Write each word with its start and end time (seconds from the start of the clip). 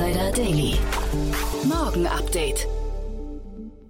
Insider 0.00 0.32
Daily. 0.32 0.74
Morgen 1.68 2.06
Update. 2.06 2.66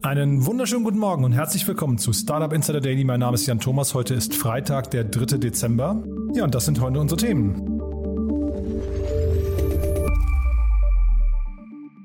Einen 0.02 0.44
wunderschönen 0.44 0.82
guten 0.82 0.98
Morgen 0.98 1.22
und 1.22 1.30
herzlich 1.30 1.68
willkommen 1.68 1.98
zu 1.98 2.12
Startup 2.12 2.52
Insider 2.52 2.80
Daily. 2.80 3.04
Mein 3.04 3.20
Name 3.20 3.36
ist 3.36 3.46
Jan 3.46 3.60
Thomas. 3.60 3.94
Heute 3.94 4.14
ist 4.14 4.34
Freitag, 4.34 4.90
der 4.90 5.04
3. 5.04 5.38
Dezember. 5.38 6.02
Ja, 6.34 6.42
und 6.42 6.52
das 6.52 6.64
sind 6.64 6.80
heute 6.80 6.98
unsere 6.98 7.20
Themen. 7.20 7.80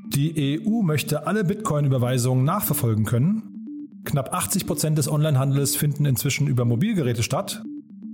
Die 0.10 0.62
EU 0.64 0.84
möchte 0.84 1.26
alle 1.26 1.44
Bitcoin-Überweisungen 1.44 2.46
nachverfolgen 2.46 3.06
können. 3.06 4.02
Knapp 4.04 4.36
80 4.36 4.68
Prozent 4.68 5.00
des 5.00 5.10
Onlinehandels 5.10 5.76
finden 5.76 6.06
inzwischen 6.06 6.46
über 6.46 6.64
Mobilgeräte 6.64 7.24
statt. 7.24 7.64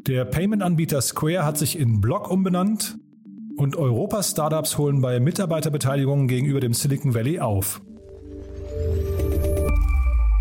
Der 0.08 0.24
Payment-Anbieter 0.24 1.02
Square 1.02 1.44
hat 1.44 1.58
sich 1.58 1.78
in 1.78 2.00
Block 2.00 2.32
umbenannt. 2.32 2.98
Und 3.58 3.76
Europas 3.76 4.32
Startups 4.32 4.78
holen 4.78 5.02
bei 5.02 5.20
Mitarbeiterbeteiligungen 5.20 6.28
gegenüber 6.28 6.60
dem 6.60 6.74
Silicon 6.74 7.14
Valley 7.14 7.40
auf. 7.40 7.82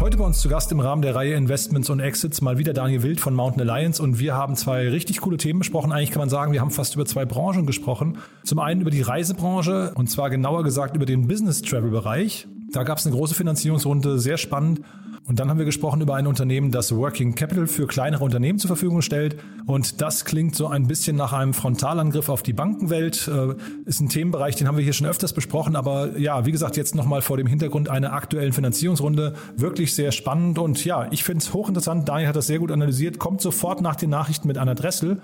Heute 0.00 0.16
bei 0.16 0.24
uns 0.24 0.40
zu 0.40 0.48
Gast 0.48 0.72
im 0.72 0.80
Rahmen 0.80 1.02
der 1.02 1.14
Reihe 1.14 1.34
Investments 1.34 1.90
und 1.90 2.00
Exits 2.00 2.40
mal 2.40 2.56
wieder 2.56 2.72
Daniel 2.72 3.02
Wild 3.02 3.20
von 3.20 3.34
Mountain 3.34 3.68
Alliance 3.68 4.02
und 4.02 4.18
wir 4.18 4.34
haben 4.34 4.56
zwei 4.56 4.88
richtig 4.88 5.20
coole 5.20 5.36
Themen 5.36 5.58
besprochen. 5.58 5.92
Eigentlich 5.92 6.10
kann 6.10 6.20
man 6.20 6.30
sagen, 6.30 6.52
wir 6.52 6.62
haben 6.62 6.70
fast 6.70 6.94
über 6.94 7.04
zwei 7.04 7.26
Branchen 7.26 7.66
gesprochen. 7.66 8.16
Zum 8.42 8.60
einen 8.60 8.80
über 8.80 8.90
die 8.90 9.02
Reisebranche 9.02 9.92
und 9.94 10.08
zwar 10.08 10.30
genauer 10.30 10.64
gesagt 10.64 10.96
über 10.96 11.04
den 11.04 11.28
Business 11.28 11.60
Travel 11.60 11.90
Bereich. 11.90 12.48
Da 12.72 12.84
gab 12.84 12.98
es 12.98 13.06
eine 13.06 13.14
große 13.14 13.34
Finanzierungsrunde, 13.34 14.18
sehr 14.18 14.36
spannend. 14.36 14.80
Und 15.26 15.38
dann 15.38 15.48
haben 15.48 15.58
wir 15.58 15.64
gesprochen 15.64 16.00
über 16.00 16.14
ein 16.14 16.26
Unternehmen, 16.26 16.70
das 16.70 16.94
Working 16.94 17.34
Capital 17.34 17.66
für 17.66 17.86
kleinere 17.86 18.24
Unternehmen 18.24 18.58
zur 18.58 18.68
Verfügung 18.68 19.02
stellt. 19.02 19.36
Und 19.66 20.00
das 20.00 20.24
klingt 20.24 20.56
so 20.56 20.66
ein 20.66 20.86
bisschen 20.86 21.16
nach 21.16 21.32
einem 21.32 21.52
Frontalangriff 21.52 22.28
auf 22.28 22.42
die 22.42 22.52
Bankenwelt. 22.52 23.28
Äh, 23.28 23.54
ist 23.84 24.00
ein 24.00 24.08
Themenbereich, 24.08 24.56
den 24.56 24.66
haben 24.66 24.76
wir 24.76 24.84
hier 24.84 24.92
schon 24.92 25.06
öfters 25.06 25.32
besprochen. 25.32 25.76
Aber 25.76 26.18
ja, 26.18 26.46
wie 26.46 26.52
gesagt, 26.52 26.76
jetzt 26.76 26.94
nochmal 26.94 27.22
vor 27.22 27.36
dem 27.36 27.46
Hintergrund 27.46 27.88
einer 27.88 28.12
aktuellen 28.12 28.52
Finanzierungsrunde. 28.52 29.34
Wirklich 29.56 29.94
sehr 29.94 30.10
spannend. 30.10 30.58
Und 30.58 30.84
ja, 30.84 31.06
ich 31.10 31.22
finde 31.22 31.44
es 31.44 31.52
hochinteressant. 31.52 32.08
Daniel 32.08 32.28
hat 32.28 32.36
das 32.36 32.46
sehr 32.46 32.58
gut 32.58 32.72
analysiert. 32.72 33.18
Kommt 33.18 33.40
sofort 33.40 33.82
nach 33.82 33.96
den 33.96 34.10
Nachrichten 34.10 34.48
mit 34.48 34.58
Anna 34.58 34.74
Dressel. 34.74 35.20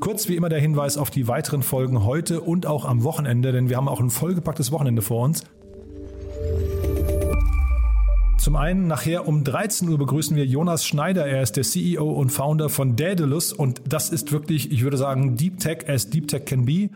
Kurz 0.00 0.28
wie 0.28 0.36
immer 0.36 0.48
der 0.48 0.60
Hinweis 0.60 0.96
auf 0.96 1.10
die 1.10 1.28
weiteren 1.28 1.62
Folgen 1.62 2.04
heute 2.04 2.40
und 2.40 2.66
auch 2.66 2.84
am 2.86 3.04
Wochenende, 3.04 3.52
denn 3.52 3.68
wir 3.68 3.76
haben 3.76 3.88
auch 3.88 4.00
ein 4.00 4.10
vollgepacktes 4.10 4.72
Wochenende 4.72 5.02
vor 5.02 5.24
uns. 5.24 5.44
Zum 8.42 8.56
einen 8.56 8.88
nachher 8.88 9.28
um 9.28 9.44
13 9.44 9.88
Uhr 9.88 9.98
begrüßen 9.98 10.36
wir 10.36 10.44
Jonas 10.44 10.84
Schneider. 10.84 11.24
Er 11.24 11.42
ist 11.42 11.52
der 11.52 11.62
CEO 11.62 12.10
und 12.10 12.30
Founder 12.30 12.70
von 12.70 12.96
Daedalus 12.96 13.52
und 13.52 13.82
das 13.88 14.10
ist 14.10 14.32
wirklich, 14.32 14.72
ich 14.72 14.82
würde 14.82 14.96
sagen, 14.96 15.36
Deep 15.36 15.60
Tech 15.60 15.88
as 15.88 16.10
Deep 16.10 16.26
Tech 16.26 16.44
can 16.44 16.64
be. 16.64 16.90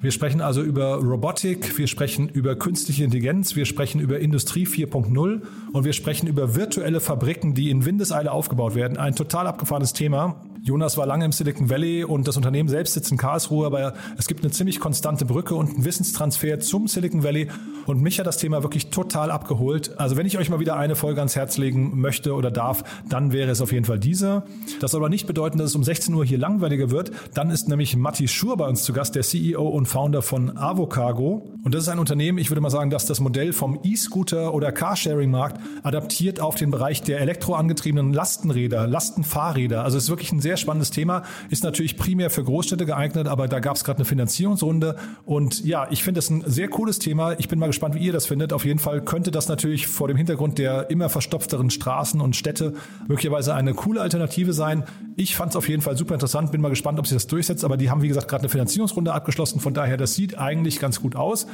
Wir 0.00 0.10
sprechen 0.10 0.40
also 0.40 0.62
über 0.62 0.96
Robotik, 0.96 1.78
wir 1.78 1.86
sprechen 1.86 2.28
über 2.28 2.56
künstliche 2.56 3.04
Intelligenz, 3.04 3.54
wir 3.54 3.66
sprechen 3.66 4.00
über 4.00 4.18
Industrie 4.18 4.66
4.0 4.66 5.42
und 5.72 5.84
wir 5.84 5.92
sprechen 5.92 6.26
über 6.26 6.56
virtuelle 6.56 6.98
Fabriken, 6.98 7.54
die 7.54 7.70
in 7.70 7.84
Windeseile 7.84 8.32
aufgebaut 8.32 8.74
werden. 8.74 8.96
Ein 8.98 9.14
total 9.14 9.46
abgefahrenes 9.46 9.92
Thema. 9.92 10.42
Jonas 10.62 10.96
war 10.96 11.06
lange 11.06 11.24
im 11.24 11.32
Silicon 11.32 11.70
Valley 11.70 12.04
und 12.04 12.28
das 12.28 12.36
Unternehmen 12.36 12.68
selbst 12.68 12.94
sitzt 12.94 13.10
in 13.10 13.16
Karlsruhe, 13.16 13.66
aber 13.66 13.94
es 14.18 14.26
gibt 14.26 14.42
eine 14.42 14.52
ziemlich 14.52 14.78
konstante 14.78 15.24
Brücke 15.24 15.54
und 15.54 15.70
einenWissenstransfer 15.70 16.60
zum 16.60 16.86
Silicon 16.86 17.22
Valley 17.22 17.48
und 17.86 18.02
mich 18.02 18.18
hat 18.18 18.26
das 18.26 18.36
Thema 18.36 18.62
wirklich 18.62 18.90
total 18.90 19.30
abgeholt. 19.30 19.98
Also 19.98 20.16
wenn 20.16 20.26
ich 20.26 20.38
euch 20.38 20.50
mal 20.50 20.60
wieder 20.60 20.76
eine 20.76 20.96
Folge 20.96 21.20
ans 21.20 21.34
Herz 21.34 21.56
legen 21.56 22.00
möchte 22.00 22.34
oder 22.34 22.50
darf, 22.50 22.84
dann 23.08 23.32
wäre 23.32 23.50
es 23.50 23.60
auf 23.60 23.72
jeden 23.72 23.84
Fall 23.84 23.98
diese. 23.98 24.44
Das 24.80 24.92
soll 24.92 25.00
aber 25.00 25.08
nicht 25.08 25.26
bedeuten, 25.26 25.58
dass 25.58 25.70
es 25.70 25.76
um 25.76 25.82
16 25.82 26.14
Uhr 26.14 26.24
hier 26.24 26.38
langweiliger 26.38 26.90
wird. 26.90 27.10
Dann 27.34 27.50
ist 27.50 27.68
nämlich 27.68 27.96
Matti 27.96 28.28
Schur 28.28 28.56
bei 28.56 28.66
uns 28.66 28.84
zu 28.84 28.92
Gast, 28.92 29.14
der 29.14 29.22
CEO 29.22 29.66
und 29.66 29.86
Founder 29.86 30.22
von 30.22 30.56
Avocargo. 30.56 31.48
Und 31.64 31.74
das 31.74 31.82
ist 31.82 31.88
ein 31.88 31.98
Unternehmen, 31.98 32.38
ich 32.38 32.50
würde 32.50 32.60
mal 32.60 32.70
sagen, 32.70 32.90
dass 32.90 33.06
das 33.06 33.20
Modell 33.20 33.52
vom 33.52 33.80
E-Scooter 33.82 34.54
oder 34.54 34.72
Carsharing-Markt 34.72 35.60
adaptiert 35.82 36.40
auf 36.40 36.54
den 36.54 36.70
Bereich 36.70 37.02
der 37.02 37.20
elektroangetriebenen 37.20 38.12
Lastenräder, 38.12 38.86
Lastenfahrräder. 38.86 39.84
Also 39.84 39.98
es 39.98 40.04
ist 40.04 40.10
wirklich 40.10 40.32
ein 40.32 40.40
sehr 40.40 40.49
sehr 40.50 40.56
spannendes 40.56 40.90
Thema. 40.90 41.22
Ist 41.48 41.62
natürlich 41.62 41.96
primär 41.96 42.28
für 42.28 42.42
Großstädte 42.42 42.84
geeignet, 42.84 43.28
aber 43.28 43.46
da 43.46 43.60
gab 43.60 43.76
es 43.76 43.84
gerade 43.84 43.98
eine 43.98 44.04
Finanzierungsrunde. 44.04 44.96
Und 45.24 45.64
ja, 45.64 45.86
ich 45.90 46.02
finde 46.02 46.18
das 46.18 46.28
ein 46.28 46.42
sehr 46.44 46.66
cooles 46.66 46.98
Thema. 46.98 47.38
Ich 47.38 47.46
bin 47.46 47.60
mal 47.60 47.68
gespannt, 47.68 47.94
wie 47.94 48.00
ihr 48.00 48.12
das 48.12 48.26
findet. 48.26 48.52
Auf 48.52 48.64
jeden 48.64 48.80
Fall 48.80 49.00
könnte 49.00 49.30
das 49.30 49.46
natürlich 49.46 49.86
vor 49.86 50.08
dem 50.08 50.16
Hintergrund 50.16 50.58
der 50.58 50.90
immer 50.90 51.08
verstopfteren 51.08 51.70
Straßen 51.70 52.20
und 52.20 52.34
Städte 52.34 52.74
möglicherweise 53.06 53.54
eine 53.54 53.74
coole 53.74 54.00
Alternative 54.00 54.52
sein. 54.52 54.82
Ich 55.14 55.36
fand 55.36 55.50
es 55.50 55.56
auf 55.56 55.68
jeden 55.68 55.82
Fall 55.82 55.96
super 55.96 56.14
interessant. 56.14 56.50
Bin 56.50 56.60
mal 56.60 56.70
gespannt, 56.70 56.98
ob 56.98 57.06
sich 57.06 57.14
das 57.14 57.28
durchsetzt. 57.28 57.64
Aber 57.64 57.76
die 57.76 57.88
haben, 57.88 58.02
wie 58.02 58.08
gesagt, 58.08 58.26
gerade 58.26 58.42
eine 58.42 58.48
Finanzierungsrunde 58.48 59.12
abgeschlossen. 59.12 59.60
Von 59.60 59.72
daher, 59.72 59.98
das 59.98 60.16
sieht 60.16 60.36
eigentlich 60.36 60.80
ganz 60.80 61.00
gut 61.00 61.14
aus. 61.14 61.46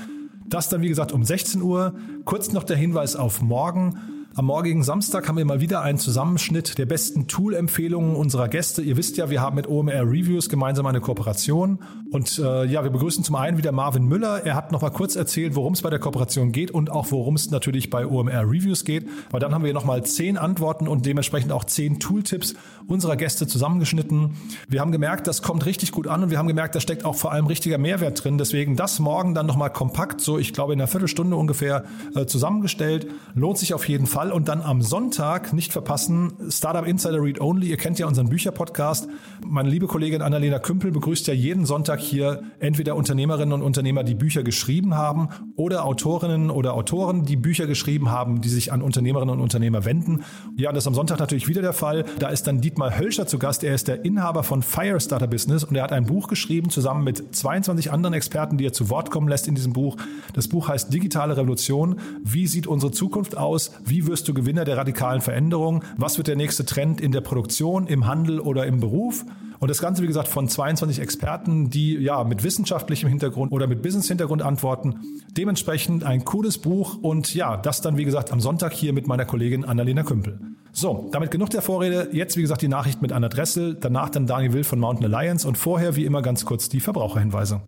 Das 0.48 0.70
dann, 0.70 0.80
wie 0.80 0.88
gesagt, 0.88 1.12
um 1.12 1.22
16 1.22 1.60
Uhr. 1.60 1.92
Kurz 2.24 2.50
noch 2.50 2.64
der 2.64 2.78
Hinweis 2.78 3.14
auf 3.14 3.42
morgen. 3.42 4.16
Am 4.38 4.44
morgigen 4.44 4.82
Samstag 4.82 5.28
haben 5.28 5.38
wir 5.38 5.47
mal 5.47 5.62
wieder 5.62 5.80
einen 5.80 5.97
Zusammenschnitt 5.97 6.76
der 6.76 6.84
besten 6.84 7.26
Tool-Empfehlungen 7.26 8.14
unserer 8.14 8.48
Gäste. 8.48 8.82
Ihr 8.82 8.98
wisst 8.98 9.16
ja, 9.16 9.30
wir 9.30 9.41
haben 9.41 9.56
mit 9.56 9.66
OMR 9.66 10.02
Reviews 10.02 10.50
gemeinsam 10.50 10.84
eine 10.84 11.00
Kooperation. 11.00 11.78
Und 12.10 12.38
äh, 12.38 12.66
ja, 12.66 12.84
wir 12.84 12.91
begrüßen 12.91 13.25
zum 13.25 13.34
einen 13.34 13.56
wieder 13.56 13.72
Marvin 13.72 14.04
Müller. 14.04 14.44
Er 14.44 14.54
hat 14.54 14.72
noch 14.72 14.82
mal 14.82 14.91
kurz 14.91 15.16
erzählt, 15.16 15.54
worum 15.54 15.72
es 15.72 15.80
bei 15.80 15.88
der 15.88 16.00
Kooperation 16.00 16.52
geht 16.52 16.70
und 16.70 16.91
auch 16.91 17.10
worum 17.12 17.34
es 17.34 17.50
natürlich 17.50 17.88
bei 17.88 18.06
OMR 18.06 18.42
Reviews 18.42 18.84
geht. 18.84 19.08
Weil 19.30 19.41
dann 19.41 19.54
haben 19.54 19.64
wir 19.64 19.72
noch 19.72 19.86
mal 19.86 20.04
zehn 20.04 20.36
Antworten 20.36 20.86
und 20.86 21.06
dementsprechend 21.06 21.50
auch 21.50 21.64
zehn 21.64 21.98
Tooltips 21.98 22.56
unserer 22.86 23.16
Gäste 23.16 23.46
zusammengeschnitten. 23.46 24.36
Wir 24.69 24.82
haben 24.82 24.92
gemerkt, 24.92 25.28
das 25.28 25.41
kommt 25.41 25.64
richtig 25.64 25.92
gut 25.92 26.08
an 26.08 26.22
und 26.22 26.30
wir 26.30 26.36
haben 26.36 26.46
gemerkt, 26.46 26.75
da 26.75 26.80
steckt 26.80 27.06
auch 27.06 27.14
vor 27.14 27.32
allem 27.32 27.46
richtiger 27.46 27.78
Mehrwert 27.78 28.22
drin. 28.22 28.36
Deswegen 28.36 28.76
das 28.76 28.98
morgen 28.98 29.34
dann 29.34 29.46
noch 29.46 29.56
mal 29.56 29.70
kompakt, 29.70 30.20
so 30.20 30.36
ich 30.36 30.52
glaube 30.52 30.75
in 30.75 30.80
einer 30.80 30.88
Viertelstunde 30.88 31.36
ungefähr 31.36 31.84
äh, 32.14 32.26
zusammengestellt. 32.26 33.06
Lohnt 33.34 33.56
sich 33.56 33.72
auf 33.72 33.88
jeden 33.88 34.06
Fall. 34.06 34.25
Fall. 34.26 34.32
Und 34.32 34.48
dann 34.48 34.62
am 34.62 34.82
Sonntag 34.82 35.53
nicht 35.53 35.72
verpassen, 35.72 36.32
Startup 36.48 36.87
Insider 36.87 37.22
Read 37.22 37.41
Only. 37.41 37.69
Ihr 37.69 37.76
kennt 37.76 37.98
ja 37.98 38.06
unseren 38.06 38.28
Bücherpodcast. 38.28 39.09
Meine 39.44 39.69
liebe 39.69 39.87
Kollegin 39.87 40.22
Annalena 40.22 40.59
Kümpel 40.59 40.91
begrüßt 40.91 41.26
ja 41.26 41.34
jeden 41.34 41.66
Sonntag 41.66 42.00
hier 42.00 42.42
entweder 42.59 42.97
Unternehmerinnen 42.97 43.53
und 43.53 43.62
Unternehmer, 43.62 44.04
die 44.04 44.14
Bücher 44.14 44.42
geschrieben 44.42 44.94
haben 44.94 45.28
oder 45.56 45.84
Autorinnen 45.84 46.50
oder 46.50 46.75
Autoren, 46.75 47.25
die 47.25 47.37
Bücher 47.37 47.66
geschrieben 47.66 48.10
haben, 48.10 48.41
die 48.41 48.48
sich 48.48 48.72
an 48.72 48.82
Unternehmerinnen 48.82 49.34
und 49.34 49.41
Unternehmer 49.41 49.84
wenden. 49.84 50.25
Ja, 50.56 50.72
das 50.72 50.84
ist 50.84 50.88
am 50.88 50.94
Sonntag 50.94 51.19
natürlich 51.19 51.48
wieder 51.48 51.62
der 51.62 51.72
Fall. 51.72 52.04
Da 52.19 52.28
ist 52.28 52.47
dann 52.47 52.60
Dietmar 52.60 52.98
Hölscher 52.98 53.26
zu 53.26 53.38
Gast. 53.38 53.64
Er 53.64 53.75
ist 53.75 53.88
der 53.88 54.04
Inhaber 54.04 54.43
von 54.43 54.62
Firestarter 54.62 55.26
Business 55.26 55.64
und 55.64 55.76
er 55.76 55.84
hat 55.84 55.93
ein 55.93 56.06
Buch 56.06 56.28
geschrieben 56.28 56.70
zusammen 56.70 57.04
mit 57.04 57.34
22 57.34 57.93
anderen 57.93 58.14
Experten, 58.14 58.56
die 58.56 58.66
er 58.66 58.72
zu 58.72 58.91
Wort 58.91 59.10
kommen 59.10 59.28
lässt 59.28 59.48
in 59.48 59.54
diesem 59.54 59.72
Buch. 59.72 59.97
Das 60.34 60.48
Buch 60.48 60.69
heißt 60.69 60.93
Digitale 60.93 61.37
Revolution. 61.37 62.00
Wie 62.22 62.47
sieht 62.47 62.66
unsere 62.66 62.93
Zukunft 62.93 63.37
aus? 63.37 63.72
Wie 63.84 64.06
wirst 64.16 64.28
du 64.28 64.32
Gewinner 64.32 64.65
der 64.65 64.78
radikalen 64.78 65.21
Veränderung? 65.21 65.84
Was 65.99 66.16
wird 66.16 66.27
der 66.27 66.37
nächste 66.37 66.65
Trend 66.65 67.03
in 67.03 67.12
der 67.12 67.21
Produktion, 67.21 67.87
im 67.87 68.06
Handel 68.06 68.41
oder 68.41 68.65
im 68.65 68.81
Beruf? 68.81 69.27
Und 69.59 69.71
das 69.71 69.82
Ganze, 69.82 70.03
wie 70.03 70.06
gesagt, 70.06 70.28
von 70.28 70.49
22 70.49 71.00
Experten, 71.00 71.69
die 71.69 71.97
ja 71.97 72.25
mit 72.25 72.43
wissenschaftlichem 72.43 73.10
Hintergrund 73.10 73.53
oder 73.53 73.66
mit 73.66 73.82
Business-Hintergrund 73.82 74.41
antworten. 74.41 75.00
Dementsprechend 75.32 76.03
ein 76.03 76.25
cooles 76.25 76.56
Buch 76.56 76.96
und 77.02 77.35
ja, 77.35 77.58
das 77.58 77.82
dann, 77.82 77.99
wie 77.99 78.06
gesagt, 78.06 78.32
am 78.32 78.40
Sonntag 78.40 78.73
hier 78.73 78.94
mit 78.94 79.06
meiner 79.06 79.26
Kollegin 79.26 79.67
Annalena 79.67 80.02
Kümpel. 80.02 80.40
So, 80.73 81.11
damit 81.12 81.31
genug 81.31 81.50
der 81.50 81.61
Vorrede. 81.61 82.08
Jetzt, 82.12 82.38
wie 82.38 82.43
gesagt, 82.43 82.62
die 82.62 82.69
Nachricht 82.69 83.02
mit 83.02 83.12
Anna 83.12 83.29
Dressel, 83.29 83.75
danach 83.79 84.08
dann 84.08 84.26
Daniel 84.26 84.55
Will 84.55 84.64
von 84.64 84.81
Mountain 84.81 85.12
Alliance 85.12 85.46
und 85.46 85.58
vorher, 85.58 85.94
wie 85.94 86.06
immer, 86.06 86.23
ganz 86.23 86.46
kurz 86.46 86.70
die 86.70 86.81
Verbraucherhinweise. 86.81 87.61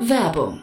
Werbung 0.00 0.62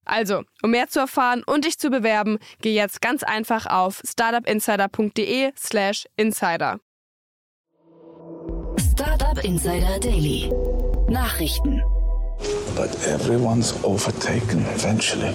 Also, 0.11 0.43
um 0.61 0.71
mehr 0.71 0.89
zu 0.89 0.99
erfahren 0.99 1.41
und 1.45 1.63
dich 1.63 1.79
zu 1.79 1.89
bewerben, 1.89 2.37
geh 2.61 2.73
jetzt 2.73 3.01
ganz 3.01 3.23
einfach 3.23 3.65
auf 3.65 4.01
startupinsider.de/slash 4.05 6.05
insider. 6.17 6.79
Startup 8.91 9.41
Insider 9.43 9.99
Daily. 10.01 10.51
Nachrichten. 11.07 11.81
But 12.75 12.89
everyone's 13.07 13.73
overtaken 13.83 14.65
eventually. 14.75 15.33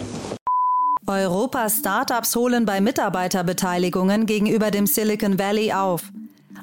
Europas 1.07 1.79
Startups 1.79 2.37
holen 2.37 2.67
bei 2.67 2.83
Mitarbeiterbeteiligungen 2.83 4.27
gegenüber 4.27 4.71
dem 4.71 4.87
Silicon 4.87 5.39
Valley 5.39 5.73
auf. 5.73 6.13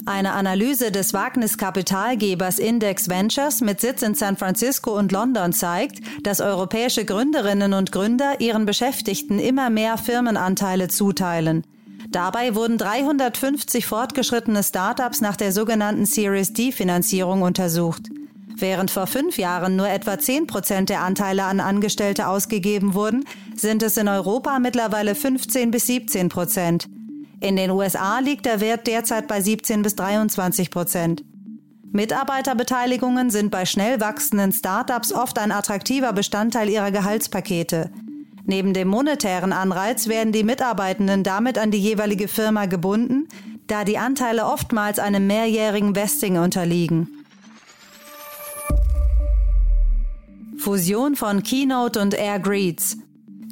Eine 0.06 0.34
Analyse 0.34 0.92
des 0.92 1.14
Wagniskapitalgebers 1.14 2.60
Index 2.60 3.10
Ventures 3.10 3.62
mit 3.62 3.80
Sitz 3.80 4.02
in 4.02 4.16
San 4.16 4.36
Francisco 4.36 4.98
und 4.98 5.12
London 5.12 5.54
zeigt, 5.54 6.00
dass 6.24 6.42
europäische 6.42 7.06
Gründerinnen 7.06 7.74
und 7.74 7.92
Gründer 7.92 8.42
ihren 8.42 8.66
Beschäftigten 8.66 9.40
immer 9.40 9.70
mehr 9.70 9.98
Firmenanteile 9.98 10.90
zuteilen. 10.90 11.64
Dabei 12.10 12.54
wurden 12.54 12.78
350 12.78 13.86
fortgeschrittene 13.86 14.62
Startups 14.62 15.22
nach 15.22 15.36
der 15.36 15.52
sogenannten 15.52 16.06
Series 16.06 16.54
D-Finanzierung 16.54 17.42
untersucht. 17.42 18.10
Während 18.56 18.92
vor 18.92 19.08
fünf 19.08 19.38
Jahren 19.38 19.76
nur 19.76 19.90
etwa 19.90 20.20
10 20.20 20.48
Prozent 20.48 20.90
der 20.90 21.02
Anteile 21.02 21.46
an 21.46 21.60
Angestellte 21.60 22.28
ausgegeben 22.28 22.94
wurden, 22.94 23.26
sind 23.56 23.82
es 23.82 23.98
in 23.98 24.08
Europa 24.08 24.60
mittlerweile 24.60 25.16
15 25.16 25.72
bis 25.72 25.88
17 25.88 26.30
Prozent. 26.30 26.88
In 27.44 27.58
den 27.58 27.72
USA 27.72 28.20
liegt 28.20 28.46
der 28.46 28.62
Wert 28.62 28.88
derzeit 28.88 29.28
bei 29.28 29.42
17 29.42 29.82
bis 29.82 29.98
23 29.98 30.72
Prozent. 30.72 31.26
Mitarbeiterbeteiligungen 31.92 33.32
sind 33.32 33.52
bei 33.52 33.66
schnell 33.66 34.00
wachsenden 34.00 34.54
Startups 34.54 35.12
oft 35.12 35.38
ein 35.38 35.52
attraktiver 35.52 36.14
Bestandteil 36.14 36.70
ihrer 36.70 36.92
Gehaltspakete. 36.92 37.92
Neben 38.46 38.74
dem 38.74 38.88
monetären 38.88 39.52
Anreiz 39.52 40.08
werden 40.08 40.32
die 40.32 40.46
Mitarbeitenden 40.46 41.24
damit 41.24 41.58
an 41.58 41.70
die 41.70 41.80
jeweilige 41.80 42.30
Firma 42.30 42.66
gebunden, 42.66 43.28
da 43.68 43.84
die 43.84 43.98
Anteile 43.98 44.46
oftmals 44.46 44.98
einem 44.98 45.28
mehrjährigen 45.28 45.96
Vesting 45.96 46.38
unterliegen. 46.38 47.26
Fusion 50.58 51.18
von 51.18 51.44
Keynote 51.44 52.00
und 52.00 52.14
Air 52.14 52.40
Greets. 52.40 53.00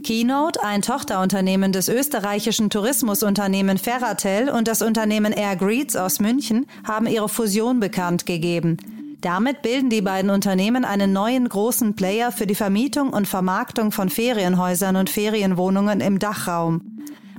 Keynote, 0.04 0.64
ein 0.64 0.82
Tochterunternehmen 0.82 1.72
des 1.72 1.88
österreichischen 1.88 2.70
Tourismusunternehmen 2.70 3.78
Ferratel 3.78 4.50
und 4.50 4.68
das 4.68 4.82
Unternehmen 4.82 5.32
Air 5.32 5.56
Greets 5.56 5.96
aus 5.96 6.20
München 6.20 6.66
haben 6.88 7.06
ihre 7.06 7.30
Fusion 7.30 7.80
bekannt 7.80 8.26
gegeben. 8.26 8.78
Damit 9.22 9.62
bilden 9.62 9.92
die 9.92 10.02
beiden 10.02 10.32
Unternehmen 10.32 10.84
einen 10.86 11.14
neuen 11.14 11.48
großen 11.48 11.96
Player 11.96 12.32
für 12.32 12.48
die 12.48 12.56
Vermietung 12.56 13.12
und 13.12 13.28
Vermarktung 13.28 13.92
von 13.92 14.10
Ferienhäusern 14.10 14.96
und 14.96 15.10
Ferienwohnungen 15.10 16.02
im 16.02 16.18
Dachraum. 16.18 16.82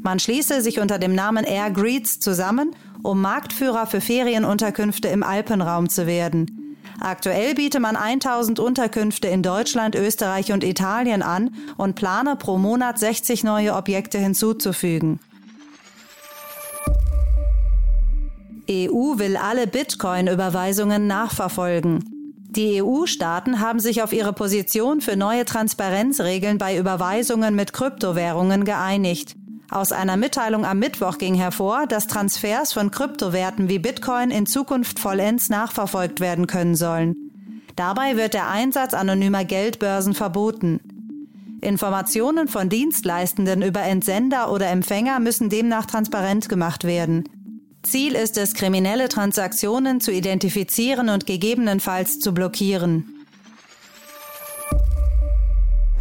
Man 0.01 0.21
schließe 0.21 0.63
sich 0.63 0.79
unter 0.79 0.99
dem 0.99 1.15
Namen 1.15 1.45
Air 1.45 1.71
Greets 1.71 2.21
zusammen, 2.21 2.71
um 3.03 3.21
Marktführer 3.21 3.87
für 3.87 4.01
Ferienunterkünfte 4.01 5.09
im 5.09 5.25
Alpenraum 5.25 5.89
zu 5.89 6.07
werden. 6.07 6.62
Aktuell 7.03 7.55
biete 7.57 7.81
man 7.81 7.97
1000 7.97 8.61
Unterkünfte 8.61 9.27
in 9.27 9.43
Deutschland, 9.43 9.97
Österreich 9.97 10.53
und 10.53 10.63
Italien 10.63 11.23
an 11.23 11.51
und 11.77 11.97
plane 11.97 12.37
pro 12.37 12.59
Monat 12.59 12.97
60 12.97 13.43
neue 13.43 13.75
Objekte 13.75 14.19
hinzuzufügen. 14.19 15.19
EU 18.71 19.19
will 19.19 19.37
alle 19.37 19.67
Bitcoin-Überweisungen 19.67 21.09
nachverfolgen. 21.09 22.05
Die 22.51 22.81
EU-Staaten 22.81 23.59
haben 23.59 23.81
sich 23.81 24.03
auf 24.03 24.13
ihre 24.13 24.33
Position 24.33 25.01
für 25.01 25.17
neue 25.17 25.45
Transparenzregeln 25.45 26.59
bei 26.59 26.79
Überweisungen 26.79 27.57
mit 27.57 27.73
Kryptowährungen 27.73 28.65
geeinigt. 28.65 29.35
Aus 29.73 29.91
einer 29.91 30.19
Mitteilung 30.19 30.67
am 30.67 30.79
Mittwoch 30.81 31.17
ging 31.17 31.35
hervor, 31.35 31.87
dass 31.87 32.07
Transfers 32.07 32.75
von 32.75 32.91
Kryptowerten 32.91 33.71
wie 33.71 33.79
Bitcoin 33.79 34.31
in 34.31 34.45
Zukunft 34.45 34.99
vollends 34.99 35.49
nachverfolgt 35.49 36.21
werden 36.21 36.47
können 36.47 36.75
sollen. 36.75 37.17
Dabei 37.75 38.19
wird 38.19 38.35
der 38.35 38.51
Einsatz 38.51 38.93
anonymer 38.93 39.47
Geldbörsen 39.47 40.13
verboten. 40.13 40.81
Informationen 41.63 42.49
von 42.49 42.69
Dienstleistenden 42.69 43.63
über 43.63 43.81
Entsender 43.81 44.53
oder 44.53 44.69
Empfänger 44.69 45.21
müssen 45.21 45.49
demnach 45.49 45.87
transparent 45.87 46.51
gemacht 46.51 46.85
werden. 46.85 47.25
Ziel 47.83 48.15
ist 48.15 48.37
es, 48.37 48.53
kriminelle 48.53 49.09
Transaktionen 49.09 50.03
zu 50.03 50.13
identifizieren 50.13 51.09
und 51.09 51.25
gegebenenfalls 51.25 52.19
zu 52.19 52.35
blockieren. 52.35 53.25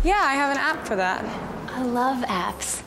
Yeah, 0.03 0.15
I 0.15 0.37
have 0.37 0.51
an 0.51 0.57
app 0.57 0.85
for 0.85 0.97
that. 0.97 1.23
I 1.79 1.83
love 1.83 2.21
apps. 2.23 2.83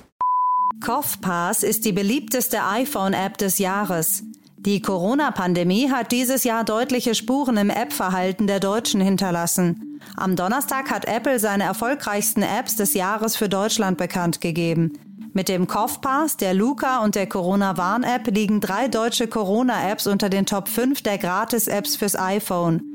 CoughPass 0.85 1.63
ist 1.63 1.87
die 1.87 1.93
beliebteste 1.93 2.63
iPhone-App 2.63 3.39
des 3.39 3.57
Jahres. 3.57 4.23
Die 4.59 4.83
Corona-Pandemie 4.83 5.91
hat 5.91 6.13
dieses 6.13 6.45
Jahr 6.45 6.63
deutliche 6.63 7.15
Spuren 7.15 7.57
im 7.57 7.71
App-Verhalten 7.71 8.47
der 8.47 8.61
Deutschen 8.61 9.01
hinterlassen. 9.01 9.99
Am 10.15 10.37
Donnerstag 10.37 10.91
hat 10.91 11.07
Apple 11.07 11.39
seine 11.39 11.65
erfolgreichsten 11.65 12.43
Apps 12.43 12.77
des 12.77 12.93
Jahres 12.93 13.35
für 13.35 13.49
Deutschland 13.49 13.97
bekannt 13.97 14.43
gegeben. 14.43 14.93
Mit 15.33 15.49
dem 15.49 15.67
CoughPass, 15.67 16.37
der 16.37 16.53
Luca 16.53 17.03
und 17.03 17.15
der 17.15 17.31
Corona-Warn-App 17.31 18.27
liegen 18.27 18.61
drei 18.61 18.89
deutsche 18.89 19.27
Corona-Apps 19.27 20.07
unter 20.07 20.29
den 20.29 20.45
Top 20.45 20.69
5 20.69 21.01
der 21.01 21.17
Gratis-Apps 21.17 21.97
fürs 21.97 22.15
iPhone. 22.15 22.94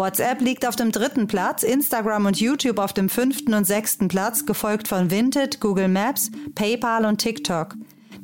WhatsApp 0.00 0.40
liegt 0.40 0.66
auf 0.66 0.76
dem 0.76 0.92
dritten 0.92 1.26
Platz, 1.26 1.62
Instagram 1.62 2.24
und 2.24 2.40
YouTube 2.40 2.78
auf 2.78 2.94
dem 2.94 3.10
fünften 3.10 3.52
und 3.52 3.66
sechsten 3.66 4.08
Platz, 4.08 4.46
gefolgt 4.46 4.88
von 4.88 5.10
Vinted, 5.10 5.60
Google 5.60 5.88
Maps, 5.88 6.30
PayPal 6.54 7.04
und 7.04 7.18
TikTok. 7.18 7.74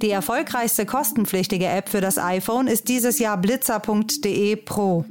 Die 0.01 0.11
erfolgreichste 0.11 0.87
kostenpflichtige 0.87 1.67
App 1.67 1.91
für 1.91 2.01
das 2.01 2.17
iPhone 2.17 2.67
ist 2.67 2.89
dieses 2.89 3.19
Jahr 3.19 3.37
blitzer.de 3.37 4.57
Pro. 4.57 5.05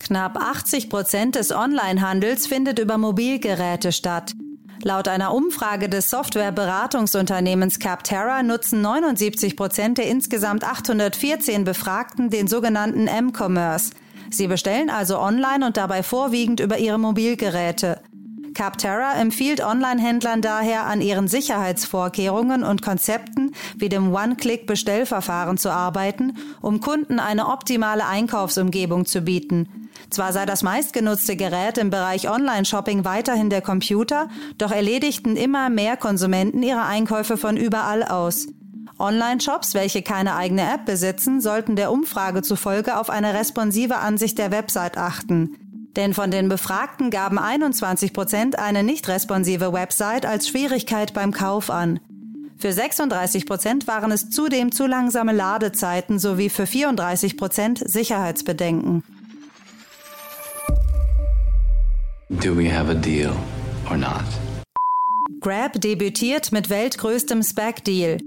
Knapp 0.00 0.36
80 0.36 0.90
Prozent 0.90 1.36
des 1.36 1.52
Onlinehandels 1.52 2.48
findet 2.48 2.80
über 2.80 2.98
Mobilgeräte 2.98 3.92
statt. 3.92 4.34
Laut 4.82 5.08
einer 5.08 5.34
Umfrage 5.34 5.88
des 5.88 6.08
Softwareberatungsunternehmens 6.10 7.78
Capterra 7.78 8.42
nutzen 8.42 8.80
79 8.80 9.56
Prozent 9.56 9.98
der 9.98 10.06
insgesamt 10.08 10.64
814 10.64 11.64
Befragten 11.64 12.30
den 12.30 12.46
sogenannten 12.46 13.08
M-Commerce. 13.08 13.90
Sie 14.30 14.46
bestellen 14.46 14.90
also 14.90 15.18
online 15.18 15.66
und 15.66 15.76
dabei 15.76 16.02
vorwiegend 16.02 16.60
über 16.60 16.78
ihre 16.78 16.98
Mobilgeräte. 16.98 18.00
Capterra 18.58 19.14
empfiehlt 19.14 19.60
Online-Händlern 19.60 20.42
daher, 20.42 20.86
an 20.86 21.00
ihren 21.00 21.28
Sicherheitsvorkehrungen 21.28 22.64
und 22.64 22.82
Konzepten 22.82 23.54
wie 23.76 23.88
dem 23.88 24.12
One-Click-Bestellverfahren 24.12 25.58
zu 25.58 25.70
arbeiten, 25.70 26.36
um 26.60 26.80
Kunden 26.80 27.20
eine 27.20 27.46
optimale 27.46 28.04
Einkaufsumgebung 28.04 29.06
zu 29.06 29.20
bieten. 29.20 29.88
Zwar 30.10 30.32
sei 30.32 30.44
das 30.44 30.64
meistgenutzte 30.64 31.36
Gerät 31.36 31.78
im 31.78 31.90
Bereich 31.90 32.28
Online-Shopping 32.28 33.04
weiterhin 33.04 33.48
der 33.48 33.62
Computer, 33.62 34.28
doch 34.58 34.72
erledigten 34.72 35.36
immer 35.36 35.70
mehr 35.70 35.96
Konsumenten 35.96 36.64
ihre 36.64 36.82
Einkäufe 36.82 37.36
von 37.36 37.56
überall 37.56 38.02
aus. 38.02 38.48
Online-Shops, 38.98 39.74
welche 39.74 40.02
keine 40.02 40.34
eigene 40.34 40.62
App 40.62 40.84
besitzen, 40.84 41.40
sollten 41.40 41.76
der 41.76 41.92
Umfrage 41.92 42.42
zufolge 42.42 42.98
auf 42.98 43.08
eine 43.08 43.34
responsive 43.34 43.98
Ansicht 43.98 44.36
der 44.36 44.50
Website 44.50 44.98
achten. 44.98 45.67
Denn 45.96 46.14
von 46.14 46.30
den 46.30 46.48
Befragten 46.48 47.10
gaben 47.10 47.38
21 47.38 48.12
Prozent 48.12 48.58
eine 48.58 48.82
nicht 48.82 49.08
responsive 49.08 49.72
Website 49.72 50.26
als 50.26 50.48
Schwierigkeit 50.48 51.14
beim 51.14 51.32
Kauf 51.32 51.70
an. 51.70 52.00
Für 52.56 52.72
36 52.72 53.46
Prozent 53.46 53.86
waren 53.86 54.10
es 54.10 54.30
zudem 54.30 54.72
zu 54.72 54.86
langsame 54.86 55.32
Ladezeiten 55.32 56.18
sowie 56.18 56.50
für 56.50 56.66
34 56.66 57.36
Prozent 57.36 57.82
Sicherheitsbedenken. 57.84 59.04
Do 62.30 62.56
we 62.56 62.68
have 62.68 62.90
a 62.90 62.94
deal 62.94 63.32
or 63.88 63.96
not? 63.96 64.24
Grab 65.40 65.80
debütiert 65.80 66.52
mit 66.52 66.68
weltgrößtem 66.68 67.42
Spec-Deal. 67.42 68.18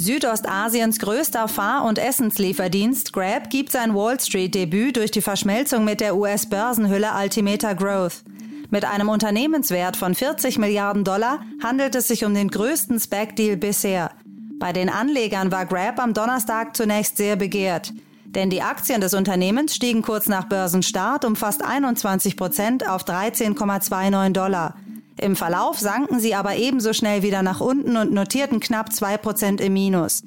Südostasiens 0.00 0.98
größter 0.98 1.46
Fahr- 1.46 1.84
und 1.84 1.98
Essenslieferdienst 1.98 3.12
Grab 3.12 3.50
gibt 3.50 3.70
sein 3.70 3.94
Wall 3.94 4.18
Street-Debüt 4.18 4.96
durch 4.96 5.10
die 5.10 5.20
Verschmelzung 5.20 5.84
mit 5.84 6.00
der 6.00 6.16
US-Börsenhülle 6.16 7.12
Altimeter 7.12 7.74
Growth. 7.74 8.22
Mit 8.70 8.86
einem 8.86 9.10
Unternehmenswert 9.10 9.98
von 9.98 10.14
40 10.14 10.56
Milliarden 10.56 11.04
Dollar 11.04 11.40
handelt 11.62 11.94
es 11.94 12.08
sich 12.08 12.24
um 12.24 12.32
den 12.32 12.48
größten 12.48 12.98
SPAC-Deal 12.98 13.58
bisher. 13.58 14.12
Bei 14.58 14.72
den 14.72 14.88
Anlegern 14.88 15.52
war 15.52 15.66
Grab 15.66 15.98
am 15.98 16.14
Donnerstag 16.14 16.74
zunächst 16.74 17.18
sehr 17.18 17.36
begehrt. 17.36 17.92
Denn 18.24 18.48
die 18.48 18.62
Aktien 18.62 19.02
des 19.02 19.12
Unternehmens 19.12 19.74
stiegen 19.74 20.00
kurz 20.00 20.28
nach 20.28 20.48
Börsenstart 20.48 21.26
um 21.26 21.36
fast 21.36 21.62
21 21.62 22.38
Prozent 22.38 22.88
auf 22.88 23.04
13,29 23.04 24.32
Dollar. 24.32 24.76
Im 25.20 25.36
Verlauf 25.36 25.78
sanken 25.78 26.18
sie 26.18 26.34
aber 26.34 26.56
ebenso 26.56 26.94
schnell 26.94 27.22
wieder 27.22 27.42
nach 27.42 27.60
unten 27.60 27.98
und 27.98 28.10
notierten 28.12 28.58
knapp 28.58 28.90
2 28.90 29.18
Prozent 29.18 29.60
im 29.60 29.74
Minus. 29.74 30.22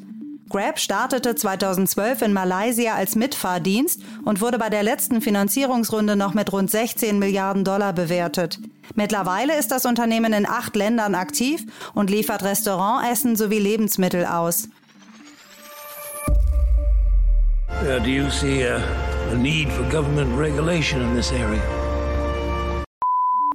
Grab 0.50 0.78
startete 0.80 1.34
2012 1.34 2.22
in 2.22 2.34
Malaysia 2.34 2.94
als 2.94 3.16
Mitfahrdienst 3.16 4.02
und 4.24 4.40
wurde 4.40 4.60
bei 4.60 4.70
der 4.70 4.84
letzten 4.84 5.20
Finanzierungsrunde 5.20 6.16
noch 6.16 6.36
mit 6.36 6.54
rund 6.54 6.70
16 6.70 7.18
Milliarden 7.18 7.64
Dollar 7.64 7.92
bewertet. 7.92 8.60
Mittlerweile 8.94 9.58
ist 9.58 9.72
das 9.72 9.88
Unternehmen 9.88 10.32
in 10.32 10.48
acht 10.48 10.76
Ländern 10.76 11.16
aktiv 11.16 11.66
und 11.96 12.12
liefert 12.12 12.44
Restaurantessen 12.44 13.36
sowie 13.36 13.58
Lebensmittel 13.58 14.28
aus. 14.28 14.70
Uh, 17.82 18.00
do 18.00 18.10
you 18.10 18.30
see 18.30 18.64
a, 18.64 18.78
a 19.32 19.36
need 19.36 19.70
for 19.70 19.84
government 19.90 20.38
regulation 20.38 21.02
in 21.02 21.16
this 21.16 21.32
area? 21.32 21.62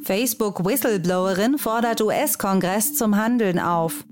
Facebook-Whistleblowerin 0.09 1.59
fordert 1.59 2.00
US-Kongress 2.00 2.95
zum 2.95 3.19
Handeln 3.19 3.59
auf. 3.59 4.05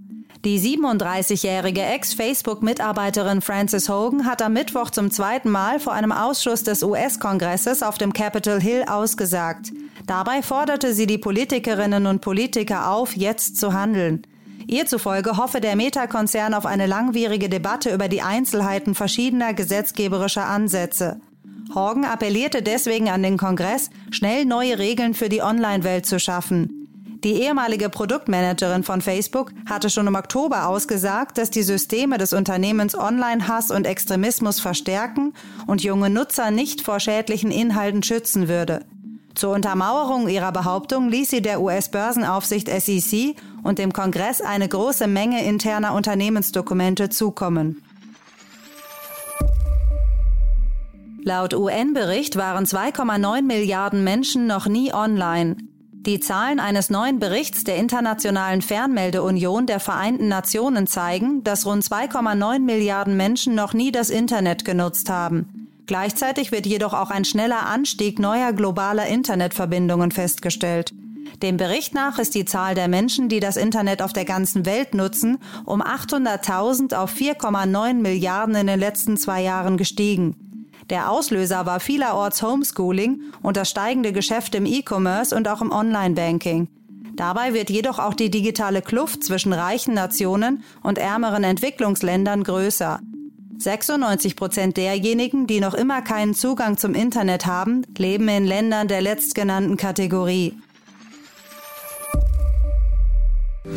Die 0.45 0.61
37-jährige 0.61 1.81
Ex-Facebook-Mitarbeiterin 1.81 3.41
Frances 3.41 3.88
Hogan 3.88 4.26
hat 4.26 4.43
am 4.43 4.53
Mittwoch 4.53 4.91
zum 4.91 5.11
zweiten 5.11 5.49
Mal 5.49 5.81
vor 5.81 5.95
einem 5.95 6.12
Ausschuss 6.12 6.65
des 6.65 6.83
US-Kongresses 6.83 7.83
auf 7.83 7.97
dem 7.97 8.12
Capitol 8.12 8.61
Hill 8.61 8.85
ausgesagt. 8.87 9.73
Dabei 10.07 10.43
forderte 10.43 10.93
sie 10.93 11.07
die 11.07 11.17
Politikerinnen 11.17 12.05
und 12.05 12.21
Politiker 12.21 12.91
auf, 12.91 13.17
jetzt 13.17 13.57
zu 13.57 13.73
handeln. 13.73 14.21
Ihr 14.67 14.85
zufolge 14.85 15.38
hoffe 15.38 15.62
der 15.62 15.76
Meta-Konzern 15.76 16.53
auf 16.53 16.67
eine 16.67 16.85
langwierige 16.85 17.49
Debatte 17.49 17.95
über 17.95 18.09
die 18.09 18.21
Einzelheiten 18.21 18.95
verschiedener 18.95 19.55
gesetzgeberischer 19.55 20.45
Ansätze. 20.45 21.23
Horgan 21.75 22.04
appellierte 22.04 22.62
deswegen 22.62 23.08
an 23.08 23.23
den 23.23 23.37
Kongress, 23.37 23.90
schnell 24.11 24.44
neue 24.44 24.78
Regeln 24.78 25.14
für 25.14 25.28
die 25.28 25.42
Online-Welt 25.42 26.06
zu 26.06 26.18
schaffen. 26.18 26.87
Die 27.25 27.42
ehemalige 27.42 27.88
Produktmanagerin 27.88 28.85
von 28.85 29.00
Facebook 29.00 29.52
hatte 29.68 29.90
schon 29.90 30.06
im 30.06 30.14
Oktober 30.14 30.68
ausgesagt, 30.68 31.38
dass 31.38 31.50
die 31.50 31.62
Systeme 31.62 32.18
des 32.18 32.32
Unternehmens 32.32 32.96
Online-Hass 32.96 33.70
und 33.70 33.87
Extremismus 33.87 34.61
verstärken 34.61 35.32
und 35.66 35.82
junge 35.82 36.11
Nutzer 36.11 36.50
nicht 36.50 36.82
vor 36.82 37.00
schädlichen 37.00 37.50
Inhalten 37.50 38.02
schützen 38.02 38.49
würde. 38.49 38.85
Zur 39.35 39.54
Untermauerung 39.54 40.28
ihrer 40.28 40.52
Behauptung 40.52 41.08
ließ 41.08 41.30
sie 41.30 41.42
der 41.42 41.61
US-Börsenaufsicht 41.61 42.68
SEC 42.68 43.35
und 43.62 43.78
dem 43.78 43.92
Kongress 43.92 44.40
eine 44.40 44.68
große 44.68 45.06
Menge 45.06 45.44
interner 45.44 45.94
Unternehmensdokumente 45.94 47.11
zukommen. 47.11 47.82
Laut 51.28 51.54
UN-Bericht 51.54 52.37
waren 52.37 52.66
2,9 52.66 53.42
Milliarden 53.42 54.04
Menschen 54.04 54.47
noch 54.47 54.68
nie 54.68 54.95
online. 54.95 55.56
Die 55.92 56.21
Zahlen 56.21 56.61
eines 56.61 56.88
neuen 56.88 57.18
Berichts 57.18 57.64
der 57.64 57.78
Internationalen 57.78 58.62
Fernmeldeunion 58.62 59.66
der 59.66 59.80
Vereinten 59.80 60.28
Nationen 60.28 60.87
zeigen, 60.87 61.42
dass 61.42 61.66
rund 61.66 61.83
2,9 61.83 62.61
Milliarden 62.61 63.16
Menschen 63.16 63.56
noch 63.56 63.75
nie 63.75 63.90
das 63.90 64.09
Internet 64.09 64.64
genutzt 64.64 65.11
haben. 65.11 65.68
Gleichzeitig 65.87 66.52
wird 66.52 66.64
jedoch 66.64 66.95
auch 66.95 67.11
ein 67.11 67.25
schneller 67.25 67.66
Anstieg 67.66 68.21
neuer 68.21 68.52
globaler 68.52 69.09
Internetverbindungen 69.09 70.12
festgestellt. 70.12 70.92
Dem 71.42 71.56
Bericht 71.56 71.92
nach 71.92 72.21
ist 72.21 72.37
die 72.37 72.45
Zahl 72.45 72.76
der 72.76 72.87
Menschen, 72.87 73.28
die 73.28 73.40
das 73.40 73.56
Internet 73.56 74.00
auf 74.00 74.12
der 74.12 74.26
ganzen 74.26 74.64
Welt 74.64 74.95
nutzen, 74.95 75.38
um 75.64 75.83
800.000 75.83 76.95
auf 76.95 77.12
4,9 77.12 77.95
Milliarden 77.95 78.54
in 78.54 78.68
den 78.68 78.78
letzten 78.78 79.16
zwei 79.16 79.42
Jahren 79.42 79.76
gestiegen. 79.76 80.46
Der 80.90 81.11
Auslöser 81.11 81.66
war 81.66 81.81
vielerorts 81.81 82.43
Homeschooling 82.43 83.21
und 83.43 83.57
das 83.57 83.71
steigende 83.71 84.12
Geschäft 84.12 84.55
im 84.55 84.66
E-Commerce 84.66 85.35
und 85.35 85.49
auch 85.49 85.61
im 85.61 85.73
Online-Banking. 85.73 86.69
Dabei 87.16 87.55
wird 87.55 87.71
jedoch 87.71 87.99
auch 87.99 88.14
die 88.14 88.31
digitale 88.31 88.83
Kluft 88.83 89.25
zwischen 89.25 89.52
reichen 89.52 89.95
Nationen 89.95 90.62
und 90.83 90.99
ärmeren 90.99 91.45
Entwicklungsländern 91.45 92.45
größer. 92.45 93.00
96 93.59 94.37
Prozent 94.37 94.76
derjenigen, 94.76 95.47
die 95.47 95.61
noch 95.61 95.75
immer 95.75 96.02
keinen 96.02 96.35
Zugang 96.35 96.76
zum 96.76 96.95
Internet 96.95 97.47
haben, 97.47 97.83
leben 97.97 98.28
in 98.28 98.45
Ländern 98.47 98.87
der 98.87 99.00
letztgenannten 99.00 99.76
Kategorie. 99.76 100.55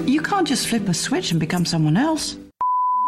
You 0.05 0.21
can't 0.21 0.47
just 0.47 0.67
flip 0.67 0.87
a 0.87 0.93
switch 0.93 1.31
and 1.31 1.39
become 1.39 1.65
someone 1.65 1.99
else. 1.99 2.37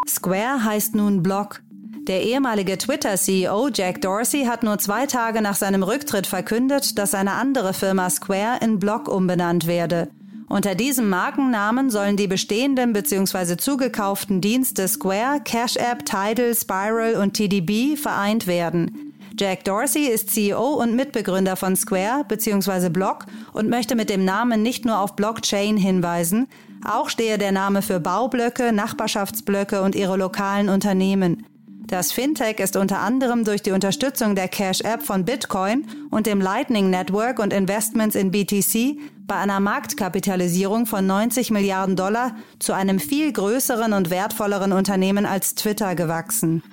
Square 0.07 0.63
heißt 0.63 0.95
nun 0.95 1.21
Block. 1.21 1.61
Der 2.07 2.23
ehemalige 2.23 2.79
Twitter-CEO 2.79 3.69
Jack 3.71 4.01
Dorsey 4.01 4.45
hat 4.45 4.63
nur 4.63 4.79
zwei 4.79 5.05
Tage 5.05 5.39
nach 5.39 5.55
seinem 5.55 5.83
Rücktritt 5.83 6.25
verkündet, 6.25 6.97
dass 6.97 7.11
seine 7.11 7.33
andere 7.33 7.73
Firma 7.73 8.09
Square 8.09 8.57
in 8.61 8.79
Block 8.79 9.07
umbenannt 9.07 9.67
werde. 9.67 10.09
Unter 10.49 10.73
diesem 10.73 11.09
Markennamen 11.09 11.91
sollen 11.91 12.17
die 12.17 12.27
bestehenden 12.27 12.91
bzw. 12.91 13.55
zugekauften 13.55 14.41
Dienste 14.41 14.87
Square, 14.87 15.41
Cash 15.45 15.77
App, 15.77 16.03
Tidal, 16.03 16.55
Spiral 16.55 17.15
und 17.15 17.35
TDB 17.35 17.95
vereint 17.95 18.47
werden. 18.47 19.13
Jack 19.39 19.63
Dorsey 19.63 20.07
ist 20.07 20.31
CEO 20.31 20.81
und 20.81 20.95
Mitbegründer 20.95 21.55
von 21.55 21.75
Square 21.75 22.25
bzw. 22.27 22.89
Block 22.89 23.27
und 23.53 23.69
möchte 23.69 23.95
mit 23.95 24.09
dem 24.09 24.25
Namen 24.25 24.63
nicht 24.63 24.85
nur 24.85 24.99
auf 24.99 25.15
Blockchain 25.15 25.77
hinweisen, 25.77 26.47
auch 26.83 27.09
stehe 27.09 27.37
der 27.37 27.51
Name 27.51 27.83
für 27.83 27.99
Baublöcke, 27.99 28.73
Nachbarschaftsblöcke 28.73 29.83
und 29.83 29.95
ihre 29.95 30.17
lokalen 30.17 30.67
Unternehmen. 30.67 31.45
Das 31.87 32.11
Fintech 32.11 32.59
ist 32.59 32.75
unter 32.75 32.99
anderem 32.99 33.43
durch 33.43 33.63
die 33.63 33.71
Unterstützung 33.71 34.35
der 34.35 34.47
Cash-App 34.47 35.03
von 35.03 35.25
Bitcoin 35.25 35.87
und 36.09 36.27
dem 36.27 36.39
Lightning 36.39 36.89
Network 36.89 37.39
und 37.39 37.51
Investments 37.51 38.15
in 38.15 38.31
BTC 38.31 38.97
bei 39.25 39.35
einer 39.35 39.59
Marktkapitalisierung 39.59 40.85
von 40.85 41.05
90 41.05 41.51
Milliarden 41.51 41.95
Dollar 41.95 42.35
zu 42.59 42.73
einem 42.73 42.99
viel 42.99 43.33
größeren 43.33 43.93
und 43.93 44.09
wertvolleren 44.09 44.73
Unternehmen 44.73 45.25
als 45.25 45.55
Twitter 45.55 45.95
gewachsen. 45.95 46.63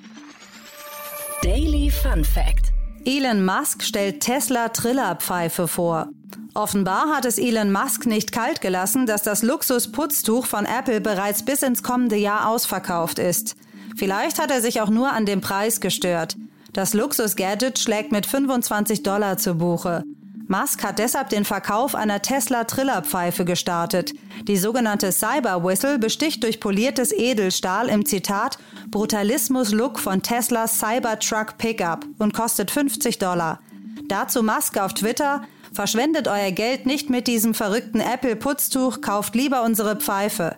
Daily 1.42 1.90
Fun 1.90 2.24
Fact 2.24 2.72
Elon 3.04 3.44
Musk 3.44 3.82
stellt 3.82 4.20
Tesla 4.20 4.68
Trillerpfeife 4.68 5.66
vor. 5.66 6.08
Offenbar 6.52 7.08
hat 7.14 7.24
es 7.24 7.38
Elon 7.38 7.72
Musk 7.72 8.06
nicht 8.06 8.32
kalt 8.32 8.60
gelassen, 8.60 9.06
dass 9.06 9.22
das 9.22 9.42
Luxusputztuch 9.42 10.44
von 10.44 10.66
Apple 10.66 11.00
bereits 11.00 11.44
bis 11.44 11.62
ins 11.62 11.82
kommende 11.82 12.16
Jahr 12.16 12.48
ausverkauft 12.48 13.18
ist. 13.18 13.56
Vielleicht 13.98 14.40
hat 14.40 14.52
er 14.52 14.62
sich 14.62 14.80
auch 14.80 14.90
nur 14.90 15.12
an 15.12 15.26
dem 15.26 15.40
Preis 15.40 15.80
gestört. 15.80 16.36
Das 16.72 16.94
Luxus-Gadget 16.94 17.78
schlägt 17.78 18.12
mit 18.12 18.26
25 18.26 19.02
Dollar 19.02 19.38
zu 19.38 19.56
Buche. 19.56 20.04
Musk 20.46 20.84
hat 20.84 20.98
deshalb 20.98 21.28
den 21.30 21.44
Verkauf 21.44 21.94
einer 21.94 22.22
Tesla 22.22 22.64
Trillerpfeife 22.64 23.44
gestartet. 23.44 24.14
Die 24.44 24.56
sogenannte 24.56 25.10
Cyber 25.10 25.64
Whistle 25.64 25.98
besticht 25.98 26.44
durch 26.44 26.60
poliertes 26.60 27.12
Edelstahl 27.12 27.88
im 27.88 28.06
Zitat 28.06 28.56
Brutalismus-Look 28.90 29.98
von 29.98 30.22
Teslas 30.22 30.78
Cybertruck 30.78 31.58
Pickup 31.58 32.06
und 32.18 32.32
kostet 32.32 32.70
50 32.70 33.18
Dollar. 33.18 33.60
Dazu 34.08 34.42
Musk 34.42 34.78
auf 34.78 34.94
Twitter, 34.94 35.42
verschwendet 35.72 36.28
euer 36.28 36.52
Geld 36.52 36.86
nicht 36.86 37.10
mit 37.10 37.26
diesem 37.26 37.52
verrückten 37.52 38.00
Apple-Putztuch, 38.00 39.00
kauft 39.00 39.34
lieber 39.34 39.64
unsere 39.64 39.96
Pfeife. 39.96 40.56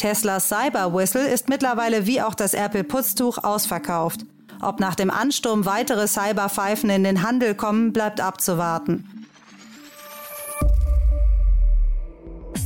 Teslas 0.00 0.48
Cyber 0.48 0.94
Whistle 0.94 1.28
ist 1.28 1.50
mittlerweile 1.50 2.06
wie 2.06 2.22
auch 2.22 2.34
das 2.34 2.54
Apple 2.54 2.84
Putztuch 2.84 3.36
ausverkauft. 3.36 4.20
Ob 4.62 4.80
nach 4.80 4.94
dem 4.94 5.10
Ansturm 5.10 5.66
weitere 5.66 6.08
Cyberpfeifen 6.08 6.88
in 6.88 7.04
den 7.04 7.22
Handel 7.22 7.54
kommen, 7.54 7.92
bleibt 7.92 8.18
abzuwarten. 8.18 9.26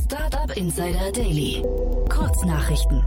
Startup 0.05 0.55
Insider 0.55 1.11
Daily. 1.11 1.61
Kurznachrichten. 2.07 3.03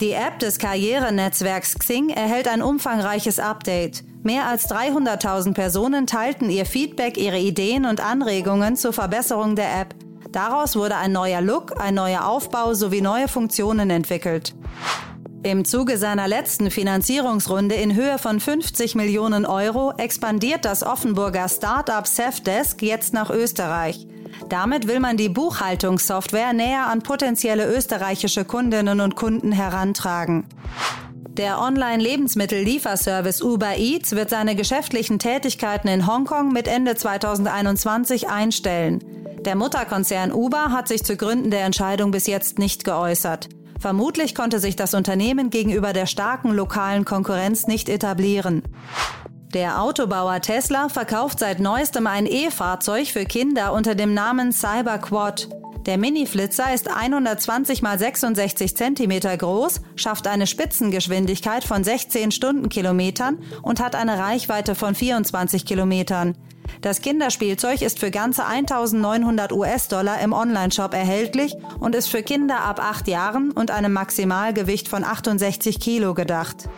Die 0.00 0.12
App 0.12 0.38
des 0.38 0.58
Karrierenetzwerks 0.58 1.78
Xing 1.78 2.08
erhält 2.08 2.48
ein 2.48 2.62
umfangreiches 2.62 3.40
Update. 3.40 4.04
Mehr 4.22 4.46
als 4.46 4.70
300.000 4.70 5.52
Personen 5.52 6.06
teilten 6.06 6.48
ihr 6.48 6.64
Feedback, 6.64 7.18
ihre 7.18 7.38
Ideen 7.38 7.84
und 7.84 8.00
Anregungen 8.00 8.76
zur 8.76 8.94
Verbesserung 8.94 9.54
der 9.54 9.80
App. 9.82 9.94
Daraus 10.32 10.76
wurde 10.76 10.96
ein 10.96 11.12
neuer 11.12 11.42
Look, 11.42 11.78
ein 11.78 11.94
neuer 11.94 12.26
Aufbau 12.26 12.72
sowie 12.72 13.02
neue 13.02 13.28
Funktionen 13.28 13.90
entwickelt. 13.90 14.54
Im 15.42 15.66
Zuge 15.66 15.98
seiner 15.98 16.26
letzten 16.26 16.70
Finanzierungsrunde 16.70 17.74
in 17.74 17.94
Höhe 17.94 18.16
von 18.16 18.40
50 18.40 18.94
Millionen 18.94 19.44
Euro 19.44 19.92
expandiert 19.98 20.64
das 20.64 20.82
Offenburger 20.82 21.48
Startup 21.48 22.06
Safdesk 22.06 22.80
jetzt 22.80 23.12
nach 23.12 23.28
Österreich. 23.28 24.06
Damit 24.48 24.88
will 24.88 25.00
man 25.00 25.18
die 25.18 25.28
Buchhaltungssoftware 25.28 26.54
näher 26.54 26.86
an 26.86 27.02
potenzielle 27.02 27.66
österreichische 27.66 28.46
Kundinnen 28.46 29.00
und 29.00 29.16
Kunden 29.16 29.52
herantragen. 29.52 30.46
Der 31.38 31.58
Online-Lebensmittellieferservice 31.60 33.40
Uber 33.40 33.78
Eats 33.78 34.12
wird 34.12 34.28
seine 34.28 34.54
geschäftlichen 34.54 35.18
Tätigkeiten 35.18 35.88
in 35.88 36.06
Hongkong 36.06 36.52
mit 36.52 36.68
Ende 36.68 36.94
2021 36.94 38.28
einstellen. 38.28 39.02
Der 39.40 39.56
Mutterkonzern 39.56 40.30
Uber 40.30 40.72
hat 40.72 40.88
sich 40.88 41.04
zu 41.04 41.16
Gründen 41.16 41.50
der 41.50 41.64
Entscheidung 41.64 42.10
bis 42.10 42.26
jetzt 42.26 42.58
nicht 42.58 42.84
geäußert. 42.84 43.48
Vermutlich 43.80 44.34
konnte 44.34 44.58
sich 44.58 44.76
das 44.76 44.92
Unternehmen 44.92 45.48
gegenüber 45.48 45.94
der 45.94 46.04
starken 46.04 46.52
lokalen 46.52 47.06
Konkurrenz 47.06 47.66
nicht 47.66 47.88
etablieren. 47.88 48.62
Der 49.54 49.80
Autobauer 49.80 50.40
Tesla 50.42 50.90
verkauft 50.90 51.38
seit 51.38 51.60
neuestem 51.60 52.06
ein 52.06 52.26
E-Fahrzeug 52.26 53.06
für 53.06 53.24
Kinder 53.24 53.72
unter 53.72 53.94
dem 53.94 54.12
Namen 54.12 54.52
Cyberquad. 54.52 55.48
Der 55.86 55.98
Mini-Flitzer 55.98 56.72
ist 56.72 56.88
120 56.88 57.82
x 57.82 57.98
66 57.98 58.76
cm 58.76 59.36
groß, 59.36 59.80
schafft 59.96 60.28
eine 60.28 60.46
Spitzengeschwindigkeit 60.46 61.64
von 61.64 61.82
16 61.82 62.30
Stundenkilometern 62.30 63.38
und 63.62 63.80
hat 63.80 63.96
eine 63.96 64.16
Reichweite 64.16 64.76
von 64.76 64.94
24 64.94 65.64
Kilometern. 65.66 66.36
Das 66.82 67.00
Kinderspielzeug 67.00 67.82
ist 67.82 67.98
für 67.98 68.12
ganze 68.12 68.46
1900 68.46 69.52
US-Dollar 69.52 70.20
im 70.20 70.32
Onlineshop 70.32 70.94
erhältlich 70.94 71.56
und 71.80 71.96
ist 71.96 72.08
für 72.08 72.22
Kinder 72.22 72.60
ab 72.60 72.80
8 72.80 73.08
Jahren 73.08 73.50
und 73.50 73.72
einem 73.72 73.92
Maximalgewicht 73.92 74.88
von 74.88 75.02
68 75.02 75.80
Kilo 75.80 76.14
gedacht. 76.14 76.68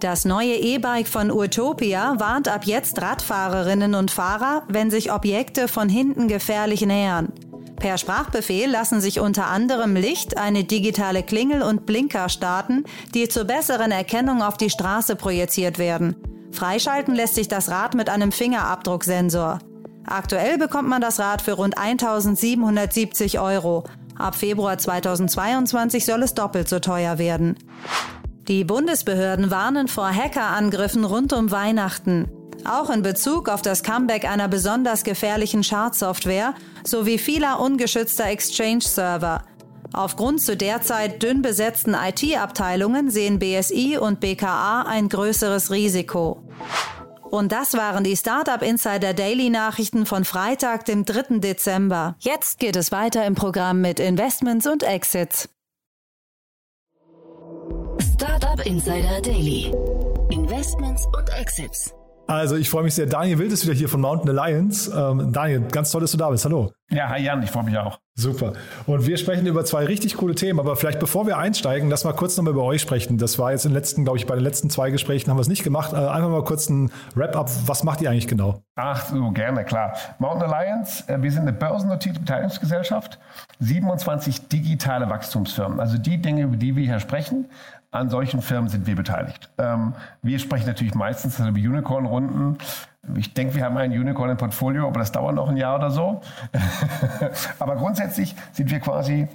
Das 0.00 0.24
neue 0.24 0.56
E-Bike 0.56 1.06
von 1.06 1.30
Utopia 1.30 2.16
warnt 2.18 2.48
ab 2.48 2.64
jetzt 2.64 3.00
Radfahrerinnen 3.00 3.94
und 3.94 4.10
Fahrer, 4.10 4.64
wenn 4.68 4.90
sich 4.90 5.12
Objekte 5.12 5.68
von 5.68 5.88
hinten 5.88 6.26
gefährlich 6.26 6.84
nähern. 6.84 7.32
Per 7.76 7.98
Sprachbefehl 7.98 8.70
lassen 8.70 9.00
sich 9.00 9.20
unter 9.20 9.46
anderem 9.46 9.94
Licht, 9.96 10.38
eine 10.38 10.64
digitale 10.64 11.22
Klingel 11.22 11.62
und 11.62 11.86
Blinker 11.86 12.28
starten, 12.28 12.84
die 13.14 13.28
zur 13.28 13.44
besseren 13.44 13.90
Erkennung 13.90 14.42
auf 14.42 14.56
die 14.56 14.70
Straße 14.70 15.16
projiziert 15.16 15.78
werden. 15.78 16.16
Freischalten 16.52 17.14
lässt 17.14 17.34
sich 17.34 17.48
das 17.48 17.68
Rad 17.68 17.94
mit 17.94 18.08
einem 18.08 18.32
Fingerabdrucksensor. 18.32 19.58
Aktuell 20.06 20.58
bekommt 20.58 20.88
man 20.88 21.00
das 21.00 21.18
Rad 21.18 21.42
für 21.42 21.54
rund 21.54 21.76
1770 21.76 23.40
Euro. 23.40 23.84
Ab 24.16 24.36
Februar 24.36 24.78
2022 24.78 26.04
soll 26.04 26.22
es 26.22 26.34
doppelt 26.34 26.68
so 26.68 26.78
teuer 26.78 27.18
werden. 27.18 27.56
Die 28.46 28.64
Bundesbehörden 28.64 29.50
warnen 29.50 29.88
vor 29.88 30.14
Hackerangriffen 30.14 31.04
rund 31.04 31.32
um 31.32 31.50
Weihnachten. 31.50 32.28
Auch 32.64 32.90
in 32.90 33.02
Bezug 33.02 33.48
auf 33.48 33.62
das 33.62 33.82
Comeback 33.82 34.24
einer 34.24 34.48
besonders 34.48 35.04
gefährlichen 35.04 35.64
Schadsoftware 35.64 36.54
sowie 36.84 37.18
vieler 37.18 37.60
ungeschützter 37.60 38.26
Exchange-Server. 38.26 39.42
Aufgrund 39.92 40.40
zu 40.40 40.56
derzeit 40.56 41.22
dünn 41.22 41.40
besetzten 41.40 41.94
IT-Abteilungen 41.94 43.10
sehen 43.10 43.38
BSI 43.38 43.96
und 43.98 44.20
BKA 44.20 44.82
ein 44.82 45.08
größeres 45.08 45.70
Risiko. 45.70 46.42
Und 47.22 47.52
das 47.52 47.74
waren 47.74 48.04
die 48.04 48.16
Startup 48.16 48.62
Insider 48.62 49.12
Daily 49.12 49.50
Nachrichten 49.50 50.06
von 50.06 50.24
Freitag, 50.24 50.84
dem 50.84 51.04
3. 51.04 51.38
Dezember. 51.38 52.16
Jetzt 52.20 52.58
geht 52.58 52.76
es 52.76 52.92
weiter 52.92 53.24
im 53.26 53.34
Programm 53.34 53.80
mit 53.80 54.00
Investments 54.00 54.66
und 54.66 54.82
Exits. 54.82 55.48
Startup 58.14 58.64
Insider 58.64 59.20
Daily. 59.20 59.72
Investments 60.30 61.04
und 61.16 61.28
Exits. 61.40 61.92
Also 62.26 62.56
ich 62.56 62.70
freue 62.70 62.84
mich 62.84 62.94
sehr. 62.94 63.06
Daniel 63.06 63.38
Wild 63.38 63.52
ist 63.52 63.64
wieder 63.64 63.74
hier 63.74 63.88
von 63.88 64.00
Mountain 64.00 64.30
Alliance. 64.30 64.90
Ähm, 64.90 65.32
Daniel, 65.32 65.60
ganz 65.70 65.90
toll, 65.90 66.00
dass 66.00 66.12
du 66.12 66.16
da 66.16 66.30
bist. 66.30 66.44
Hallo. 66.44 66.72
Ja, 66.90 67.08
hi 67.08 67.22
Jan, 67.22 67.42
ich 67.42 67.50
freue 67.50 67.64
mich 67.64 67.76
auch. 67.76 67.98
Super. 68.14 68.52
Und 68.86 69.06
wir 69.06 69.16
sprechen 69.18 69.46
über 69.46 69.64
zwei 69.64 69.84
richtig 69.84 70.16
coole 70.16 70.34
Themen, 70.34 70.60
aber 70.60 70.76
vielleicht 70.76 71.00
bevor 71.00 71.26
wir 71.26 71.36
einsteigen, 71.36 71.90
lass 71.90 72.04
mal 72.04 72.12
kurz 72.12 72.36
nochmal 72.36 72.52
über 72.52 72.62
euch 72.62 72.80
sprechen. 72.80 73.18
Das 73.18 73.38
war 73.38 73.52
jetzt 73.52 73.64
in 73.64 73.72
den 73.72 73.74
letzten, 73.74 74.04
glaube 74.04 74.18
ich, 74.18 74.26
bei 74.26 74.34
den 74.34 74.44
letzten 74.44 74.70
zwei 74.70 74.90
Gesprächen 74.90 75.28
haben 75.30 75.36
wir 75.36 75.42
es 75.42 75.48
nicht 75.48 75.64
gemacht. 75.64 75.92
Äh, 75.92 75.96
einfach 75.96 76.30
mal 76.30 76.44
kurz 76.44 76.70
ein 76.70 76.90
Wrap-up. 77.14 77.50
Was 77.66 77.84
macht 77.84 78.00
ihr 78.00 78.10
eigentlich 78.10 78.28
genau? 78.28 78.62
Ach 78.76 79.04
so, 79.06 79.30
gerne, 79.30 79.64
klar. 79.64 79.94
Mountain 80.18 80.50
Alliance, 80.50 81.04
äh, 81.08 81.20
wir 81.20 81.30
sind 81.30 81.42
eine 81.42 81.52
börsennotierte 81.52 82.20
Beteiligungsgesellschaft, 82.20 83.18
27 83.58 84.48
digitale 84.48 85.10
Wachstumsfirmen. 85.10 85.80
Also 85.80 85.98
die 85.98 86.18
Dinge, 86.22 86.42
über 86.42 86.56
die 86.56 86.76
wir 86.76 86.84
hier 86.84 87.00
sprechen, 87.00 87.46
an 87.94 88.10
solchen 88.10 88.42
Firmen 88.42 88.68
sind 88.68 88.86
wir 88.86 88.96
beteiligt. 88.96 89.50
Ähm, 89.56 89.94
wir 90.22 90.38
sprechen 90.38 90.66
natürlich 90.66 90.94
meistens 90.94 91.38
über 91.38 91.58
Unicorn-Runden. 91.58 92.58
Ich 93.16 93.34
denke, 93.34 93.54
wir 93.54 93.64
haben 93.64 93.76
ein 93.76 93.92
Unicorn 93.92 94.30
im 94.30 94.36
Portfolio, 94.36 94.88
aber 94.88 94.98
das 94.98 95.12
dauert 95.12 95.36
noch 95.36 95.48
ein 95.48 95.56
Jahr 95.56 95.76
oder 95.76 95.90
so. 95.90 96.20
aber 97.60 97.76
grundsätzlich 97.76 98.34
sind 98.52 98.70
wir 98.70 98.80
quasi 98.80 99.28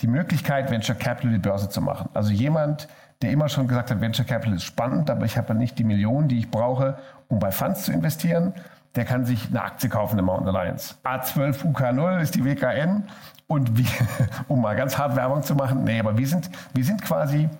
die 0.00 0.06
Möglichkeit, 0.06 0.70
Venture 0.70 0.94
Capital 0.94 1.32
die 1.32 1.38
Börse 1.38 1.68
zu 1.68 1.82
machen. 1.82 2.08
Also 2.14 2.32
jemand, 2.32 2.88
der 3.20 3.32
immer 3.32 3.48
schon 3.48 3.68
gesagt 3.68 3.90
hat, 3.90 4.00
Venture 4.00 4.24
Capital 4.24 4.54
ist 4.54 4.64
spannend, 4.64 5.10
aber 5.10 5.26
ich 5.26 5.36
habe 5.36 5.54
nicht 5.54 5.78
die 5.78 5.84
Millionen, 5.84 6.28
die 6.28 6.38
ich 6.38 6.50
brauche, 6.50 6.98
um 7.28 7.38
bei 7.38 7.50
Funds 7.50 7.84
zu 7.84 7.92
investieren, 7.92 8.54
der 8.94 9.04
kann 9.04 9.26
sich 9.26 9.48
eine 9.50 9.62
Aktie 9.62 9.90
kaufen 9.90 10.18
in 10.18 10.24
Mountain 10.24 10.54
Alliance. 10.54 10.94
A12 11.04 11.70
UK0 11.70 12.20
ist 12.20 12.34
die 12.34 12.44
WKN 12.44 13.04
und 13.46 13.76
wir, 13.76 13.86
um 14.48 14.62
mal 14.62 14.74
ganz 14.74 14.96
hart 14.96 15.16
Werbung 15.16 15.42
zu 15.42 15.54
machen, 15.54 15.84
nee, 15.84 16.00
aber 16.00 16.16
wir 16.16 16.26
sind, 16.26 16.50
wir 16.72 16.84
sind 16.84 17.02
quasi 17.02 17.50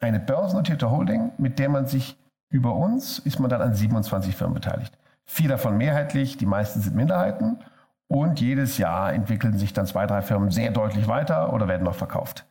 eine 0.00 0.20
börsennotierte 0.20 0.90
Holding, 0.90 1.32
mit 1.38 1.58
der 1.58 1.68
man 1.68 1.86
sich 1.86 2.16
über 2.50 2.74
uns 2.74 3.18
ist 3.18 3.38
man 3.38 3.50
dann 3.50 3.60
an 3.60 3.74
27 3.74 4.34
Firmen 4.34 4.54
beteiligt. 4.54 4.96
Vier 5.26 5.48
davon 5.48 5.76
mehrheitlich, 5.76 6.38
die 6.38 6.46
meisten 6.46 6.80
sind 6.80 6.96
Minderheiten. 6.96 7.58
Und 8.10 8.40
jedes 8.40 8.78
Jahr 8.78 9.12
entwickeln 9.12 9.58
sich 9.58 9.74
dann 9.74 9.86
zwei, 9.86 10.06
drei 10.06 10.22
Firmen 10.22 10.50
sehr 10.50 10.70
deutlich 10.70 11.08
weiter 11.08 11.52
oder 11.52 11.68
werden 11.68 11.84
noch 11.84 11.94
verkauft. 11.94 12.46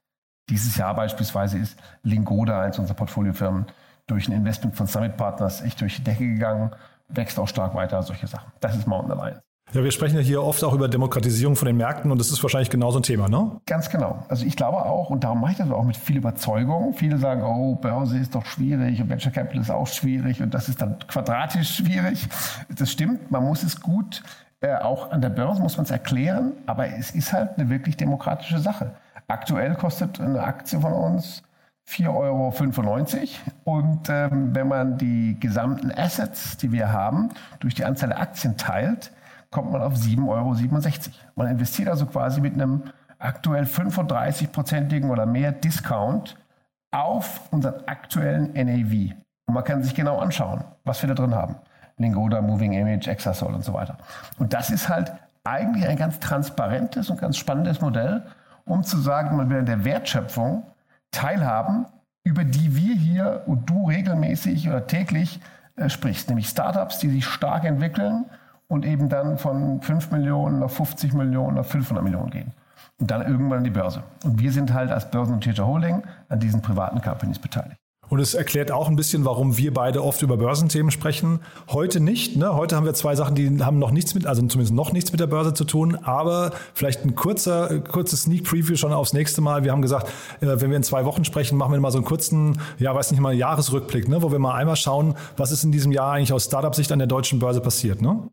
Dieses 0.50 0.78
Jahr 0.78 0.94
beispielsweise 0.94 1.58
ist 1.58 1.80
Lingoda, 2.04 2.62
eins 2.62 2.78
unserer 2.78 2.96
Portfoliofirmen, 2.96 3.66
durch 4.06 4.28
ein 4.28 4.34
Investment 4.34 4.76
von 4.76 4.86
Summit 4.86 5.18
Partners 5.18 5.64
echt 5.64 5.82
durch 5.82 5.98
die 5.98 6.04
Decke 6.04 6.28
gegangen, 6.28 6.72
wächst 7.10 7.40
auch 7.40 7.48
stark 7.48 7.74
weiter, 7.74 8.04
solche 8.04 8.28
Sachen. 8.28 8.52
Das 8.60 8.76
ist 8.76 8.88
Mountain 8.88 9.20
Alliance. 9.20 9.47
Ja, 9.74 9.84
wir 9.84 9.92
sprechen 9.92 10.16
ja 10.16 10.22
hier 10.22 10.42
oft 10.42 10.64
auch 10.64 10.74
über 10.74 10.88
Demokratisierung 10.88 11.58
von 11.58 11.66
den 11.66 11.76
Märkten 11.76 12.10
und 12.10 12.20
das 12.20 12.32
ist 12.32 12.42
wahrscheinlich 12.42 12.70
genau 12.70 12.92
so 12.92 13.00
ein 13.00 13.04
Thema, 13.04 13.28
ne? 13.28 13.60
Ganz 13.66 13.90
genau. 13.90 14.24
Also 14.30 14.46
ich 14.46 14.56
glaube 14.56 14.78
auch, 14.78 15.10
und 15.10 15.26
darum 15.26 15.42
mache 15.42 15.52
ich 15.52 15.58
das 15.58 15.70
auch 15.72 15.84
mit 15.84 15.98
viel 15.98 16.18
Überzeugung. 16.18 16.94
Viele 16.94 17.18
sagen, 17.18 17.44
oh, 17.44 17.76
Börse 17.76 18.18
ist 18.18 18.34
doch 18.34 18.46
schwierig 18.46 19.02
und 19.02 19.10
Venture 19.10 19.32
Capital 19.32 19.62
ist 19.62 19.70
auch 19.70 19.88
schwierig 19.88 20.42
und 20.42 20.54
das 20.54 20.70
ist 20.70 20.82
dann 20.82 20.98
quadratisch 21.08 21.76
schwierig. 21.76 22.28
Das 22.70 22.90
stimmt, 22.90 23.30
man 23.30 23.44
muss 23.44 23.64
es 23.64 23.82
gut, 23.82 24.24
äh, 24.62 24.74
auch 24.76 25.12
an 25.12 25.22
der 25.22 25.30
Börse 25.30 25.62
muss 25.62 25.76
man 25.76 25.84
es 25.84 25.92
erklären, 25.92 26.54
aber 26.66 26.88
es 26.88 27.12
ist 27.12 27.34
halt 27.34 27.58
eine 27.58 27.70
wirklich 27.70 27.98
demokratische 27.98 28.60
Sache. 28.60 28.94
Aktuell 29.28 29.76
kostet 29.76 30.22
eine 30.22 30.44
Aktie 30.44 30.80
von 30.80 30.94
uns 30.94 31.44
4,95 31.90 32.08
Euro. 32.16 33.80
Und 33.80 34.10
ähm, 34.10 34.56
wenn 34.56 34.68
man 34.70 34.98
die 34.98 35.38
gesamten 35.40 35.92
Assets, 35.92 36.56
die 36.58 36.72
wir 36.72 36.92
haben, 36.92 37.30
durch 37.60 37.76
die 37.76 37.84
Anzahl 37.84 38.10
der 38.10 38.22
Aktien 38.22 38.56
teilt, 38.56 39.12
kommt 39.52 39.72
man 39.72 39.82
auf 39.82 39.96
7,67 39.96 40.28
Euro. 40.28 40.56
Man 41.36 41.48
investiert 41.48 41.90
also 41.90 42.06
quasi 42.06 42.42
mit 42.42 42.54
einem 42.54 42.84
aktuell 43.20 43.64
35-prozentigen 43.64 45.10
oder 45.10 45.26
mehr 45.26 45.52
Discount 45.52 46.38
auf 46.92 47.42
unseren 47.52 47.86
aktuellen 47.88 48.54
NAV. 48.54 49.16
Und 49.46 49.54
man 49.54 49.64
kann 49.64 49.84
sich 49.84 49.96
genau 49.96 50.20
anschauen, 50.20 50.64
was 50.84 51.02
wir 51.02 51.08
da 51.10 51.16
drin 51.16 51.36
haben. 51.36 51.56
Lingoda, 51.98 52.42
Moving 52.42 52.74
Image, 52.74 53.08
Exasol 53.08 53.54
und 53.54 53.64
so 53.64 53.74
weiter. 53.74 53.98
Und 54.38 54.54
das 54.54 54.70
ist 54.70 54.90
halt 54.90 55.12
eigentlich 55.44 55.88
ein 55.88 55.98
ganz 55.98 56.20
transparentes 56.20 57.10
und 57.10 57.20
ganz 57.20 57.38
spannendes 57.38 57.82
Modell, 57.82 58.24
um 58.66 58.84
zu 58.84 58.98
sagen, 58.98 59.38
man 59.38 59.50
will 59.50 59.60
an 59.60 59.66
der 59.66 59.86
Wertschöpfung 59.86 60.64
teilhaben, 61.12 61.86
über 62.24 62.44
die 62.44 62.76
wir 62.76 62.94
hier 62.94 63.44
und 63.46 63.70
du 63.70 63.88
regelmäßig 63.88 64.68
oder 64.68 64.86
täglich 64.86 65.40
äh, 65.78 65.90
sprichst, 65.90 66.28
nämlich 66.28 66.50
Startups, 66.50 67.00
die 67.00 67.10
sich 67.10 67.26
stark 67.26 67.64
entwickeln 67.64 68.26
und 68.68 68.86
eben 68.86 69.10
dann 69.10 69.38
von 69.38 69.82
5 69.82 70.12
Millionen 70.12 70.64
auf 70.64 70.76
50 70.76 71.14
Millionen 71.14 71.58
auf 71.58 71.68
500 71.68 72.04
Millionen 72.04 72.30
gehen. 72.30 72.52
Und 73.00 73.12
dann 73.12 73.22
irgendwann 73.22 73.60
an 73.60 73.64
die 73.64 73.70
Börse. 73.70 74.04
Und 74.24 74.40
wir 74.40 74.52
sind 74.52 74.74
halt 74.74 74.92
als 74.92 75.10
börsennotierte 75.12 75.66
Holding 75.66 76.04
an 76.30 76.40
diesen 76.40 76.62
privaten 76.62 77.02
Companies 77.02 77.40
beteiligt. 77.40 77.78
Und 78.10 78.20
es 78.20 78.34
erklärt 78.34 78.72
auch 78.72 78.88
ein 78.88 78.96
bisschen, 78.96 79.26
warum 79.26 79.58
wir 79.58 79.74
beide 79.74 80.04
oft 80.04 80.22
über 80.22 80.38
Börsenthemen 80.38 80.92
sprechen. 80.92 81.42
Heute 81.68 82.00
nicht. 82.00 82.38
Ne? 82.38 82.56
Heute 82.56 82.76
haben 82.76 82.86
wir 82.86 82.94
zwei 82.94 83.16
Sachen, 83.16 83.36
die 83.36 83.62
haben 83.62 83.80
noch 83.80 83.92
nichts 83.92 84.16
mit, 84.16 84.26
also 84.26 84.42
zumindest 84.42 84.74
noch 84.74 84.94
nichts 84.94 85.12
mit 85.12 85.20
der 85.20 85.28
Börse 85.28 85.54
zu 85.54 85.66
tun. 85.66 85.98
Aber 86.04 86.52
vielleicht 86.74 87.04
ein 87.04 87.16
kurzer, 87.16 87.80
kurzes 87.82 88.24
Sneak 88.24 88.46
Preview 88.46 88.78
schon 88.78 88.94
aufs 88.94 89.14
nächste 89.14 89.42
Mal. 89.42 89.64
Wir 89.64 89.72
haben 89.72 89.82
gesagt, 89.82 90.08
äh, 90.40 90.48
wenn 90.48 90.70
wir 90.70 90.78
in 90.78 90.84
zwei 90.84 91.04
Wochen 91.06 91.26
sprechen, 91.26 91.58
machen 91.58 91.74
wir 91.74 91.80
mal 91.80 91.92
so 91.92 91.98
einen 91.98 92.06
kurzen, 92.06 92.62
ja, 92.80 92.96
weiß 92.96 93.12
nicht 93.12 93.20
mal, 93.20 93.34
Jahresrückblick, 93.34 94.08
ne? 94.08 94.22
wo 94.22 94.32
wir 94.32 94.40
mal 94.40 94.56
einmal 94.56 94.78
schauen, 94.78 95.16
was 95.36 95.52
ist 95.52 95.66
in 95.66 95.74
diesem 95.74 95.92
Jahr 95.92 96.14
eigentlich 96.14 96.34
aus 96.34 96.46
Startup-Sicht 96.46 96.92
an 96.92 97.00
der 97.00 97.08
deutschen 97.08 97.40
Börse 97.40 97.60
passiert. 97.60 98.02
Ne? 98.02 98.30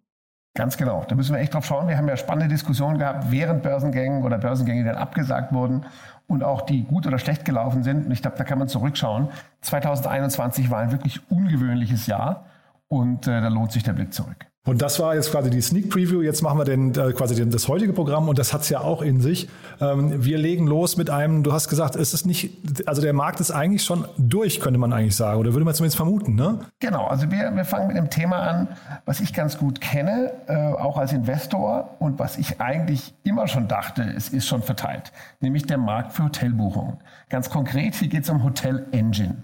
Ganz 0.56 0.76
genau. 0.76 1.04
Da 1.08 1.16
müssen 1.16 1.34
wir 1.34 1.40
echt 1.40 1.52
drauf 1.52 1.66
schauen. 1.66 1.88
Wir 1.88 1.96
haben 1.96 2.08
ja 2.08 2.16
spannende 2.16 2.48
Diskussionen 2.48 2.98
gehabt 2.98 3.30
während 3.30 3.64
Börsengängen 3.64 4.22
oder 4.22 4.38
Börsengänge, 4.38 4.82
die 4.82 4.88
dann 4.88 4.96
abgesagt 4.96 5.52
wurden 5.52 5.84
und 6.28 6.44
auch 6.44 6.62
die 6.62 6.84
gut 6.84 7.08
oder 7.08 7.18
schlecht 7.18 7.44
gelaufen 7.44 7.82
sind. 7.82 8.06
Und 8.06 8.12
ich 8.12 8.22
glaube, 8.22 8.36
da 8.36 8.44
kann 8.44 8.60
man 8.60 8.68
zurückschauen. 8.68 9.28
2021 9.62 10.70
war 10.70 10.78
ein 10.78 10.92
wirklich 10.92 11.28
ungewöhnliches 11.28 12.06
Jahr 12.06 12.46
und 12.86 13.26
äh, 13.26 13.40
da 13.40 13.48
lohnt 13.48 13.72
sich 13.72 13.82
der 13.82 13.94
Blick 13.94 14.14
zurück. 14.14 14.46
Und 14.66 14.80
das 14.80 14.98
war 14.98 15.14
jetzt 15.14 15.30
quasi 15.30 15.50
die 15.50 15.60
Sneak 15.60 15.90
Preview. 15.90 16.22
Jetzt 16.22 16.40
machen 16.40 16.56
wir 16.56 16.64
den, 16.64 16.94
äh, 16.94 17.12
quasi 17.12 17.34
den, 17.34 17.50
das 17.50 17.68
heutige 17.68 17.92
Programm 17.92 18.30
und 18.30 18.38
das 18.38 18.54
hat 18.54 18.62
es 18.62 18.70
ja 18.70 18.80
auch 18.80 19.02
in 19.02 19.20
sich. 19.20 19.46
Ähm, 19.78 20.24
wir 20.24 20.38
legen 20.38 20.66
los 20.66 20.96
mit 20.96 21.10
einem, 21.10 21.42
du 21.42 21.52
hast 21.52 21.68
gesagt, 21.68 21.96
es 21.96 22.14
ist 22.14 22.24
nicht, 22.24 22.50
also 22.86 23.02
der 23.02 23.12
Markt 23.12 23.40
ist 23.40 23.50
eigentlich 23.50 23.84
schon 23.84 24.06
durch, 24.16 24.60
könnte 24.60 24.78
man 24.78 24.94
eigentlich 24.94 25.16
sagen, 25.16 25.38
oder 25.38 25.52
würde 25.52 25.66
man 25.66 25.74
zumindest 25.74 25.96
vermuten, 25.96 26.34
ne? 26.34 26.60
Genau, 26.80 27.04
also 27.06 27.30
wir, 27.30 27.54
wir 27.54 27.66
fangen 27.66 27.88
mit 27.88 27.98
einem 27.98 28.08
Thema 28.08 28.38
an, 28.38 28.68
was 29.04 29.20
ich 29.20 29.34
ganz 29.34 29.58
gut 29.58 29.82
kenne, 29.82 30.32
äh, 30.46 30.56
auch 30.56 30.96
als 30.96 31.12
Investor 31.12 31.96
und 31.98 32.18
was 32.18 32.38
ich 32.38 32.58
eigentlich 32.62 33.12
immer 33.22 33.48
schon 33.48 33.68
dachte, 33.68 34.02
es 34.16 34.30
ist 34.30 34.46
schon 34.46 34.62
verteilt, 34.62 35.12
nämlich 35.40 35.66
der 35.66 35.78
Markt 35.78 36.14
für 36.14 36.24
Hotelbuchungen. 36.24 36.96
Ganz 37.28 37.50
konkret, 37.50 37.96
hier 37.96 38.08
geht 38.08 38.24
es 38.24 38.30
um 38.30 38.42
Hotel 38.42 38.86
Engine. 38.92 39.42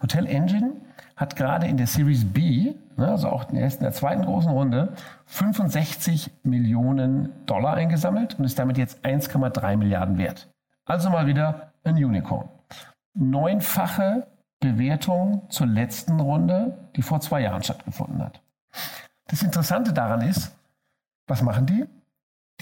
Hotel 0.00 0.26
Engine 0.26 0.74
hat 1.20 1.36
gerade 1.36 1.66
in 1.66 1.76
der 1.76 1.86
Series 1.86 2.24
B, 2.24 2.74
ne, 2.96 3.08
also 3.08 3.28
auch 3.28 3.50
in 3.50 3.56
der, 3.56 3.70
in 3.70 3.80
der 3.80 3.92
zweiten 3.92 4.24
großen 4.24 4.50
Runde, 4.50 4.94
65 5.26 6.30
Millionen 6.44 7.30
Dollar 7.44 7.74
eingesammelt 7.74 8.38
und 8.38 8.46
ist 8.46 8.58
damit 8.58 8.78
jetzt 8.78 9.04
1,3 9.04 9.76
Milliarden 9.76 10.16
wert. 10.16 10.48
Also 10.86 11.10
mal 11.10 11.26
wieder 11.26 11.72
ein 11.84 12.02
Unicorn. 12.02 12.48
Neunfache 13.12 14.28
Bewertung 14.60 15.42
zur 15.50 15.66
letzten 15.66 16.20
Runde, 16.20 16.78
die 16.96 17.02
vor 17.02 17.20
zwei 17.20 17.42
Jahren 17.42 17.62
stattgefunden 17.62 18.24
hat. 18.24 18.40
Das 19.26 19.42
Interessante 19.42 19.92
daran 19.92 20.22
ist, 20.22 20.56
was 21.26 21.42
machen 21.42 21.66
die? 21.66 21.84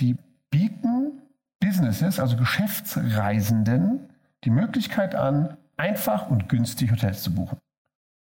Die 0.01 0.17
bieten 0.51 1.23
Businesses, 1.61 2.19
also 2.19 2.37
Geschäftsreisenden, 2.37 4.01
die 4.43 4.51
Möglichkeit 4.51 5.15
an, 5.15 5.57
einfach 5.77 6.29
und 6.29 6.49
günstig 6.49 6.91
Hotels 6.91 7.23
zu 7.23 7.33
buchen. 7.33 7.59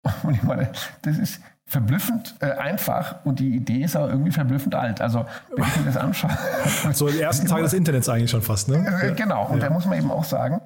Und 0.22 0.34
ich 0.34 0.42
meine, 0.42 0.70
das 1.02 1.18
ist 1.18 1.40
verblüffend 1.66 2.36
äh, 2.40 2.52
einfach 2.52 3.24
und 3.24 3.38
die 3.40 3.56
Idee 3.56 3.84
ist 3.84 3.96
auch 3.96 4.06
irgendwie 4.06 4.30
verblüffend 4.30 4.74
alt. 4.74 5.00
Also 5.00 5.24
wenn 5.56 5.64
ich 5.64 5.76
mir 5.78 5.86
das 5.86 5.96
anschaue. 5.96 6.30
So 6.92 7.08
die 7.08 7.20
ersten 7.20 7.46
Tage 7.46 7.62
des 7.62 7.72
Internets 7.72 8.08
eigentlich 8.08 8.30
schon 8.30 8.42
fast, 8.42 8.68
ne? 8.68 8.86
Äh, 9.02 9.12
genau. 9.14 9.46
Und 9.46 9.60
ja. 9.60 9.68
da 9.68 9.72
muss 9.72 9.86
man 9.86 9.98
eben 9.98 10.10
auch 10.10 10.24
sagen, 10.24 10.60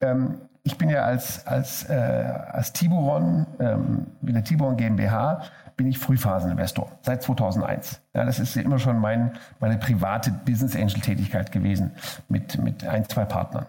ähm, 0.00 0.40
ich 0.62 0.76
bin 0.78 0.88
ja 0.90 1.02
als, 1.02 1.46
als, 1.46 1.88
äh, 1.88 1.94
als 1.94 2.72
Tiburon, 2.72 3.46
ähm, 3.58 4.06
mit 4.20 4.34
der 4.34 4.44
Tiburon 4.44 4.76
GmbH, 4.76 5.42
bin 5.76 5.86
ich 5.86 5.98
Frühphaseninvestor 5.98 6.90
seit 7.02 7.22
2001. 7.22 8.00
Ja, 8.14 8.24
das 8.24 8.38
ist 8.38 8.56
immer 8.56 8.78
schon 8.78 8.98
mein, 8.98 9.32
meine 9.60 9.78
private 9.78 10.30
Business 10.44 10.74
Angel 10.74 11.00
Tätigkeit 11.00 11.52
gewesen 11.52 11.92
mit, 12.28 12.62
mit 12.62 12.84
ein, 12.84 13.08
zwei 13.08 13.24
Partnern. 13.24 13.66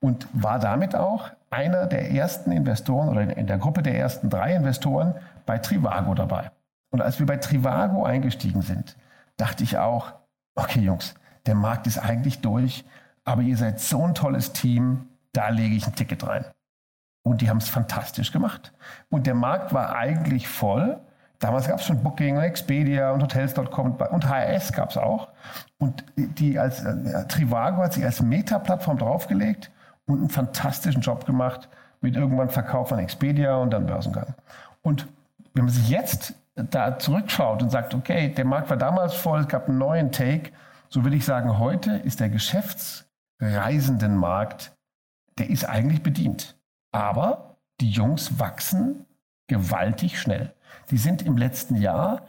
Und 0.00 0.28
war 0.32 0.60
damit 0.60 0.94
auch 0.94 1.30
einer 1.50 1.86
der 1.86 2.10
ersten 2.10 2.52
Investoren 2.52 3.08
oder 3.08 3.36
in 3.36 3.46
der 3.46 3.58
Gruppe 3.58 3.82
der 3.82 3.98
ersten 3.98 4.28
drei 4.30 4.54
Investoren 4.54 5.14
bei 5.46 5.58
Trivago 5.58 6.14
dabei. 6.14 6.50
Und 6.90 7.00
als 7.00 7.18
wir 7.18 7.26
bei 7.26 7.36
Trivago 7.36 8.04
eingestiegen 8.04 8.62
sind, 8.62 8.96
dachte 9.36 9.64
ich 9.64 9.78
auch, 9.78 10.12
okay 10.54 10.80
Jungs, 10.80 11.14
der 11.46 11.54
Markt 11.54 11.86
ist 11.86 11.98
eigentlich 11.98 12.40
durch, 12.40 12.84
aber 13.24 13.42
ihr 13.42 13.56
seid 13.56 13.80
so 13.80 14.04
ein 14.04 14.14
tolles 14.14 14.52
Team, 14.52 15.08
da 15.32 15.48
lege 15.48 15.74
ich 15.74 15.86
ein 15.86 15.94
Ticket 15.94 16.26
rein. 16.26 16.44
Und 17.22 17.40
die 17.40 17.50
haben 17.50 17.58
es 17.58 17.68
fantastisch 17.68 18.32
gemacht. 18.32 18.72
Und 19.10 19.26
der 19.26 19.34
Markt 19.34 19.74
war 19.74 19.94
eigentlich 19.94 20.48
voll. 20.48 20.98
Damals 21.38 21.68
gab 21.68 21.78
es 21.78 21.86
schon 21.86 22.02
Booking 22.02 22.36
und 22.36 22.42
Expedia 22.42 23.12
und 23.12 23.22
Hotels.com 23.22 23.96
und 23.96 24.28
HRS 24.28 24.72
gab 24.72 24.90
es 24.90 24.96
auch. 24.96 25.28
Und 25.78 26.04
die 26.16 26.58
als 26.58 26.84
äh, 26.84 27.26
Trivago 27.28 27.82
hat 27.82 27.92
sich 27.92 28.04
als 28.04 28.22
Meta-Plattform 28.22 28.98
draufgelegt 28.98 29.70
und 30.08 30.18
einen 30.18 30.30
fantastischen 30.30 31.02
Job 31.02 31.26
gemacht 31.26 31.68
mit 32.00 32.16
irgendwann 32.16 32.50
Verkauf 32.50 32.92
an 32.92 32.98
Expedia 32.98 33.54
und 33.56 33.70
dann 33.70 33.86
Börsengang. 33.86 34.34
Und 34.82 35.06
wenn 35.54 35.64
man 35.64 35.72
sich 35.72 35.88
jetzt 35.88 36.34
da 36.54 36.98
zurückschaut 36.98 37.62
und 37.62 37.70
sagt, 37.70 37.94
okay, 37.94 38.28
der 38.28 38.44
Markt 38.44 38.68
war 38.70 38.76
damals 38.76 39.14
voll, 39.14 39.40
es 39.40 39.48
gab 39.48 39.68
einen 39.68 39.78
neuen 39.78 40.10
Take, 40.10 40.50
so 40.88 41.04
würde 41.04 41.16
ich 41.16 41.24
sagen, 41.24 41.58
heute 41.58 41.92
ist 41.92 42.18
der 42.20 42.30
Geschäftsreisendenmarkt, 42.30 44.72
der 45.38 45.50
ist 45.50 45.68
eigentlich 45.68 46.02
bedient. 46.02 46.56
Aber 46.92 47.58
die 47.80 47.90
Jungs 47.90 48.40
wachsen 48.40 49.06
gewaltig 49.46 50.20
schnell. 50.20 50.52
Die 50.90 50.98
sind 50.98 51.22
im 51.22 51.36
letzten 51.36 51.76
Jahr 51.76 52.26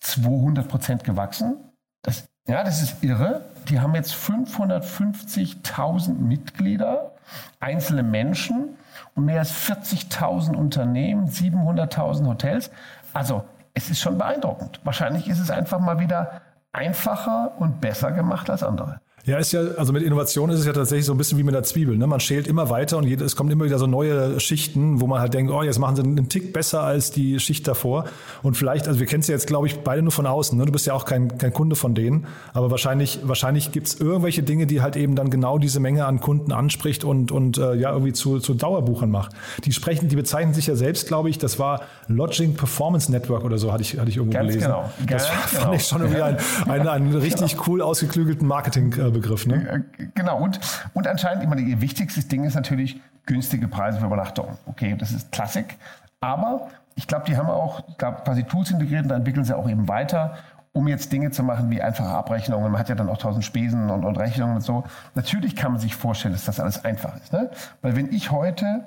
200 0.00 0.68
Prozent 0.68 1.04
gewachsen. 1.04 1.56
Das 2.02 2.29
ja, 2.46 2.64
das 2.64 2.82
ist 2.82 3.02
irre. 3.02 3.42
Die 3.68 3.80
haben 3.80 3.94
jetzt 3.94 4.14
550.000 4.14 6.14
Mitglieder, 6.14 7.12
einzelne 7.60 8.02
Menschen 8.02 8.76
und 9.14 9.26
mehr 9.26 9.40
als 9.40 9.52
40.000 9.52 10.56
Unternehmen, 10.56 11.28
700.000 11.28 12.26
Hotels. 12.26 12.70
Also 13.12 13.44
es 13.74 13.90
ist 13.90 14.00
schon 14.00 14.18
beeindruckend. 14.18 14.80
Wahrscheinlich 14.84 15.28
ist 15.28 15.38
es 15.38 15.50
einfach 15.50 15.78
mal 15.78 16.00
wieder 16.00 16.40
einfacher 16.72 17.52
und 17.58 17.80
besser 17.80 18.12
gemacht 18.12 18.50
als 18.50 18.62
andere. 18.62 19.00
Ja, 19.26 19.36
ist 19.36 19.52
ja, 19.52 19.60
also 19.76 19.92
mit 19.92 20.02
Innovation 20.02 20.48
ist 20.50 20.60
es 20.60 20.66
ja 20.66 20.72
tatsächlich 20.72 21.04
so 21.04 21.12
ein 21.12 21.18
bisschen 21.18 21.36
wie 21.36 21.42
mit 21.42 21.54
der 21.54 21.62
Zwiebel. 21.62 21.96
Ne? 21.96 22.06
Man 22.06 22.20
schält 22.20 22.46
immer 22.46 22.70
weiter 22.70 22.96
und 22.96 23.06
es 23.06 23.36
kommt 23.36 23.52
immer 23.52 23.66
wieder 23.66 23.78
so 23.78 23.86
neue 23.86 24.40
Schichten, 24.40 25.00
wo 25.00 25.06
man 25.06 25.20
halt 25.20 25.34
denkt, 25.34 25.52
oh, 25.52 25.62
jetzt 25.62 25.78
machen 25.78 25.96
sie 25.96 26.02
einen 26.02 26.28
Tick 26.30 26.52
besser 26.54 26.82
als 26.82 27.10
die 27.10 27.38
Schicht 27.38 27.68
davor. 27.68 28.06
Und 28.42 28.56
vielleicht, 28.56 28.88
also 28.88 28.98
wir 28.98 29.06
kennen 29.06 29.20
es 29.20 29.26
ja 29.26 29.34
jetzt, 29.34 29.46
glaube 29.46 29.66
ich, 29.66 29.80
beide 29.80 30.00
nur 30.02 30.12
von 30.12 30.26
außen. 30.26 30.56
Ne? 30.56 30.64
Du 30.64 30.72
bist 30.72 30.86
ja 30.86 30.94
auch 30.94 31.04
kein, 31.04 31.36
kein 31.36 31.52
Kunde 31.52 31.76
von 31.76 31.94
denen. 31.94 32.26
Aber 32.54 32.70
wahrscheinlich, 32.70 33.20
wahrscheinlich 33.24 33.72
gibt 33.72 33.88
es 33.88 34.00
irgendwelche 34.00 34.42
Dinge, 34.42 34.66
die 34.66 34.80
halt 34.80 34.96
eben 34.96 35.14
dann 35.16 35.28
genau 35.28 35.58
diese 35.58 35.80
Menge 35.80 36.06
an 36.06 36.20
Kunden 36.20 36.52
anspricht 36.52 37.04
und, 37.04 37.30
und 37.30 37.58
äh, 37.58 37.74
ja, 37.74 37.92
irgendwie 37.92 38.14
zu, 38.14 38.38
zu 38.38 38.54
Dauerbuchern 38.54 39.10
macht. 39.10 39.32
Die 39.64 39.72
sprechen, 39.72 40.08
die 40.08 40.16
bezeichnen 40.16 40.54
sich 40.54 40.66
ja 40.66 40.76
selbst, 40.76 41.08
glaube 41.08 41.28
ich, 41.28 41.36
das 41.36 41.58
war 41.58 41.82
Lodging 42.08 42.54
Performance 42.54 43.12
Network 43.12 43.44
oder 43.44 43.58
so, 43.58 43.70
hatte 43.72 43.82
ich, 43.82 43.98
hatte 43.98 44.08
ich 44.08 44.16
irgendwo 44.16 44.38
Ganz 44.38 44.48
gelesen. 44.48 44.66
Genau. 44.66 44.90
Das 45.00 45.06
Ganz 45.06 45.26
fand 45.26 45.62
genau. 45.62 45.74
ich 45.74 45.86
schon 45.86 46.00
irgendwie 46.00 46.22
ein, 46.22 46.36
ein, 46.68 46.88
einen 46.88 47.14
richtig 47.14 47.52
genau. 47.56 47.64
cool 47.66 47.82
ausgeklügelten 47.82 48.46
Marketing. 48.46 49.09
Äh, 49.10 49.12
Begriff. 49.12 49.46
Ne? 49.46 49.84
Äh, 49.98 50.06
genau, 50.14 50.38
und, 50.38 50.60
und 50.94 51.06
anscheinend, 51.06 51.42
ich 51.42 51.48
meine, 51.48 51.62
ihr 51.62 51.80
wichtigstes 51.80 52.28
Ding 52.28 52.44
ist 52.44 52.54
natürlich 52.54 53.00
günstige 53.26 53.68
Preise 53.68 54.00
für 54.00 54.06
Übernachtung. 54.06 54.58
Okay, 54.66 54.96
das 54.98 55.12
ist 55.12 55.30
Klassik. 55.32 55.76
Aber 56.20 56.68
ich 56.94 57.06
glaube, 57.06 57.24
die 57.26 57.36
haben 57.36 57.48
auch 57.48 57.96
glaub, 57.96 58.24
quasi 58.24 58.44
Tools 58.44 58.70
integriert 58.70 59.04
und 59.04 59.08
da 59.08 59.16
entwickeln 59.16 59.44
sie 59.44 59.56
auch 59.56 59.68
eben 59.68 59.88
weiter, 59.88 60.36
um 60.72 60.86
jetzt 60.86 61.12
Dinge 61.12 61.30
zu 61.30 61.42
machen 61.42 61.70
wie 61.70 61.82
einfache 61.82 62.08
Abrechnungen. 62.08 62.70
Man 62.70 62.78
hat 62.78 62.88
ja 62.88 62.94
dann 62.94 63.08
auch 63.08 63.18
tausend 63.18 63.44
Spesen 63.44 63.90
und, 63.90 64.04
und 64.04 64.16
Rechnungen 64.16 64.56
und 64.56 64.62
so. 64.62 64.84
Natürlich 65.14 65.56
kann 65.56 65.72
man 65.72 65.80
sich 65.80 65.96
vorstellen, 65.96 66.34
dass 66.34 66.44
das 66.44 66.60
alles 66.60 66.84
einfach 66.84 67.16
ist. 67.16 67.32
Ne? 67.32 67.50
Weil 67.82 67.96
wenn 67.96 68.12
ich 68.12 68.30
heute 68.30 68.84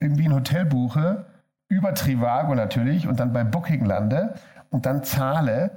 irgendwie 0.00 0.26
ein 0.26 0.34
Hotel 0.34 0.64
buche, 0.64 1.26
über 1.68 1.94
Trivago 1.94 2.54
natürlich 2.54 3.06
und 3.06 3.20
dann 3.20 3.32
bei 3.32 3.44
Booking 3.44 3.84
lande 3.84 4.34
und 4.70 4.86
dann 4.86 5.04
zahle, 5.04 5.70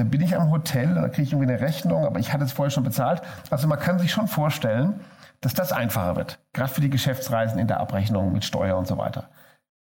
dann 0.00 0.10
bin 0.10 0.22
ich 0.22 0.34
am 0.34 0.50
Hotel 0.50 0.94
dann 0.94 1.12
kriege 1.12 1.22
ich 1.22 1.32
irgendwie 1.32 1.52
eine 1.52 1.60
Rechnung, 1.60 2.06
aber 2.06 2.18
ich 2.18 2.32
hatte 2.32 2.44
es 2.44 2.52
vorher 2.52 2.70
schon 2.70 2.84
bezahlt. 2.84 3.20
Also 3.50 3.68
man 3.68 3.78
kann 3.78 3.98
sich 3.98 4.10
schon 4.10 4.28
vorstellen, 4.28 4.98
dass 5.42 5.54
das 5.54 5.72
einfacher 5.72 6.16
wird, 6.16 6.38
gerade 6.52 6.72
für 6.72 6.80
die 6.80 6.90
Geschäftsreisen 6.90 7.58
in 7.58 7.66
der 7.66 7.80
Abrechnung 7.80 8.32
mit 8.32 8.44
Steuer 8.44 8.76
und 8.76 8.86
so 8.86 8.96
weiter. 8.96 9.28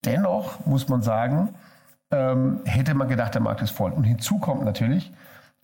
Dennoch 0.06 0.66
muss 0.66 0.88
man 0.88 1.02
sagen, 1.02 1.56
ähm, 2.12 2.62
hätte 2.66 2.94
man 2.94 3.08
gedacht, 3.08 3.34
der 3.34 3.42
Markt 3.42 3.62
ist 3.62 3.72
voll. 3.72 3.92
Und 3.92 4.04
hinzu 4.04 4.38
kommt 4.38 4.64
natürlich, 4.64 5.12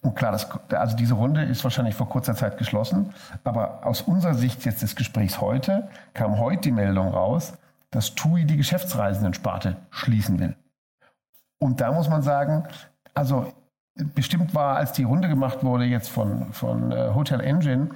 und 0.02 0.16
klar, 0.16 0.32
das, 0.32 0.48
also 0.72 0.96
diese 0.96 1.14
Runde 1.14 1.44
ist 1.44 1.64
wahrscheinlich 1.64 1.96
vor 1.96 2.10
kurzer 2.10 2.34
Zeit 2.34 2.58
geschlossen, 2.58 3.14
aber 3.44 3.86
aus 3.86 4.02
unserer 4.02 4.34
Sicht 4.34 4.66
jetzt 4.66 4.82
des 4.82 4.96
Gesprächs 4.96 5.42
heute 5.42 5.90
kam 6.14 6.40
heute 6.40 6.62
die 6.62 6.72
Meldung 6.72 7.10
raus, 7.10 7.54
dass 7.92 8.16
TUI 8.16 8.46
die 8.46 8.58
Geschäftsreisendensparte 8.58 9.76
schließen 9.90 10.40
will. 10.40 10.56
Und 11.60 11.82
da 11.82 11.92
muss 11.92 12.10
man 12.10 12.22
sagen, 12.22 12.64
also 13.14 13.52
bestimmt 14.16 14.56
war, 14.56 14.78
als 14.78 14.92
die 14.94 15.04
Runde 15.04 15.28
gemacht 15.28 15.64
wurde 15.64 15.86
jetzt 15.86 16.10
von, 16.10 16.52
von 16.54 16.92
äh, 16.92 17.12
Hotel 17.14 17.42
Engine, 17.42 17.90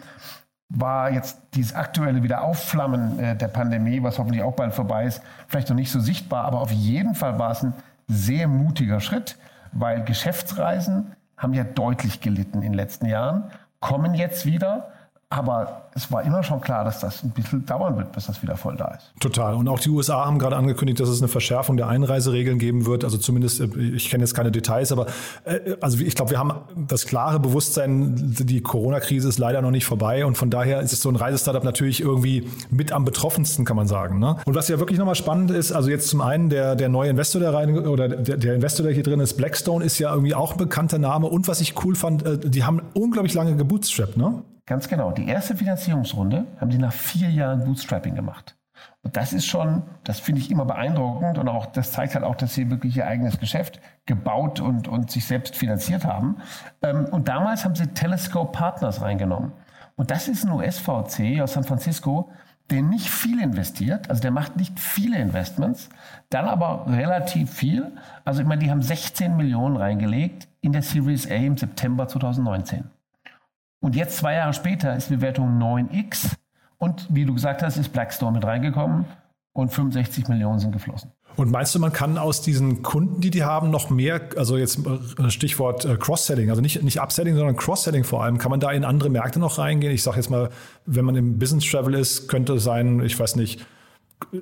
war 0.70 1.12
jetzt 1.12 1.38
dieses 1.54 1.76
aktuelle 1.76 2.24
Wiederaufflammen 2.24 3.20
äh, 3.20 3.36
der 3.36 3.48
Pandemie, 3.48 4.02
was 4.02 4.18
hoffentlich 4.18 4.42
auch 4.42 4.54
bald 4.54 4.74
vorbei 4.74 5.06
ist, 5.06 5.22
vielleicht 5.48 5.70
noch 5.70 5.76
nicht 5.76 5.92
so 5.92 6.00
sichtbar, 6.00 6.46
aber 6.46 6.62
auf 6.62 6.72
jeden 6.72 7.16
Fall 7.16 7.38
war 7.38 7.52
es 7.52 7.63
ein 7.63 7.74
sehr 8.08 8.48
mutiger 8.48 9.00
Schritt, 9.00 9.38
weil 9.72 10.04
Geschäftsreisen 10.04 11.13
haben 11.38 11.54
ja 11.54 11.63
deutlich 11.63 12.22
gelitten 12.22 12.58
in 12.58 12.72
den 12.72 12.74
letzten 12.74 13.06
Jahren, 13.06 13.46
kommen 13.80 14.13
jetzt 14.13 14.46
wieder 14.46 14.92
aber 15.36 15.82
es 15.96 16.12
war 16.12 16.24
immer 16.24 16.43
schon 16.43 16.62
klar, 16.62 16.86
dass 16.86 17.00
das 17.00 17.24
ein 17.24 17.32
bisschen 17.32 17.65
dauern 17.65 17.98
wird, 17.98 18.12
bis 18.12 18.28
das 18.28 18.41
wieder 18.43 18.56
voll 18.56 18.76
da 18.76 18.86
ist. 18.96 19.12
Total. 19.19 19.56
Und 19.56 19.67
auch 19.67 19.80
die 19.80 19.89
USA 19.89 20.26
haben 20.26 20.38
gerade 20.38 20.56
angekündigt, 20.56 21.00
dass 21.00 21.10
es 21.10 21.22
eine 21.22 21.28
Verschärfung 21.28 21.76
der 21.76 21.88
Einreiseregeln 21.88 22.60
geben 22.60 22.86
wird. 22.86 23.04
Also 23.04 23.17
zumindest, 23.17 23.60
äh, 23.60 23.67
ich 23.96 24.10
kenne 24.10 24.24
jetzt 24.24 24.36
keine 24.36 24.52
Details, 24.52 24.91
aber 24.91 25.08
äh, 25.43 25.76
also 25.82 25.98
ich 26.00 26.15
glaube, 26.15 26.32
wir 26.32 26.39
haben 26.39 26.54
das 26.88 27.06
klare 27.06 27.39
Bewusstsein, 27.39 28.15
die 28.15 28.62
Corona-Krise 28.62 29.28
ist 29.28 29.39
leider 29.39 29.62
noch 29.62 29.72
nicht 29.72 29.86
vorbei. 29.86 30.26
Und 30.26 30.38
von 30.38 30.52
daher 30.52 30.82
ist 30.82 30.93
es 30.93 31.02
so 31.02 31.10
ein 31.10 31.15
Reisestartup 31.15 31.63
natürlich 31.63 32.02
irgendwie 32.02 32.48
mit 32.69 32.91
am 32.91 33.06
betroffensten, 33.06 33.65
kann 33.65 33.76
man 33.76 33.88
sagen. 33.88 34.19
Ne? 34.19 34.38
Und 34.46 34.54
was 34.54 34.67
ja 34.67 34.78
wirklich 34.78 35.00
nochmal 35.00 35.15
spannend 35.15 35.50
ist, 35.50 35.72
also 35.72 35.89
jetzt 35.89 36.10
zum 36.10 36.22
einen 36.22 36.50
der, 36.50 36.76
der 36.76 36.89
neue 36.89 37.10
Investor, 37.10 37.41
der 37.41 37.54
rein, 37.56 37.88
oder 37.88 38.08
der, 38.08 38.38
der 38.38 38.54
Investor, 38.54 38.84
der 38.84 38.93
hier 38.93 39.04
drin 39.04 39.19
ist, 39.19 39.34
Blackstone, 39.34 39.84
ist 39.84 39.98
ja 39.98 40.12
irgendwie 40.12 40.36
auch 40.36 40.52
ein 40.52 40.58
bekannter 40.58 41.00
Name. 41.00 41.28
Und 41.28 41.48
was 41.48 41.60
ich 41.60 41.84
cool 41.84 41.96
fand, 41.96 42.24
äh, 42.24 42.38
die 42.38 42.63
haben 42.63 42.82
unglaublich 42.93 43.34
lange 43.34 43.56
gebootstrapped, 43.56 44.17
ne? 44.17 44.43
Ganz 44.65 44.88
genau. 44.88 45.12
Die 45.12 45.28
erste 45.28 45.56
Finanzierungsrunde 45.56 46.45
haben 46.60 46.69
die 46.69 46.78
nach 46.78 46.93
vier 46.93 47.30
Jahren 47.30 47.65
Bootstrapping 47.65 48.15
gemacht. 48.15 48.56
Und 49.02 49.17
das 49.17 49.34
ist 49.34 49.45
schon, 49.45 49.84
das 50.04 50.19
finde 50.19 50.39
ich 50.41 50.49
immer 50.49 50.65
beeindruckend 50.65 51.38
und 51.38 51.49
auch, 51.49 51.65
das 51.65 51.91
zeigt 51.91 52.15
halt 52.15 52.23
auch, 52.23 52.36
dass 52.36 52.54
sie 52.54 52.69
wirklich 52.69 52.97
ihr 52.97 53.06
eigenes 53.06 53.39
Geschäft 53.39 53.80
gebaut 54.06 54.62
und, 54.62 54.88
und 54.88 55.12
sich 55.12 55.26
selbst 55.26 55.56
finanziert 55.56 56.06
haben. 56.06 56.38
Ähm, 56.82 57.06
und 57.12 57.28
damals 57.28 57.65
haben 57.65 57.76
sie 57.76 57.88
Telescope 57.88 58.52
Partners 58.52 59.02
reingenommen. 59.02 59.52
Und 59.95 60.10
das 60.10 60.28
ist 60.28 60.45
ein 60.45 60.52
US-VC 60.52 61.41
aus 61.41 61.54
San 61.54 61.63
Francisco, 61.63 62.32
der 62.69 62.82
nicht 62.82 63.10
viel 63.10 63.41
investiert, 63.41 64.10
also 64.10 64.21
der 64.21 64.32
macht 64.32 64.56
nicht 64.56 64.80
viele 64.80 65.19
Investments, 65.19 65.89
dann 66.30 66.45
aber 66.45 66.86
relativ 66.88 67.52
viel. 67.52 67.91
Also 68.23 68.41
ich 68.41 68.47
meine, 68.47 68.63
die 68.63 68.71
haben 68.71 68.82
16 68.82 69.36
Millionen 69.36 69.76
reingelegt 69.76 70.47
in 70.62 70.71
der 70.71 70.82
Series 70.82 71.30
A 71.30 71.36
im 71.36 71.58
September 71.58 72.08
2019. 72.08 72.89
Und 73.84 73.98
jetzt 73.98 74.15
zwei 74.15 74.36
Jahre 74.36 74.54
später 74.54 74.96
ist 74.96 75.10
die 75.10 75.17
Bewertung 75.17 75.62
9x 75.62 76.38
und 76.78 77.06
wie 77.10 77.26
du 77.26 77.34
gesagt 77.34 77.62
hast, 77.62 77.76
ist 77.76 77.91
Blackstone 77.91 78.32
mit 78.32 78.46
reingekommen 78.46 79.04
und 79.52 79.74
65 79.74 80.30
Millionen 80.30 80.60
sind 80.60 80.72
geflossen. 80.72 81.12
Und 81.36 81.52
meinst 81.52 81.76
du, 81.76 81.80
man 81.80 81.91
kann 81.91 82.17
aus 82.17 82.41
diesen 82.41 82.82
Kunden, 82.82 83.19
die 83.19 83.30
die 83.30 83.43
haben, 83.43 83.72
noch 83.72 83.89
mehr, 83.89 84.22
also 84.38 84.56
jetzt 84.56 84.80
äh, 85.19 85.30
Stichwort 85.30 85.84
äh, 85.84 85.98
Cross-Selling, 85.98 86.50
also 86.50 86.62
nicht, 86.62 86.82
nicht 86.82 87.02
Upselling, 87.02 87.36
sondern 87.36 87.58
Cross-Selling 87.58 88.06
vor 88.06 88.24
allem, 88.24 88.38
kann 88.38 88.52
man 88.52 88.62
da 88.62 88.72
in 88.72 88.86
andere 88.86 89.10
Märkte 89.10 89.39
noch 89.39 89.58
reingehen? 89.58 89.93
Ich 89.93 90.04
sage 90.04 90.15
jetzt 90.15 90.30
mal, 90.30 90.50
wenn 90.86 91.04
man 91.04 91.17
im 91.17 91.38
Business 91.38 91.69
Travel 91.69 91.96
ist, 91.96 92.30
könnte 92.30 92.60
sein, 92.60 93.02
ich 93.02 93.19
weiß 93.19 93.36
nicht, 93.36 93.65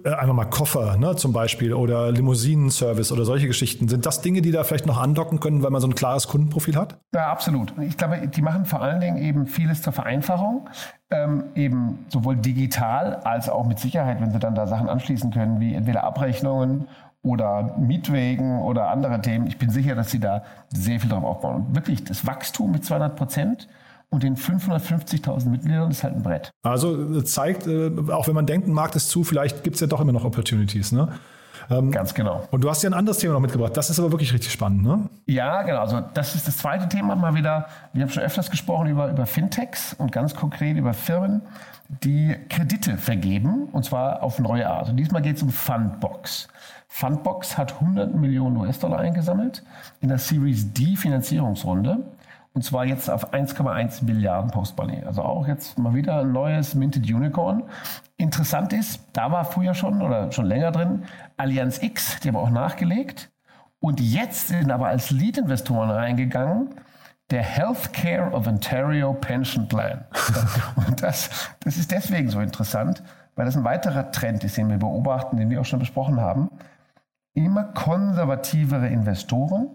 einfach 0.03 0.33
mal 0.33 0.45
Koffer 0.45 0.97
ne, 0.97 1.15
zum 1.15 1.33
Beispiel 1.33 1.73
oder 1.73 2.11
Limousinen-Service 2.11 3.11
oder 3.11 3.25
solche 3.25 3.47
Geschichten. 3.47 3.87
Sind 3.87 4.05
das 4.05 4.21
Dinge, 4.21 4.41
die 4.41 4.51
da 4.51 4.63
vielleicht 4.63 4.85
noch 4.85 4.99
andocken 4.99 5.39
können, 5.39 5.63
weil 5.63 5.71
man 5.71 5.81
so 5.81 5.87
ein 5.87 5.95
klares 5.95 6.27
Kundenprofil 6.27 6.75
hat? 6.75 6.99
Ja, 7.13 7.31
absolut. 7.31 7.73
Ich 7.81 7.97
glaube, 7.97 8.27
die 8.27 8.41
machen 8.41 8.65
vor 8.65 8.81
allen 8.81 8.99
Dingen 8.99 9.17
eben 9.17 9.47
vieles 9.47 9.81
zur 9.81 9.93
Vereinfachung, 9.93 10.69
ähm, 11.09 11.45
eben 11.55 12.05
sowohl 12.09 12.35
digital 12.35 13.15
als 13.17 13.49
auch 13.49 13.65
mit 13.65 13.79
Sicherheit, 13.79 14.21
wenn 14.21 14.31
sie 14.31 14.39
dann 14.39 14.55
da 14.55 14.67
Sachen 14.67 14.89
anschließen 14.89 15.31
können, 15.31 15.59
wie 15.59 15.73
entweder 15.73 16.03
Abrechnungen 16.03 16.87
oder 17.23 17.75
Mietwegen 17.77 18.59
oder 18.61 18.89
andere 18.89 19.21
Themen. 19.21 19.47
Ich 19.47 19.57
bin 19.57 19.69
sicher, 19.69 19.95
dass 19.95 20.11
sie 20.11 20.19
da 20.19 20.43
sehr 20.69 20.99
viel 20.99 21.09
drauf 21.09 21.23
aufbauen. 21.23 21.67
Und 21.67 21.75
wirklich, 21.75 22.03
das 22.03 22.25
Wachstum 22.25 22.71
mit 22.71 22.83
200 22.83 23.15
Prozent 23.15 23.67
und 24.12 24.24
den 24.24 24.36
550.000 24.36 25.50
Mitgliedern 25.50 25.89
ist 25.89 26.04
halt 26.04 26.15
ein 26.15 26.21
Brett. 26.21 26.52
Also 26.63 27.17
äh, 27.17 27.24
zeigt, 27.24 27.65
äh, 27.65 27.91
auch 28.12 28.28
wenn 28.28 28.36
man 28.36 28.45
denkt, 28.45 28.67
ein 28.67 28.74
Markt 28.74 28.95
ist 28.95 29.10
zu, 29.10 29.24
vielleicht 29.24 29.63
gibt 29.63 29.76
es 29.76 29.80
ja 29.80 29.88
doch 29.88 30.02
immer 30.02 30.12
noch 30.12 30.26
Opportunities. 30.26 30.91
Ne? 30.91 31.08
Ähm, 31.69 31.91
Ganz 31.91 32.13
genau. 32.13 32.45
Und 32.52 32.63
du 32.63 32.69
hast 32.69 32.84
ja 32.84 32.89
ein 32.89 32.93
anderes 32.93 33.19
Thema 33.19 33.34
noch 33.34 33.39
mitgebracht. 33.39 33.76
Das 33.76 33.89
ist 33.89 34.00
aber 34.00 34.12
wirklich 34.12 34.34
richtig 34.34 34.52
spannend, 34.52 34.84
ne? 34.84 35.10
Ja, 35.28 35.63
genau. 35.63 35.80
Also 35.80 36.02
das 36.13 36.36
ist 36.36 36.45
das 36.45 36.58
zweite 36.58 36.89
Thema 36.89 37.15
mal 37.15 37.36
wieder. 37.36 37.67
Wir 37.93 38.04
haben 38.04 38.10
schon 38.10 38.24
öfters 38.24 38.52
gesprochen 38.52 38.88
über, 38.88 39.10
über 39.10 39.26
Fintechs 39.26 39.93
und 39.93 40.12
ganz 40.12 40.36
konkret 40.36 40.76
über 40.76 40.93
Firmen, 40.93 41.41
die 42.04 42.36
Kredite 42.50 42.97
vergeben 42.97 43.69
und 43.71 43.86
zwar 43.86 44.24
auf 44.24 44.39
neue 44.39 44.69
Art. 44.69 44.89
Und 44.89 44.97
diesmal 44.97 45.21
geht 45.21 45.38
es 45.38 45.43
um 45.43 45.52
Fundbox. 45.52 46.50
Fundbox 46.89 47.58
hat 47.58 47.76
100 47.76 48.13
Millionen 48.13 48.58
US-Dollar 48.58 49.00
eingesammelt 49.00 49.63
in 50.02 50.10
der 50.10 50.17
Series 50.17 50.74
D 50.74 50.97
Finanzierungsrunde 50.97 52.00
und 52.53 52.63
zwar 52.63 52.85
jetzt 52.85 53.09
auf 53.09 53.33
1,1 53.33 54.03
Milliarden 54.03 54.51
Post-Money. 54.51 55.03
Also 55.05 55.21
auch 55.21 55.47
jetzt 55.47 55.79
mal 55.79 55.93
wieder 55.93 56.19
ein 56.19 56.31
neues 56.31 56.75
Minted 56.75 57.09
Unicorn. 57.09 57.63
Interessant 58.17 58.73
ist, 58.73 59.01
da 59.13 59.31
war 59.31 59.45
früher 59.45 59.73
schon 59.73 60.01
oder 60.01 60.31
schon 60.31 60.45
länger 60.45 60.71
drin 60.71 61.03
Allianz 61.37 61.81
X, 61.81 62.19
die 62.19 62.27
haben 62.27 62.35
auch 62.35 62.49
nachgelegt. 62.49 63.31
Und 63.79 63.99
jetzt 63.99 64.49
sind 64.49 64.69
aber 64.69 64.87
als 64.87 65.11
Lead-Investoren 65.11 65.89
reingegangen 65.89 66.75
der 67.31 67.41
Healthcare 67.41 68.31
of 68.31 68.45
Ontario 68.45 69.13
Pension 69.13 69.67
Plan. 69.67 70.05
Und 70.87 71.01
das, 71.01 71.29
das 71.61 71.77
ist 71.77 71.91
deswegen 71.91 72.29
so 72.29 72.41
interessant, 72.41 73.01
weil 73.35 73.45
das 73.45 73.55
ein 73.55 73.63
weiterer 73.63 74.11
Trend 74.11 74.43
ist, 74.43 74.57
den 74.57 74.69
wir 74.69 74.77
beobachten, 74.77 75.37
den 75.37 75.49
wir 75.49 75.61
auch 75.61 75.65
schon 75.65 75.79
besprochen 75.79 76.19
haben. 76.19 76.49
Immer 77.33 77.63
konservativere 77.63 78.87
Investoren 78.87 79.69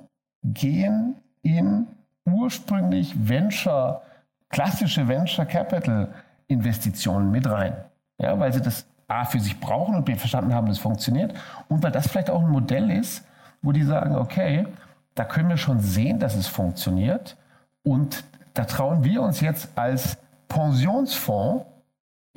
gehen 0.45 1.17
in 1.43 1.87
ursprünglich 2.27 3.15
Venture, 3.29 4.03
klassische 4.51 5.09
Venture 5.09 5.47
Capital 5.47 6.13
Investitionen 6.49 7.31
mit 7.31 7.49
rein. 7.49 7.75
Ja, 8.19 8.39
weil 8.39 8.53
sie 8.53 8.61
das 8.61 8.87
A 9.09 9.25
für 9.25 9.41
sich 9.41 9.59
brauchen 9.61 9.95
und 9.95 10.05
B 10.05 10.15
verstanden 10.17 10.55
haben, 10.55 10.67
das 10.67 10.79
funktioniert. 10.79 11.35
Und 11.69 11.83
weil 11.83 11.93
das 11.93 12.09
vielleicht 12.09 12.31
auch 12.31 12.43
ein 12.43 12.51
Modell 12.51 12.91
ist, 12.91 13.25
wo 13.63 13.73
die 13.73 13.83
sagen, 13.83 14.17
okay, 14.17 14.67
da 15.15 15.25
können 15.25 15.49
wir 15.49 15.57
schon 15.57 15.81
sehen, 15.81 16.19
dass 16.19 16.35
es 16.35 16.47
funktioniert. 16.47 17.37
Und 17.83 18.25
da 18.55 18.65
trauen 18.65 19.05
wir 19.05 19.23
uns 19.23 19.41
jetzt 19.41 19.69
als 19.77 20.19
Pensionsfonds 20.49 21.65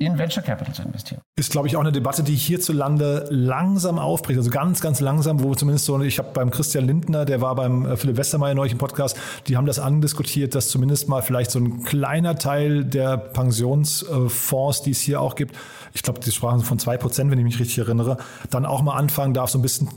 in 0.00 0.16
Venture 0.16 0.42
Capital 0.42 0.74
zu 0.74 0.82
investieren. 0.82 1.20
Ist, 1.36 1.52
glaube 1.52 1.68
ich, 1.68 1.76
auch 1.76 1.82
eine 1.82 1.92
Debatte, 1.92 2.22
die 2.22 2.34
hierzulande 2.34 3.26
langsam 3.28 3.98
aufbricht. 3.98 4.38
Also 4.38 4.48
ganz, 4.48 4.80
ganz 4.80 5.00
langsam, 5.00 5.42
wo 5.42 5.54
zumindest 5.54 5.84
so, 5.84 6.00
ich 6.00 6.18
habe 6.18 6.30
beim 6.32 6.50
Christian 6.50 6.86
Lindner, 6.86 7.26
der 7.26 7.42
war 7.42 7.54
beim 7.54 7.84
äh, 7.84 7.96
Philipp 7.98 8.16
Westermeier 8.16 8.54
neulich 8.54 8.72
im 8.72 8.78
Podcast, 8.78 9.18
die 9.46 9.58
haben 9.58 9.66
das 9.66 9.78
andiskutiert, 9.78 10.54
dass 10.54 10.68
zumindest 10.68 11.10
mal 11.10 11.20
vielleicht 11.20 11.50
so 11.50 11.58
ein 11.58 11.84
kleiner 11.84 12.36
Teil 12.36 12.84
der 12.84 13.18
Pensionsfonds, 13.18 14.82
die 14.82 14.92
es 14.92 15.00
hier 15.00 15.20
auch 15.20 15.34
gibt, 15.34 15.54
ich 15.92 16.02
glaube, 16.02 16.20
die 16.20 16.30
sprachen 16.30 16.60
von 16.60 16.78
zwei 16.78 16.96
Prozent, 16.96 17.30
wenn 17.30 17.38
ich 17.38 17.44
mich 17.44 17.60
richtig 17.60 17.76
erinnere, 17.78 18.16
dann 18.48 18.64
auch 18.64 18.80
mal 18.80 18.96
anfangen 18.96 19.34
darf, 19.34 19.50
so 19.50 19.58
ein 19.58 19.62
bisschen, 19.62 19.90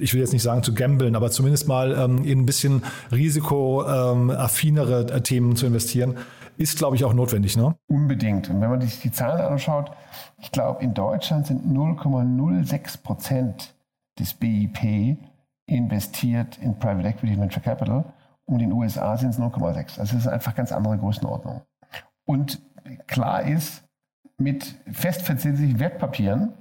ich 0.00 0.12
will 0.12 0.20
jetzt 0.20 0.32
nicht 0.32 0.42
sagen 0.42 0.64
zu 0.64 0.74
gambeln, 0.74 1.14
aber 1.14 1.30
zumindest 1.30 1.68
mal 1.68 1.92
ähm, 1.96 2.24
in 2.24 2.40
ein 2.40 2.46
bisschen 2.46 2.82
risikoaffinere 3.12 5.06
ähm, 5.12 5.22
Themen 5.22 5.54
zu 5.54 5.66
investieren 5.66 6.16
ist, 6.56 6.78
glaube 6.78 6.96
ich, 6.96 7.04
auch 7.04 7.14
notwendig. 7.14 7.56
Ne? 7.56 7.76
Unbedingt. 7.88 8.50
Und 8.50 8.60
wenn 8.60 8.70
man 8.70 8.80
sich 8.80 9.00
die 9.00 9.10
Zahlen 9.10 9.40
anschaut, 9.40 9.90
ich 10.38 10.50
glaube, 10.52 10.82
in 10.82 10.94
Deutschland 10.94 11.46
sind 11.46 11.64
0,06 11.66 13.02
Prozent 13.02 13.74
des 14.18 14.34
BIP 14.34 15.18
investiert 15.66 16.58
in 16.58 16.78
Private 16.78 17.08
Equity 17.08 17.34
und 17.34 17.40
Venture 17.40 17.62
Capital 17.62 18.04
und 18.46 18.60
in 18.60 18.70
den 18.70 18.72
USA 18.72 19.16
sind 19.16 19.30
es 19.30 19.38
0,6. 19.38 19.98
Also 19.98 20.16
es 20.16 20.24
ist 20.24 20.28
einfach 20.28 20.54
ganz 20.54 20.72
andere 20.72 20.96
Größenordnung. 20.98 21.62
Und 22.24 22.60
klar 23.06 23.42
ist, 23.42 23.82
mit 24.38 24.76
festverzinslichen 24.90 25.78
Wertpapieren 25.78 26.52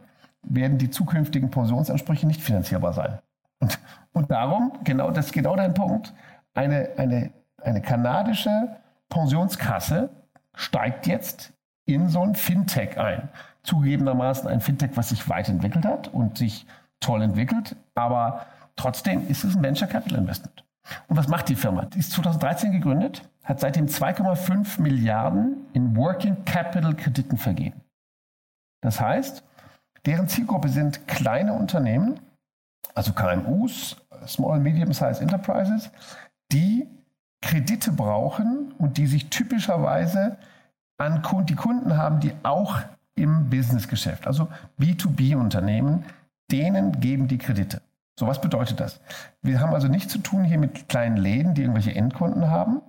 werden 0.44 0.78
die 0.78 0.90
zukünftigen 0.90 1.50
Pensionsansprüche 1.50 2.28
nicht 2.28 2.42
finanzierbar 2.42 2.94
sein. 2.94 3.20
Und, 3.60 3.80
und 4.14 4.32
darum, 4.32 4.74
genau 4.84 5.12
das 5.12 5.28
ist 5.28 5.34
genau 5.34 5.56
dein 5.56 5.74
Punkt, 5.74 6.14
eine, 6.54 6.90
eine, 6.98 7.32
eine 7.62 7.82
kanadische 7.82 8.78
Pensionskasse 9.10 10.10
steigt 10.54 11.08
jetzt 11.08 11.54
in 11.86 12.10
so 12.10 12.22
ein 12.22 12.36
Fintech 12.36 12.98
ein. 12.98 13.30
Zugegebenermaßen 13.64 14.48
ein 14.48 14.62
Fintech, 14.62 14.92
was 14.96 15.10
sich 15.10 15.28
weit 15.30 15.50
entwickelt 15.50 15.86
hat 15.86 16.08
und 16.08 16.38
sich 16.38 16.66
toll 17.00 17.22
entwickelt, 17.22 17.76
aber 17.94 18.46
trotzdem 18.76 19.28
ist 19.28 19.44
es 19.44 19.56
ein 19.56 19.64
Venture 19.64 19.88
Capital 19.88 20.20
Investment. 20.20 20.64
Und 21.08 21.18
was 21.18 21.28
macht 21.28 21.50
die 21.50 21.56
Firma? 21.56 21.86
Die 21.86 22.00
ist 22.00 22.12
2013 22.12 22.72
gegründet, 22.72 23.28
hat 23.44 23.60
seitdem 23.60 23.88
2,5 23.88 24.82
Milliarden 24.82 25.66
in 25.74 25.96
Working 25.96 26.46
Capital 26.46 26.96
Krediten 26.96 27.38
vergeben. 27.38 27.82
Das 28.82 29.02
heißt, 29.02 29.44
deren 30.06 30.28
Zielgruppe 30.28 30.70
sind 30.70 31.08
kleine 31.08 31.54
Unternehmen, 31.54 32.20
also 32.94 33.14
KMUs, 33.14 33.98
Small 34.28 34.60
Medium 34.60 34.94
Sized 34.94 35.22
Enterprises, 35.22 35.90
die 36.52 36.88
Kredite 37.46 37.92
brauchen 37.92 38.74
und 38.80 38.98
die 38.98 39.06
sich 39.06 39.30
typischerweise 39.30 40.38
an 40.98 41.22
die 41.48 41.56
Kunden 41.56 41.96
haben, 41.96 42.20
die 42.20 42.34
auch 42.42 42.80
im 43.14 43.50
Businessgeschäft, 43.50 44.26
also 44.26 44.48
B2B-Unternehmen, 44.80 46.06
denen 46.52 47.00
geben 47.00 47.28
die 47.28 47.38
Kredite. 47.38 47.82
So, 48.20 48.26
was 48.28 48.42
bedeutet 48.42 48.80
das? 48.80 49.00
Wir 49.42 49.60
haben 49.60 49.74
also 49.74 49.88
nichts 49.88 50.12
zu 50.12 50.20
tun 50.20 50.44
hier 50.44 50.58
mit 50.58 50.90
kleinen 50.90 51.18
Läden, 51.18 51.54
die 51.54 51.62
irgendwelche 51.62 51.96
Endkunden 51.96 52.50
haben, 52.50 52.82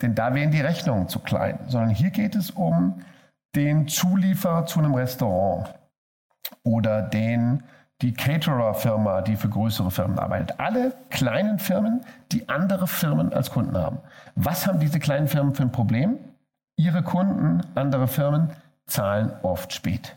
denn 0.00 0.14
da 0.14 0.34
wären 0.34 0.52
die 0.52 0.60
Rechnungen 0.60 1.08
zu 1.08 1.18
klein, 1.18 1.58
sondern 1.66 1.90
hier 1.90 2.10
geht 2.10 2.36
es 2.36 2.50
um 2.50 3.00
den 3.56 3.88
Zulieferer 3.88 4.66
zu 4.66 4.78
einem 4.78 4.94
Restaurant 4.94 5.74
oder 6.62 7.02
den 7.02 7.64
die 8.02 8.12
Caterer-Firma, 8.12 9.22
die 9.22 9.36
für 9.36 9.48
größere 9.48 9.90
Firmen 9.90 10.18
arbeitet. 10.18 10.60
Alle 10.60 10.94
kleinen 11.10 11.58
Firmen, 11.58 12.02
die 12.32 12.48
andere 12.48 12.86
Firmen 12.86 13.32
als 13.32 13.50
Kunden 13.50 13.76
haben. 13.76 13.98
Was 14.34 14.66
haben 14.66 14.80
diese 14.80 15.00
kleinen 15.00 15.28
Firmen 15.28 15.54
für 15.54 15.62
ein 15.62 15.72
Problem? 15.72 16.18
Ihre 16.76 17.02
Kunden, 17.02 17.62
andere 17.74 18.06
Firmen, 18.06 18.50
zahlen 18.86 19.32
oft 19.42 19.72
spät. 19.72 20.16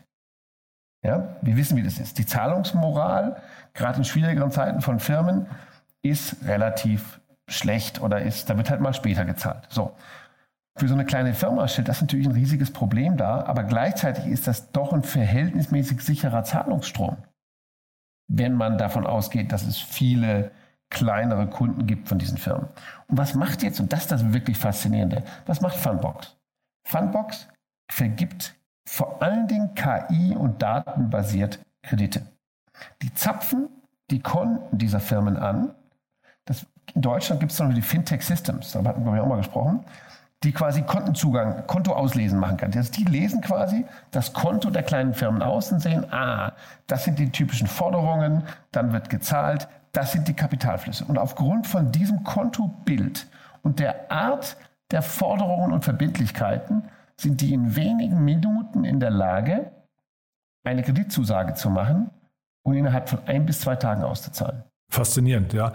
Ja, 1.02 1.36
wir 1.40 1.56
wissen, 1.56 1.76
wie 1.78 1.82
das 1.82 1.98
ist. 1.98 2.18
Die 2.18 2.26
Zahlungsmoral, 2.26 3.40
gerade 3.72 3.98
in 3.98 4.04
schwierigeren 4.04 4.50
Zeiten 4.50 4.82
von 4.82 5.00
Firmen, 5.00 5.46
ist 6.02 6.44
relativ 6.44 7.20
schlecht 7.48 8.02
oder 8.02 8.20
ist, 8.20 8.50
da 8.50 8.58
wird 8.58 8.68
halt 8.68 8.82
mal 8.82 8.92
später 8.92 9.24
gezahlt. 9.24 9.66
So. 9.70 9.92
Für 10.76 10.86
so 10.86 10.94
eine 10.94 11.06
kleine 11.06 11.34
Firma 11.34 11.66
stellt 11.66 11.88
das 11.88 12.00
natürlich 12.00 12.26
ein 12.26 12.32
riesiges 12.32 12.70
Problem 12.70 13.16
dar, 13.16 13.48
aber 13.48 13.64
gleichzeitig 13.64 14.26
ist 14.26 14.46
das 14.46 14.70
doch 14.70 14.92
ein 14.92 15.02
verhältnismäßig 15.02 16.00
sicherer 16.02 16.44
Zahlungsstrom 16.44 17.16
wenn 18.32 18.54
man 18.54 18.78
davon 18.78 19.06
ausgeht, 19.06 19.50
dass 19.52 19.64
es 19.64 19.76
viele 19.78 20.52
kleinere 20.88 21.48
Kunden 21.48 21.86
gibt 21.86 22.08
von 22.08 22.18
diesen 22.18 22.38
Firmen. 22.38 22.68
Und 23.08 23.18
was 23.18 23.34
macht 23.34 23.62
jetzt, 23.62 23.80
und 23.80 23.92
das 23.92 24.02
ist 24.02 24.12
das 24.12 24.32
wirklich 24.32 24.56
Faszinierende, 24.56 25.24
was 25.46 25.60
macht 25.60 25.76
Funbox? 25.76 26.36
Funbox 26.86 27.48
vergibt 27.90 28.54
vor 28.88 29.22
allen 29.22 29.46
Dingen 29.46 29.74
KI 29.74 30.34
und 30.34 30.62
datenbasiert 30.62 31.60
Kredite. 31.82 32.22
Die 33.02 33.12
zapfen 33.14 33.68
die 34.10 34.20
Konten 34.20 34.78
dieser 34.78 35.00
Firmen 35.00 35.36
an. 35.36 35.74
Das, 36.44 36.66
in 36.94 37.02
Deutschland 37.02 37.40
gibt 37.40 37.52
es 37.52 37.58
noch 37.58 37.72
die 37.72 37.82
Fintech 37.82 38.22
Systems, 38.22 38.72
darüber 38.72 38.90
hatten 38.90 39.04
wir 39.04 39.22
auch 39.22 39.28
mal 39.28 39.36
gesprochen, 39.36 39.84
die 40.42 40.52
quasi 40.52 40.82
Kontenzugang, 40.82 41.66
Konto 41.66 41.92
auslesen 41.92 42.38
machen 42.38 42.56
kann. 42.56 42.72
Also 42.74 42.92
die 42.92 43.04
lesen 43.04 43.42
quasi 43.42 43.84
das 44.10 44.32
Konto 44.32 44.70
der 44.70 44.82
kleinen 44.82 45.12
Firmen 45.12 45.42
aus 45.42 45.70
und 45.70 45.80
sehen, 45.80 46.10
ah, 46.12 46.52
das 46.86 47.04
sind 47.04 47.18
die 47.18 47.30
typischen 47.30 47.66
Forderungen, 47.66 48.44
dann 48.72 48.92
wird 48.92 49.10
gezahlt, 49.10 49.68
das 49.92 50.12
sind 50.12 50.28
die 50.28 50.34
Kapitalflüsse. 50.34 51.04
Und 51.04 51.18
aufgrund 51.18 51.66
von 51.66 51.92
diesem 51.92 52.24
Kontobild 52.24 53.26
und 53.62 53.80
der 53.80 54.10
Art 54.10 54.56
der 54.90 55.02
Forderungen 55.02 55.72
und 55.72 55.84
Verbindlichkeiten 55.84 56.84
sind 57.16 57.42
die 57.42 57.52
in 57.52 57.76
wenigen 57.76 58.24
Minuten 58.24 58.84
in 58.84 58.98
der 58.98 59.10
Lage, 59.10 59.70
eine 60.64 60.82
Kreditzusage 60.82 61.54
zu 61.54 61.68
machen 61.68 62.10
und 62.62 62.74
innerhalb 62.74 63.08
von 63.08 63.20
ein 63.26 63.44
bis 63.44 63.60
zwei 63.60 63.76
Tagen 63.76 64.02
auszuzahlen. 64.02 64.64
Faszinierend, 64.92 65.52
ja. 65.52 65.72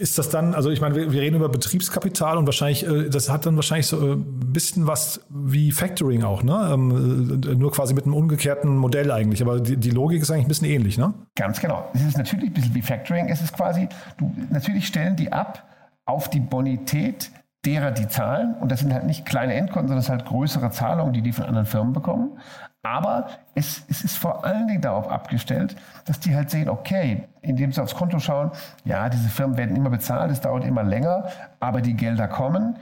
Ist 0.00 0.16
das 0.16 0.30
dann, 0.30 0.54
also 0.54 0.70
ich 0.70 0.80
meine, 0.80 0.94
wir, 0.94 1.12
wir 1.12 1.20
reden 1.20 1.36
über 1.36 1.50
Betriebskapital 1.50 2.38
und 2.38 2.46
wahrscheinlich, 2.46 2.86
äh, 2.86 3.10
das 3.10 3.30
hat 3.30 3.44
dann 3.44 3.56
wahrscheinlich 3.56 3.86
so 3.86 4.00
ein 4.00 4.12
äh, 4.12 4.16
bisschen 4.54 4.86
was 4.86 5.20
wie 5.28 5.70
Factoring 5.70 6.24
auch, 6.24 6.42
ne? 6.42 6.70
Ähm, 6.72 7.42
äh, 7.46 7.54
nur 7.54 7.70
quasi 7.72 7.92
mit 7.92 8.04
einem 8.04 8.14
umgekehrten 8.14 8.74
Modell 8.74 9.10
eigentlich. 9.12 9.42
Aber 9.42 9.60
die, 9.60 9.76
die, 9.76 9.90
Logik 9.90 10.22
ist 10.22 10.30
eigentlich 10.30 10.46
ein 10.46 10.48
bisschen 10.48 10.68
ähnlich, 10.68 10.96
ne? 10.96 11.12
Ganz 11.36 11.60
genau. 11.60 11.90
Es 11.92 12.02
ist 12.02 12.16
natürlich 12.16 12.46
ein 12.46 12.54
bisschen 12.54 12.74
wie 12.74 12.80
Factoring. 12.80 13.28
Es 13.28 13.42
ist 13.42 13.52
quasi, 13.52 13.86
du, 14.16 14.32
natürlich 14.50 14.86
stellen 14.86 15.14
die 15.14 15.30
ab 15.30 15.64
auf 16.06 16.30
die 16.30 16.40
Bonität 16.40 17.30
derer, 17.66 17.90
die 17.90 18.08
zahlen. 18.08 18.54
Und 18.60 18.72
das 18.72 18.80
sind 18.80 18.94
halt 18.94 19.04
nicht 19.04 19.26
kleine 19.26 19.52
Endkunden, 19.52 19.88
sondern 19.88 19.98
es 19.98 20.06
sind 20.06 20.16
halt 20.20 20.26
größere 20.26 20.70
Zahlungen, 20.70 21.12
die 21.12 21.20
die 21.20 21.32
von 21.32 21.44
anderen 21.44 21.66
Firmen 21.66 21.92
bekommen. 21.92 22.38
Aber 22.82 23.28
es, 23.54 23.84
es, 23.88 24.04
ist 24.04 24.16
vor 24.16 24.44
allen 24.44 24.68
Dingen 24.68 24.80
darauf 24.80 25.08
abgestellt, 25.08 25.76
dass 26.04 26.20
die 26.20 26.34
halt 26.34 26.48
sehen, 26.50 26.68
okay, 26.68 27.28
indem 27.42 27.72
sie 27.72 27.82
aufs 27.82 27.94
Konto 27.94 28.18
schauen, 28.20 28.52
ja, 28.84 29.08
diese 29.08 29.28
Firmen 29.28 29.56
werden 29.56 29.74
immer 29.74 29.90
bezahlt, 29.90 30.30
es 30.30 30.40
dauert 30.40 30.64
immer 30.64 30.84
länger, 30.84 31.24
aber 31.58 31.80
die 31.80 31.94
Gelder 31.94 32.28
kommen. 32.28 32.76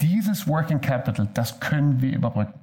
Dieses 0.00 0.46
Working 0.48 0.80
Capital, 0.80 1.28
das 1.34 1.58
können 1.60 2.00
wir 2.00 2.12
überbrücken. 2.12 2.54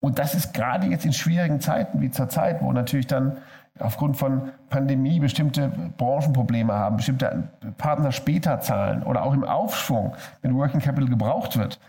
Und 0.00 0.18
das 0.18 0.34
ist 0.34 0.52
gerade 0.52 0.88
jetzt 0.88 1.06
in 1.06 1.12
schwierigen 1.12 1.60
Zeiten 1.60 2.00
wie 2.00 2.10
zur 2.10 2.28
Zeit, 2.28 2.60
wo 2.60 2.72
natürlich 2.72 3.06
dann 3.06 3.38
aufgrund 3.78 4.16
von 4.16 4.50
Pandemie 4.68 5.20
bestimmte 5.20 5.68
Branchenprobleme 5.96 6.72
haben, 6.72 6.96
bestimmte 6.96 7.48
Partner 7.78 8.12
später 8.12 8.60
zahlen 8.60 9.02
oder 9.02 9.24
auch 9.24 9.32
im 9.32 9.44
Aufschwung, 9.44 10.14
wenn 10.42 10.54
Working 10.56 10.80
Capital 10.80 11.08
gebraucht 11.08 11.56
wird. 11.56 11.80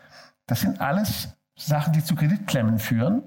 Das 0.48 0.62
sind 0.62 0.80
alles 0.80 1.36
Sachen, 1.56 1.93
die 1.93 2.04
zu 2.04 2.15
Kreditklemmen 2.15 2.80
führen. 2.80 3.24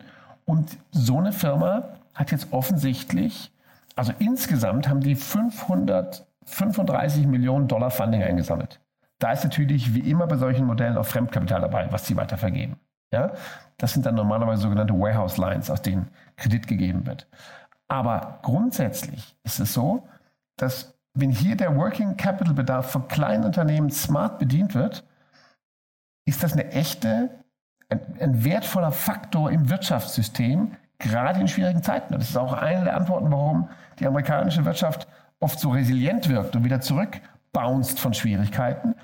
Und 0.46 0.78
so 0.90 1.18
eine 1.18 1.32
Firma 1.32 1.90
hat 2.14 2.30
jetzt 2.30 2.52
offensichtlich, 2.52 3.52
also 3.94 4.12
insgesamt 4.18 4.88
haben 4.88 5.00
die 5.00 5.16
535 5.16 7.26
Millionen 7.26 7.68
Dollar 7.68 7.90
Funding 7.90 8.22
eingesammelt. 8.22 8.80
Da 9.18 9.32
ist 9.32 9.44
natürlich 9.44 9.94
wie 9.94 10.10
immer 10.10 10.26
bei 10.26 10.36
solchen 10.36 10.66
Modellen 10.66 10.96
auch 10.96 11.06
Fremdkapital 11.06 11.60
dabei, 11.60 11.90
was 11.90 12.06
sie 12.06 12.16
weiter 12.16 12.38
vergeben. 12.38 12.78
Ja? 13.12 13.32
Das 13.78 13.92
sind 13.92 14.06
dann 14.06 14.14
normalerweise 14.14 14.62
sogenannte 14.62 14.94
Warehouse 14.94 15.36
Lines, 15.36 15.70
aus 15.70 15.82
denen 15.82 16.08
Kredit 16.36 16.66
gegeben 16.66 17.06
wird. 17.06 17.26
Aber 17.88 18.40
grundsätzlich 18.42 19.36
ist 19.42 19.60
es 19.60 19.72
so, 19.72 20.08
dass 20.56 20.94
wenn 21.14 21.30
hier 21.30 21.56
der 21.56 21.76
Working 21.76 22.16
Capital 22.16 22.54
Bedarf 22.54 22.90
von 22.90 23.08
kleinen 23.08 23.44
Unternehmen 23.44 23.90
smart 23.90 24.38
bedient 24.38 24.74
wird, 24.74 25.04
ist 26.26 26.42
das 26.42 26.52
eine 26.52 26.72
echte 26.72 27.30
ein, 27.88 28.00
ein 28.20 28.44
wertvoller 28.44 28.92
Faktor 28.92 29.50
im 29.50 29.68
Wirtschaftssystem, 29.68 30.72
gerade 30.98 31.40
in 31.40 31.48
schwierigen 31.48 31.82
Zeiten. 31.82 32.14
das 32.14 32.30
ist 32.30 32.36
auch 32.36 32.52
eine 32.52 32.84
der 32.84 32.96
Antworten, 32.96 33.30
warum 33.30 33.68
die 33.98 34.06
amerikanische 34.06 34.64
Wirtschaft 34.64 35.06
oft 35.40 35.58
so 35.58 35.70
resilient 35.70 36.28
wirkt 36.28 36.56
und 36.56 36.64
wieder 36.64 36.80
zurückbounced 36.80 38.00
von 38.00 38.14
Schwierigkeiten, 38.14 38.94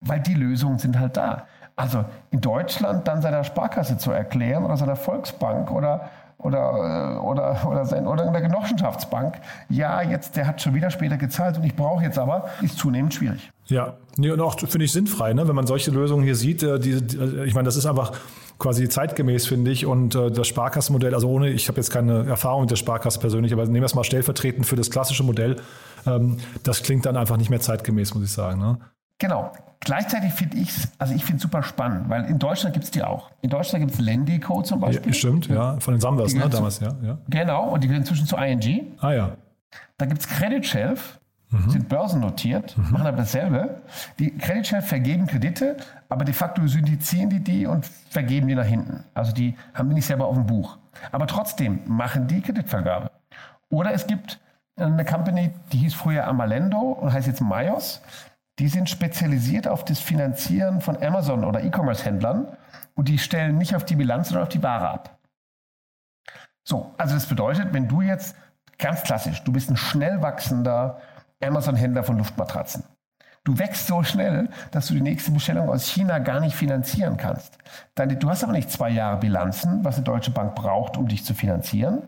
weil 0.00 0.20
die 0.20 0.34
Lösungen 0.34 0.78
sind 0.78 0.98
halt 0.98 1.16
da. 1.16 1.46
Also 1.74 2.04
in 2.30 2.40
Deutschland 2.40 3.08
dann 3.08 3.22
seiner 3.22 3.44
Sparkasse 3.44 3.96
zu 3.96 4.12
erklären 4.12 4.64
oder 4.64 4.76
seiner 4.76 4.96
Volksbank 4.96 5.70
oder 5.70 6.10
oder, 6.42 7.16
äh, 7.16 7.18
oder, 7.18 7.66
oder, 7.66 7.84
sein, 7.84 8.06
oder 8.06 8.24
in 8.24 8.32
der 8.32 8.42
Genossenschaftsbank, 8.42 9.40
ja, 9.68 10.02
jetzt, 10.02 10.36
der 10.36 10.46
hat 10.46 10.60
schon 10.60 10.74
wieder 10.74 10.90
später 10.90 11.16
gezahlt 11.16 11.56
und 11.56 11.64
ich 11.64 11.74
brauche 11.74 12.02
jetzt 12.02 12.18
aber, 12.18 12.48
ist 12.60 12.78
zunehmend 12.78 13.14
schwierig. 13.14 13.50
Ja, 13.66 13.96
nee, 14.16 14.30
und 14.30 14.40
auch 14.40 14.58
finde 14.58 14.84
ich 14.84 14.92
sinnfrei, 14.92 15.32
ne? 15.32 15.46
wenn 15.46 15.54
man 15.54 15.66
solche 15.66 15.90
Lösungen 15.90 16.24
hier 16.24 16.36
sieht. 16.36 16.62
Äh, 16.62 16.78
die, 16.78 17.00
die, 17.00 17.16
äh, 17.16 17.44
ich 17.44 17.54
meine, 17.54 17.66
das 17.66 17.76
ist 17.76 17.86
einfach 17.86 18.12
quasi 18.58 18.88
zeitgemäß, 18.88 19.46
finde 19.46 19.70
ich. 19.70 19.86
Und 19.86 20.14
äh, 20.14 20.30
das 20.30 20.48
Sparkassenmodell, 20.48 21.14
also 21.14 21.28
ohne, 21.28 21.50
ich 21.50 21.68
habe 21.68 21.78
jetzt 21.78 21.90
keine 21.90 22.26
Erfahrung 22.26 22.62
mit 22.62 22.70
der 22.70 22.76
Sparkasse 22.76 23.18
persönlich, 23.18 23.52
aber 23.52 23.64
nehmen 23.64 23.76
wir 23.76 23.86
es 23.86 23.94
mal 23.94 24.04
stellvertretend 24.04 24.66
für 24.66 24.76
das 24.76 24.90
klassische 24.90 25.22
Modell. 25.22 25.56
Ähm, 26.06 26.38
das 26.64 26.82
klingt 26.82 27.06
dann 27.06 27.16
einfach 27.16 27.36
nicht 27.36 27.50
mehr 27.50 27.60
zeitgemäß, 27.60 28.14
muss 28.14 28.24
ich 28.24 28.32
sagen. 28.32 28.60
Ne? 28.60 28.78
Genau. 29.18 29.52
Gleichzeitig 29.84 30.32
finde 30.32 30.58
ich 30.58 30.68
es, 30.68 30.88
also 30.98 31.12
ich 31.12 31.24
finde 31.24 31.38
es 31.38 31.42
super 31.42 31.62
spannend, 31.64 32.08
weil 32.08 32.24
in 32.26 32.38
Deutschland 32.38 32.72
gibt 32.72 32.84
es 32.84 32.92
die 32.92 33.02
auch. 33.02 33.30
In 33.40 33.50
Deutschland 33.50 33.84
gibt 33.84 33.94
es 33.94 34.00
Lendico 34.00 34.62
zum 34.62 34.78
Beispiel. 34.78 35.12
Ja, 35.12 35.18
stimmt, 35.18 35.48
ja, 35.48 35.80
von 35.80 35.94
den 35.94 36.00
Sambas, 36.00 36.34
ne, 36.34 36.48
damals, 36.48 36.78
ja, 36.78 36.94
ja. 37.02 37.18
Genau, 37.28 37.70
und 37.70 37.82
die 37.82 37.88
gehören 37.88 38.02
inzwischen 38.02 38.26
zu 38.26 38.36
ING. 38.36 38.96
Ah 39.00 39.12
ja. 39.12 39.36
Da 39.98 40.06
gibt 40.06 40.20
es 40.20 40.28
Credit 40.28 40.64
Shelf, 40.64 41.18
mhm. 41.50 41.70
sind 41.70 41.88
börsennotiert, 41.88 42.78
mhm. 42.78 42.92
machen 42.92 43.06
aber 43.08 43.16
dasselbe. 43.16 43.82
Die 44.20 44.30
Credit 44.38 44.64
Shelf 44.64 44.86
vergeben 44.86 45.26
Kredite, 45.26 45.76
aber 46.08 46.24
de 46.24 46.34
facto 46.34 46.64
syndizieren 46.68 47.30
die 47.30 47.40
die 47.40 47.66
und 47.66 47.84
vergeben 48.08 48.46
die 48.46 48.54
nach 48.54 48.64
hinten. 48.64 49.02
Also 49.14 49.32
die 49.32 49.56
haben 49.74 49.88
die 49.88 49.96
nicht 49.96 50.06
selber 50.06 50.26
auf 50.26 50.36
dem 50.36 50.46
Buch. 50.46 50.78
Aber 51.10 51.26
trotzdem 51.26 51.80
machen 51.86 52.28
die 52.28 52.40
Kreditvergabe. 52.40 53.10
Oder 53.68 53.92
es 53.94 54.06
gibt 54.06 54.38
eine 54.76 55.04
Company, 55.04 55.50
die 55.72 55.78
hieß 55.78 55.94
früher 55.94 56.26
Amalendo 56.28 56.78
und 56.78 57.12
heißt 57.12 57.26
jetzt 57.26 57.40
Mayos 57.40 58.00
die 58.62 58.68
sind 58.68 58.88
spezialisiert 58.88 59.66
auf 59.66 59.84
das 59.84 59.98
Finanzieren 59.98 60.80
von 60.80 60.96
Amazon 61.02 61.44
oder 61.44 61.64
E-Commerce-Händlern 61.64 62.46
und 62.94 63.08
die 63.08 63.18
stellen 63.18 63.58
nicht 63.58 63.74
auf 63.74 63.84
die 63.84 63.96
Bilanz, 63.96 64.28
sondern 64.28 64.44
auf 64.44 64.50
die 64.50 64.62
Ware 64.62 64.88
ab. 64.88 65.18
So, 66.62 66.94
also 66.96 67.14
das 67.14 67.26
bedeutet, 67.26 67.72
wenn 67.72 67.88
du 67.88 68.02
jetzt 68.02 68.36
ganz 68.78 69.02
klassisch, 69.02 69.42
du 69.42 69.50
bist 69.50 69.68
ein 69.68 69.76
schnell 69.76 70.22
wachsender 70.22 71.00
Amazon-Händler 71.42 72.04
von 72.04 72.18
Luftmatratzen. 72.18 72.84
Du 73.42 73.58
wächst 73.58 73.88
so 73.88 74.04
schnell, 74.04 74.48
dass 74.70 74.86
du 74.86 74.94
die 74.94 75.00
nächste 75.00 75.32
Bestellung 75.32 75.68
aus 75.68 75.88
China 75.88 76.20
gar 76.20 76.38
nicht 76.38 76.54
finanzieren 76.54 77.16
kannst. 77.16 77.58
Dann, 77.96 78.16
du 78.16 78.30
hast 78.30 78.44
aber 78.44 78.52
nicht 78.52 78.70
zwei 78.70 78.90
Jahre 78.90 79.16
Bilanzen, 79.16 79.84
was 79.84 79.96
eine 79.96 80.04
deutsche 80.04 80.30
Bank 80.30 80.54
braucht, 80.54 80.96
um 80.96 81.08
dich 81.08 81.24
zu 81.24 81.34
finanzieren. 81.34 82.06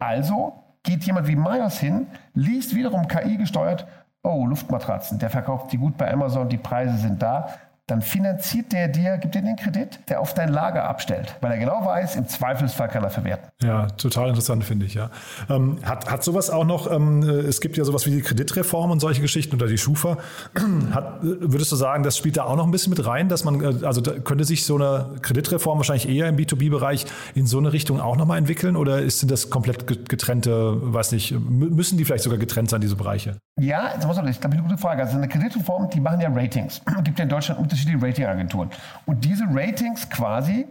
Also 0.00 0.60
geht 0.82 1.04
jemand 1.04 1.28
wie 1.28 1.36
Myers 1.36 1.78
hin, 1.78 2.08
liest 2.32 2.74
wiederum 2.74 3.06
KI 3.06 3.36
gesteuert 3.36 3.86
oh, 4.24 4.46
Luftmatratzen, 4.46 5.18
der 5.18 5.30
verkauft 5.30 5.70
die 5.70 5.78
gut 5.78 5.96
bei 5.96 6.12
Amazon, 6.12 6.48
die 6.48 6.56
Preise 6.56 6.96
sind 6.96 7.22
da 7.22 7.48
dann 7.86 8.00
finanziert 8.00 8.72
der 8.72 8.88
dir, 8.88 9.18
gibt 9.18 9.34
dir 9.34 9.42
den 9.42 9.56
Kredit, 9.56 10.00
der 10.08 10.20
auf 10.20 10.32
dein 10.32 10.48
Lager 10.48 10.84
abstellt, 10.84 11.36
weil 11.42 11.52
er 11.52 11.58
genau 11.58 11.84
weiß, 11.84 12.16
im 12.16 12.26
Zweifelsfall 12.26 12.88
kann 12.88 13.04
er 13.04 13.10
verwerten. 13.10 13.50
Ja, 13.62 13.88
total 13.88 14.28
interessant, 14.30 14.64
finde 14.64 14.86
ich, 14.86 14.94
ja. 14.94 15.10
Ähm, 15.50 15.78
hat, 15.82 16.10
hat 16.10 16.24
sowas 16.24 16.48
auch 16.48 16.64
noch, 16.64 16.90
ähm, 16.90 17.22
es 17.22 17.60
gibt 17.60 17.76
ja 17.76 17.84
sowas 17.84 18.06
wie 18.06 18.10
die 18.10 18.22
Kreditreform 18.22 18.90
und 18.90 19.00
solche 19.00 19.20
Geschichten 19.20 19.56
oder 19.56 19.66
die 19.66 19.76
Schufa. 19.76 20.16
Hat, 20.92 21.18
würdest 21.22 21.72
du 21.72 21.76
sagen, 21.76 22.04
das 22.04 22.16
spielt 22.16 22.36
da 22.36 22.44
auch 22.44 22.56
noch 22.56 22.64
ein 22.64 22.70
bisschen 22.70 22.90
mit 22.90 23.04
rein, 23.06 23.28
dass 23.28 23.44
man, 23.44 23.60
äh, 23.60 23.84
also 23.84 24.02
könnte 24.02 24.44
sich 24.44 24.64
so 24.64 24.76
eine 24.76 25.16
Kreditreform 25.20 25.78
wahrscheinlich 25.78 26.08
eher 26.08 26.28
im 26.28 26.36
B2B-Bereich 26.36 27.06
in 27.34 27.46
so 27.46 27.58
eine 27.58 27.72
Richtung 27.72 28.00
auch 28.00 28.16
nochmal 28.16 28.38
entwickeln 28.38 28.76
oder 28.76 29.08
sind 29.10 29.30
das 29.30 29.50
komplett 29.50 30.08
getrennte, 30.08 30.76
weiß 30.80 31.12
nicht, 31.12 31.38
müssen 31.38 31.98
die 31.98 32.04
vielleicht 32.04 32.24
sogar 32.24 32.38
getrennt 32.38 32.70
sein, 32.70 32.80
diese 32.80 32.96
Bereiche? 32.96 33.38
Ja, 33.60 33.92
das 33.96 34.18
ist 34.18 34.44
eine 34.44 34.62
gute 34.62 34.78
Frage. 34.78 35.02
Also 35.02 35.16
eine 35.16 35.28
Kreditreform, 35.28 35.88
die 35.90 36.00
machen 36.00 36.20
ja 36.20 36.28
Ratings. 36.28 36.82
Es 36.84 36.94
gibt 37.04 37.18
ja 37.18 37.24
in 37.24 37.28
Deutschland 37.28 37.60
unterschiedliche 37.74 38.06
Ratingagenturen. 38.06 38.70
Und 39.06 39.24
diese 39.24 39.44
Ratings 39.48 40.08
quasi, 40.08 40.66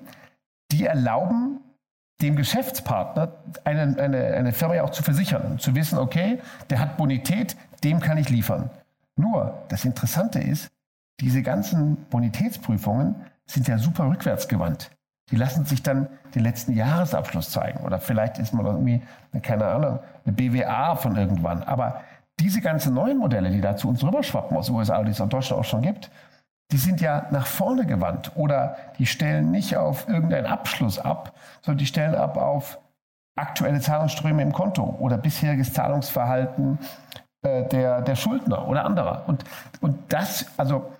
die 0.72 0.86
erlauben 0.86 1.60
dem 2.22 2.36
Geschäftspartner 2.36 3.34
eine, 3.66 4.00
eine, 4.00 4.26
eine 4.34 4.54
Firma 4.54 4.76
ja 4.76 4.84
auch 4.84 4.92
zu 4.92 5.04
versichern, 5.04 5.60
zu 5.60 5.76
wissen, 5.76 6.00
okay, 6.00 6.40
der 6.70 6.80
hat 6.80 6.98
Bonität, 6.98 7.58
dem 7.84 8.00
kann 8.00 8.18
ich 8.18 8.30
liefern. 8.30 8.70
Nur, 9.16 9.64
das 9.68 9.84
Interessante 9.86 10.40
ist, 10.40 10.72
diese 11.20 11.44
ganzen 11.44 11.98
Bonitätsprüfungen 12.10 13.16
sind 13.46 13.68
ja 13.68 13.78
super 13.78 14.08
rückwärtsgewandt. 14.10 14.90
Die 15.32 15.36
lassen 15.36 15.66
sich 15.66 15.84
dann 15.84 16.08
den 16.34 16.44
letzten 16.44 16.74
Jahresabschluss 16.74 17.50
zeigen. 17.50 17.80
Oder 17.84 18.00
vielleicht 18.00 18.40
ist 18.40 18.54
man 18.54 18.66
irgendwie, 18.66 19.02
keine 19.42 19.66
Ahnung, 19.66 20.00
eine 20.26 20.34
BWA 20.34 20.96
von 20.96 21.16
irgendwann. 21.16 21.64
Aber 21.64 22.02
diese 22.40 22.62
ganzen 22.62 22.94
neuen 22.94 23.18
Modelle, 23.18 23.50
die 23.52 23.62
da 23.62 23.76
zu 23.76 23.90
uns 23.90 24.04
rüberschwappen 24.04 24.58
aus 24.58 24.68
den 24.68 24.76
USA, 24.76 25.04
die 25.04 25.12
es 25.12 25.20
in 25.20 25.30
Deutschland 25.30 25.62
auch 25.62 25.66
schon 25.66 25.82
gibt, 25.82 26.10
die 26.72 26.78
sind 26.78 27.02
ja 27.02 27.28
nach 27.32 27.46
vorne 27.46 27.86
gewandt 27.86 28.32
oder 28.36 28.78
die 28.98 29.06
stellen 29.06 29.52
nicht 29.52 29.78
auf 29.78 30.08
irgendeinen 30.08 30.48
Abschluss 30.48 30.98
ab, 30.98 31.34
sondern 31.62 31.80
die 31.80 31.86
stellen 31.86 32.16
ab 32.16 32.38
auf 32.38 32.80
aktuelle 33.36 33.80
Zahlungsströme 33.80 34.42
im 34.42 34.54
Konto 34.54 34.84
oder 35.00 35.18
bisheriges 35.18 35.74
Zahlungsverhalten 35.74 36.80
äh, 37.42 37.68
der, 37.68 38.02
der 38.02 38.16
Schuldner 38.16 38.68
oder 38.68 38.86
anderer. 38.86 39.24
Und, 39.28 39.44
und 39.82 39.98
das, 40.12 40.46
also 40.58 40.92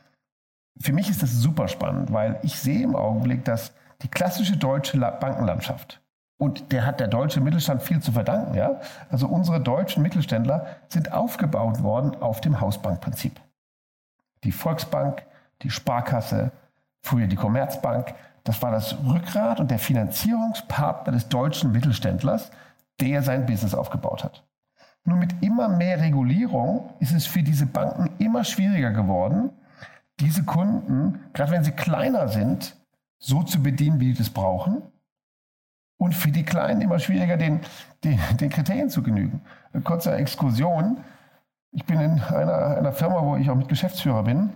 für 0.80 0.94
mich 0.94 1.10
ist 1.10 1.22
das 1.22 1.32
super 1.32 1.68
spannend, 1.68 2.12
weil 2.12 2.40
ich 2.44 2.60
sehe 2.60 2.84
im 2.84 2.96
Augenblick, 2.96 3.46
dass 3.46 3.74
die 4.02 4.08
klassische 4.08 4.58
deutsche 4.58 4.98
Bankenlandschaft 4.98 6.02
Und 6.38 6.72
der 6.72 6.86
hat 6.86 7.00
der 7.00 7.08
deutsche 7.08 7.40
Mittelstand 7.40 7.82
viel 7.84 8.02
zu 8.02 8.12
verdanken. 8.12 8.56
Ja? 8.56 8.82
Also 9.10 9.28
unsere 9.28 9.62
deutschen 9.62 10.04
Mittelständler 10.04 10.66
sind 10.90 11.14
aufgebaut 11.14 11.84
worden 11.84 12.22
auf 12.22 12.42
dem 12.42 12.60
Hausbankprinzip. 12.60 13.40
Die 14.44 14.52
Volksbank, 14.52 15.26
die 15.64 15.70
Sparkasse, 15.70 16.52
früher 17.02 17.28
die 17.28 17.36
Commerzbank, 17.36 18.14
das 18.44 18.62
war 18.62 18.72
das 18.72 18.98
Rückgrat 19.06 19.60
und 19.60 19.72
der 19.72 19.80
Finanzierungspartner 19.80 21.14
des 21.14 21.30
deutschen 21.30 21.72
Mittelständlers, 21.72 22.52
der 23.00 23.24
sein 23.24 23.46
Business 23.46 23.74
aufgebaut 23.74 24.24
hat. 24.24 24.44
Nur 25.06 25.18
mit 25.18 25.44
immer 25.44 25.68
mehr 25.70 26.00
Regulierung 26.00 26.94
ist 27.00 27.14
es 27.14 27.26
für 27.26 27.44
diese 27.44 27.66
Banken 27.66 28.10
immer 28.20 28.44
schwieriger 28.44 28.92
geworden, 28.92 29.50
diese 30.20 30.44
Kunden, 30.44 31.20
gerade 31.34 31.52
wenn 31.52 31.64
sie 31.64 31.72
kleiner 31.72 32.28
sind, 32.28 32.76
so 33.18 33.44
zu 33.44 33.62
bedienen, 33.64 34.00
wie 34.00 34.12
sie 34.12 34.20
das 34.20 34.30
brauchen. 34.30 34.82
Und 35.98 36.14
für 36.14 36.32
die 36.32 36.44
Kleinen 36.44 36.82
immer 36.82 37.00
schwieriger, 37.00 37.38
den, 37.38 37.62
den, 38.04 38.20
den 38.40 38.50
Kriterien 38.50 38.90
zu 38.90 39.04
genügen. 39.04 39.42
Eine 39.72 39.84
kurze 39.84 40.14
Exkursion. 40.14 40.98
Ich 41.72 41.86
bin 41.86 42.00
in 42.00 42.20
einer, 42.20 42.78
einer 42.78 42.92
Firma, 42.92 43.24
wo 43.24 43.38
ich 43.38 43.50
auch 43.50 43.56
mit 43.56 43.70
Geschäftsführer 43.70 44.24
bin, 44.24 44.54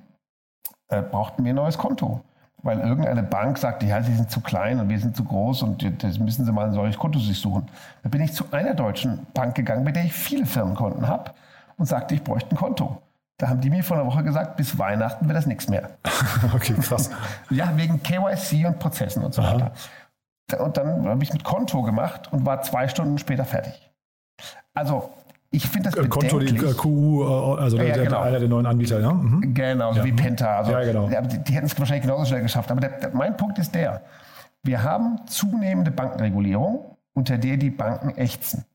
äh, 0.89 1.01
brauchten 1.01 1.43
wir 1.43 1.53
ein 1.53 1.55
neues 1.55 1.77
Konto 1.77 2.21
weil 2.63 2.79
irgendeine 2.79 3.23
Bank 3.23 3.57
sagte, 3.57 3.85
ja, 3.85 4.01
sie 4.01 4.13
sind 4.13 4.31
zu 4.31 4.41
klein 4.41 4.79
und 4.79 4.89
wir 4.89 4.99
sind 4.99 5.15
zu 5.15 5.23
groß 5.23 5.63
und 5.63 6.03
das 6.03 6.19
müssen 6.19 6.45
sie 6.45 6.51
mal 6.51 6.67
ein 6.67 6.73
solches 6.73 6.97
Konto 6.97 7.19
sich 7.19 7.39
suchen. 7.39 7.69
Da 8.03 8.09
bin 8.09 8.21
ich 8.21 8.33
zu 8.33 8.45
einer 8.51 8.73
deutschen 8.73 9.25
Bank 9.33 9.55
gegangen, 9.55 9.85
bei 9.85 9.91
der 9.91 10.03
ich 10.03 10.13
viele 10.13 10.45
Firmenkonten 10.45 11.07
habe 11.07 11.31
und 11.77 11.85
sagte, 11.85 12.15
ich 12.15 12.23
bräuchte 12.23 12.55
ein 12.55 12.57
Konto. 12.57 13.01
Da 13.37 13.49
haben 13.49 13.61
die 13.61 13.69
mir 13.69 13.83
vor 13.83 13.97
einer 13.97 14.07
Woche 14.07 14.23
gesagt, 14.23 14.57
bis 14.57 14.79
Weihnachten 14.79 15.27
wird 15.27 15.37
das 15.37 15.45
nichts 15.45 15.69
mehr. 15.69 15.91
okay, 16.55 16.73
krass. 16.73 17.11
ja, 17.51 17.71
wegen 17.77 18.01
KYC 18.01 18.65
und 18.65 18.79
Prozessen 18.79 19.23
und 19.23 19.33
so 19.33 19.43
Aha. 19.43 19.53
weiter. 19.53 20.63
Und 20.63 20.77
dann 20.77 21.07
habe 21.07 21.23
ich 21.23 21.31
mit 21.31 21.43
Konto 21.43 21.83
gemacht 21.83 22.33
und 22.33 22.45
war 22.45 22.61
zwei 22.63 22.87
Stunden 22.87 23.17
später 23.17 23.45
fertig. 23.45 23.91
Also 24.73 25.11
ich 25.49 25.67
finde 25.67 25.89
das 25.89 26.03
äh, 26.03 26.07
Konto, 26.07 26.39
die 26.39 26.57
äh, 26.57 26.73
QU, 26.73 27.23
äh, 27.23 27.61
also 27.61 27.77
ja, 27.77 27.85
der, 27.85 28.03
genau. 28.05 28.21
einer 28.21 28.39
der 28.39 28.49
neuen 28.49 28.65
Anbieter, 28.65 28.99
ja? 28.99 29.13
Mhm. 29.13 29.53
Genau, 29.53 29.93
ja. 29.93 30.03
wie 30.03 30.11
Penta. 30.11 30.57
Also, 30.57 30.71
ja, 30.71 30.83
genau. 30.83 31.07
Die, 31.07 31.43
die 31.43 31.53
hätten 31.53 31.67
es 31.67 31.79
wahrscheinlich 31.79 32.03
genauso 32.03 32.25
schnell 32.25 32.41
geschafft. 32.41 32.69
Aber 32.69 32.81
der, 32.81 32.99
der, 32.99 33.09
mein 33.13 33.37
Punkt 33.37 33.57
ist 33.57 33.73
der, 33.73 34.01
wir 34.63 34.83
haben 34.83 35.25
zunehmende 35.27 35.91
Bankenregulierung, 35.91 36.97
unter 37.13 37.37
der 37.37 37.57
die 37.57 37.69
Banken 37.69 38.17
ächzen. 38.17 38.65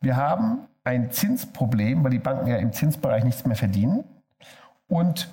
Wir 0.00 0.16
haben 0.16 0.60
ein 0.84 1.10
Zinsproblem, 1.10 2.04
weil 2.04 2.10
die 2.10 2.18
Banken 2.18 2.46
ja 2.46 2.56
im 2.56 2.72
Zinsbereich 2.72 3.24
nichts 3.24 3.44
mehr 3.44 3.56
verdienen. 3.56 4.04
Und 4.88 5.32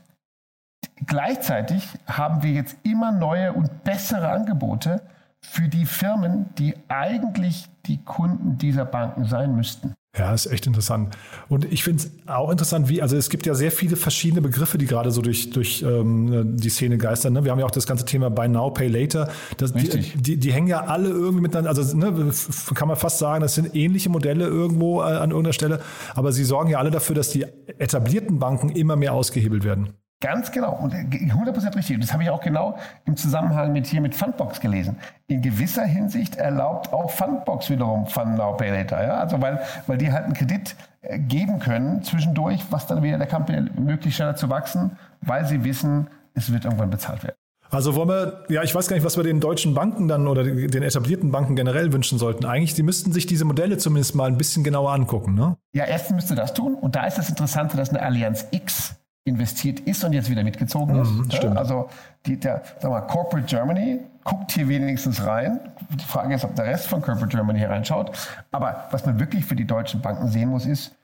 gleichzeitig 1.06 1.88
haben 2.08 2.42
wir 2.42 2.52
jetzt 2.52 2.78
immer 2.84 3.12
neue 3.12 3.54
und 3.54 3.84
bessere 3.84 4.30
Angebote 4.30 5.02
für 5.42 5.68
die 5.68 5.86
Firmen, 5.86 6.50
die 6.58 6.76
eigentlich 6.88 7.68
die 7.86 8.04
Kunden 8.04 8.58
dieser 8.58 8.86
Banken 8.86 9.26
sein 9.26 9.56
müssten. 9.56 9.96
Ja, 10.18 10.34
ist 10.34 10.48
echt 10.48 10.66
interessant. 10.66 11.16
Und 11.50 11.72
ich 11.72 11.84
finde 11.84 12.04
es 12.04 12.12
auch 12.28 12.50
interessant, 12.50 12.90
wie, 12.90 13.02
also 13.02 13.16
es 13.16 13.30
gibt 13.30 13.46
ja 13.46 13.54
sehr 13.54 13.72
viele 13.72 13.96
verschiedene 13.96 14.42
Begriffe, 14.42 14.80
die 14.80 14.88
gerade 14.88 15.12
so 15.12 15.22
durch, 15.22 15.52
durch 15.52 15.84
ähm, 15.84 16.58
die 16.58 16.70
Szene 16.70 16.98
geistern. 16.98 17.34
Ne? 17.34 17.44
Wir 17.44 17.52
haben 17.52 17.60
ja 17.60 17.66
auch 17.66 17.72
das 17.72 17.86
ganze 17.86 18.06
Thema 18.06 18.30
Buy 18.32 18.50
Now, 18.50 18.72
Pay 18.72 18.88
Later. 18.88 19.30
Das, 19.58 19.76
Richtig. 19.76 20.14
Die, 20.14 20.22
die, 20.22 20.38
die, 20.38 20.52
hängen 20.52 20.68
ja 20.68 20.82
alle 20.86 21.10
irgendwie 21.10 21.42
miteinander, 21.42 21.70
also 21.70 21.96
ne, 21.96 22.32
kann 22.74 22.88
man 22.88 22.98
fast 22.98 23.20
sagen, 23.20 23.42
das 23.42 23.54
sind 23.54 23.76
ähnliche 23.76 24.10
Modelle 24.10 24.48
irgendwo 24.48 25.02
äh, 25.02 25.04
an 25.04 25.30
irgendeiner 25.30 25.54
Stelle, 25.54 25.80
aber 26.16 26.32
sie 26.32 26.44
sorgen 26.44 26.72
ja 26.72 26.80
alle 26.80 26.90
dafür, 26.90 27.16
dass 27.16 27.30
die 27.30 27.46
etablierten 27.78 28.40
Banken 28.40 28.70
immer 28.70 28.96
mehr 28.96 29.14
ausgehebelt 29.14 29.64
werden. 29.64 29.94
Ganz 30.22 30.52
genau 30.52 30.74
und 30.74 30.94
100% 30.94 31.76
richtig. 31.78 31.96
Und 31.96 32.04
das 32.04 32.12
habe 32.12 32.24
ich 32.24 32.30
auch 32.30 32.42
genau 32.42 32.78
im 33.06 33.16
Zusammenhang 33.16 33.72
mit 33.72 33.88
hier 33.88 34.02
mit 34.02 34.14
Fundbox 34.14 34.60
gelesen. 34.60 34.98
In 35.28 35.42
gewisser 35.42 35.86
Hinsicht 35.86 36.36
erlaubt 36.36 36.92
auch 36.92 37.10
Fundbox 37.10 37.70
wiederum 37.70 38.06
Fund 38.06 38.36
Now 38.36 38.58
Pay 38.58 38.70
Later. 38.70 39.02
Ja? 39.02 39.14
Also 39.20 39.42
weil, 39.42 39.62
weil 39.88 39.98
die 39.98 40.12
halt 40.12 40.26
einen 40.26 40.34
Kredit 40.34 40.76
äh, 41.02 41.20
geben 41.20 41.60
können 41.60 42.04
zwischendurch, 42.04 42.66
was 42.70 42.86
dann 42.86 43.02
wieder 43.02 43.18
der 43.18 43.28
Company 43.28 43.70
möglichst 43.80 44.18
schneller 44.18 44.36
zu 44.36 44.50
wachsen, 44.50 44.98
weil 45.22 45.46
sie 45.46 45.64
wissen, 45.64 46.08
es 46.34 46.52
wird 46.52 46.66
irgendwann 46.66 46.90
bezahlt 46.90 47.24
werden. 47.24 47.36
Also 47.72 47.96
wollen 47.96 48.10
wir, 48.10 48.44
ja, 48.50 48.64
ich 48.64 48.74
weiß 48.74 48.88
gar 48.88 48.96
nicht, 48.96 49.06
was 49.06 49.16
wir 49.16 49.24
den 49.24 49.40
deutschen 49.40 49.74
Banken 49.76 50.08
dann 50.08 50.28
oder 50.28 50.44
den 50.44 50.82
etablierten 50.82 51.32
Banken 51.32 51.56
generell 51.56 51.94
wünschen 51.94 52.18
sollten. 52.18 52.46
Eigentlich, 52.46 52.74
die 52.74 52.84
müssten 52.84 53.14
sich 53.14 53.28
diese 53.28 53.46
Modelle 53.46 53.78
zumindest 53.78 54.16
mal 54.16 54.26
ein 54.26 54.38
bisschen 54.38 54.64
genauer 54.64 54.92
angucken, 54.92 55.36
ne? 55.36 55.56
Ja, 55.74 55.86
erstens 55.86 56.16
müsste 56.16 56.36
das 56.36 56.54
tun. 56.54 56.74
Und 56.74 56.96
da 56.96 57.06
ist 57.06 57.20
das 57.20 57.30
Interessante, 57.30 57.78
dass 57.78 57.90
eine 57.90 58.02
Allianz 58.02 58.48
X 58.50 58.96
investiert 59.30 59.80
ist 59.82 60.04
und 60.04 60.14
jetzt 60.14 60.30
wieder 60.30 60.44
mitgezogen 60.44 61.00
ist. 61.00 61.12
Mhm, 61.12 61.32
stimmt. 61.32 61.58
Also 61.58 61.90
die, 62.26 62.38
der, 62.38 62.64
sag 62.80 62.92
mal, 62.92 63.02
Corporate 63.02 63.48
Germany 63.48 64.02
guckt 64.24 64.52
hier 64.52 64.68
wenigstens 64.68 65.26
rein. 65.26 65.60
Die 65.92 66.04
Frage 66.04 66.36
ist, 66.36 66.44
ob 66.44 66.56
der 66.56 66.66
Rest 66.66 66.88
von 66.88 67.02
Corporate 67.02 67.36
Germany 67.36 67.60
hier 67.60 67.70
reinschaut. 67.70 68.12
Aber 68.52 68.88
was 68.92 69.06
man 69.06 69.20
wirklich 69.20 69.46
für 69.46 69.56
die 69.56 69.66
deutschen 69.66 70.02
Banken 70.02 70.28
sehen 70.28 70.50
muss, 70.50 70.66
ist, 70.66 70.96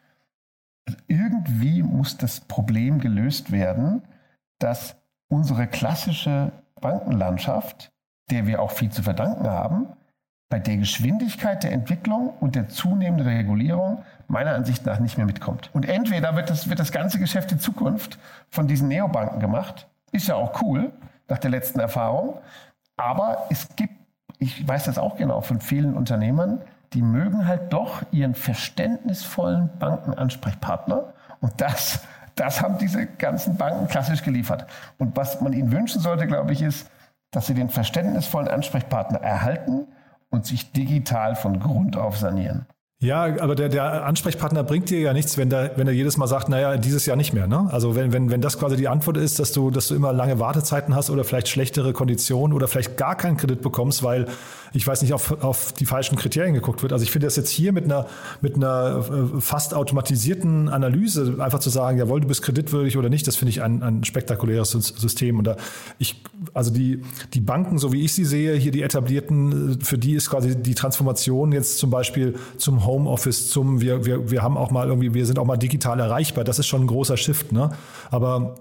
irgendwie 1.07 1.81
muss 1.81 2.17
das 2.17 2.41
Problem 2.41 2.99
gelöst 2.99 3.51
werden, 3.51 4.03
dass 4.59 4.95
unsere 5.27 5.67
klassische 5.67 6.51
Bankenlandschaft, 6.81 7.91
der 8.29 8.45
wir 8.45 8.61
auch 8.61 8.71
viel 8.71 8.91
zu 8.91 9.01
verdanken 9.01 9.47
haben, 9.47 9.87
bei 10.49 10.59
der 10.59 10.77
Geschwindigkeit 10.77 11.63
der 11.63 11.71
Entwicklung 11.71 12.33
und 12.39 12.55
der 12.55 12.69
zunehmenden 12.69 13.27
Regulierung 13.27 14.03
meiner 14.27 14.53
Ansicht 14.53 14.85
nach 14.85 14.99
nicht 14.99 15.17
mehr 15.17 15.25
mitkommt. 15.25 15.69
Und 15.73 15.87
entweder 15.87 16.35
wird 16.35 16.49
das, 16.49 16.69
wird 16.69 16.79
das 16.79 16.91
ganze 16.91 17.19
Geschäft 17.19 17.51
in 17.51 17.59
Zukunft 17.59 18.19
von 18.49 18.67
diesen 18.67 18.87
Neobanken 18.87 19.39
gemacht, 19.39 19.87
ist 20.11 20.27
ja 20.27 20.35
auch 20.35 20.61
cool 20.61 20.91
nach 21.27 21.39
der 21.39 21.51
letzten 21.51 21.79
Erfahrung, 21.79 22.39
aber 22.97 23.47
es 23.49 23.75
gibt, 23.75 23.93
ich 24.37 24.67
weiß 24.67 24.85
das 24.85 24.97
auch 24.97 25.17
genau 25.17 25.41
von 25.41 25.59
vielen 25.61 25.95
Unternehmern, 25.95 26.61
die 26.93 27.01
mögen 27.01 27.47
halt 27.47 27.73
doch 27.73 28.03
ihren 28.11 28.35
verständnisvollen 28.35 29.69
Bankenansprechpartner 29.79 31.13
und 31.41 31.59
das, 31.59 32.05
das 32.35 32.61
haben 32.61 32.77
diese 32.77 33.05
ganzen 33.05 33.57
Banken 33.57 33.87
klassisch 33.87 34.23
geliefert. 34.23 34.65
Und 34.97 35.15
was 35.17 35.41
man 35.41 35.53
ihnen 35.53 35.71
wünschen 35.71 36.01
sollte, 36.01 36.27
glaube 36.27 36.53
ich, 36.53 36.61
ist, 36.61 36.89
dass 37.31 37.47
sie 37.47 37.53
den 37.53 37.69
verständnisvollen 37.69 38.47
Ansprechpartner 38.47 39.19
erhalten, 39.21 39.87
und 40.35 40.45
sich 40.45 40.71
digital 40.71 41.35
von 41.35 41.59
Grund 41.59 41.97
auf 41.97 42.17
sanieren. 42.17 42.67
Ja, 43.01 43.23
aber 43.41 43.55
der, 43.55 43.69
der 43.69 44.05
Ansprechpartner 44.05 44.63
bringt 44.63 44.89
dir 44.89 44.99
ja 44.99 45.13
nichts, 45.13 45.37
wenn, 45.37 45.49
der, 45.49 45.73
wenn 45.75 45.85
er 45.85 45.93
jedes 45.93 46.17
Mal 46.17 46.27
sagt, 46.27 46.47
naja, 46.47 46.77
dieses 46.77 47.05
Jahr 47.05 47.17
nicht 47.17 47.33
mehr. 47.33 47.45
Ne? 47.45 47.67
Also 47.71 47.95
wenn, 47.95 48.13
wenn, 48.13 48.31
wenn 48.31 48.41
das 48.41 48.57
quasi 48.57 48.77
die 48.77 48.87
Antwort 48.87 49.17
ist, 49.17 49.37
dass 49.37 49.51
du, 49.51 49.69
dass 49.69 49.89
du 49.89 49.95
immer 49.95 50.13
lange 50.13 50.39
Wartezeiten 50.39 50.95
hast 50.95 51.09
oder 51.09 51.23
vielleicht 51.23 51.49
schlechtere 51.49 51.91
Konditionen 51.93 52.55
oder 52.55 52.67
vielleicht 52.67 52.95
gar 52.95 53.15
keinen 53.15 53.37
Kredit 53.37 53.61
bekommst, 53.61 54.01
weil 54.01 54.27
ich 54.75 54.85
weiß 54.85 55.01
nicht, 55.01 55.13
auf, 55.13 55.43
auf 55.43 55.73
die 55.73 55.85
falschen 55.85 56.17
Kriterien 56.17 56.53
geguckt 56.53 56.81
wird. 56.81 56.91
Also 56.91 57.03
ich 57.03 57.11
finde 57.11 57.27
das 57.27 57.35
jetzt 57.35 57.49
hier 57.49 57.71
mit 57.71 57.85
einer, 57.85 58.07
mit 58.41 58.55
einer 58.55 59.05
äh, 59.37 59.41
fast 59.41 59.73
automatisierten 59.73 60.69
Analyse 60.69 61.37
einfach 61.39 61.59
zu 61.59 61.69
sagen, 61.69 61.97
jawohl, 61.97 62.21
du 62.21 62.27
bist 62.27 62.41
kreditwürdig 62.41 62.97
oder 62.97 63.09
nicht, 63.09 63.25
das 63.27 63.35
finde 63.35 63.51
ich 63.51 63.61
ein, 63.61 63.81
ein 63.81 64.03
spektakuläres 64.03 64.71
System. 64.71 65.39
Und 65.39 65.45
da 65.45 65.55
ich, 65.97 66.21
also 66.53 66.71
die, 66.71 67.01
die 67.33 67.41
Banken, 67.41 67.77
so 67.77 67.93
wie 67.93 68.01
ich 68.01 68.13
sie 68.13 68.25
sehe, 68.25 68.55
hier 68.55 68.71
die 68.71 68.81
etablierten, 68.81 69.79
für 69.81 69.97
die 69.97 70.13
ist 70.13 70.29
quasi 70.29 70.55
die 70.55 70.75
Transformation 70.75 71.51
jetzt 71.51 71.77
zum 71.77 71.89
Beispiel 71.89 72.35
zum 72.57 72.85
Homeoffice 72.85 73.49
zum, 73.49 73.81
wir, 73.81 74.05
wir, 74.05 74.29
wir 74.29 74.41
haben 74.41 74.57
auch 74.57 74.71
mal 74.71 74.87
irgendwie, 74.87 75.13
wir 75.13 75.25
sind 75.25 75.39
auch 75.39 75.45
mal 75.45 75.57
digital 75.57 75.99
erreichbar. 75.99 76.43
Das 76.43 76.59
ist 76.59 76.67
schon 76.67 76.81
ein 76.81 76.87
großer 76.87 77.17
Shift, 77.17 77.51
ne? 77.51 77.69
Aber 78.11 78.55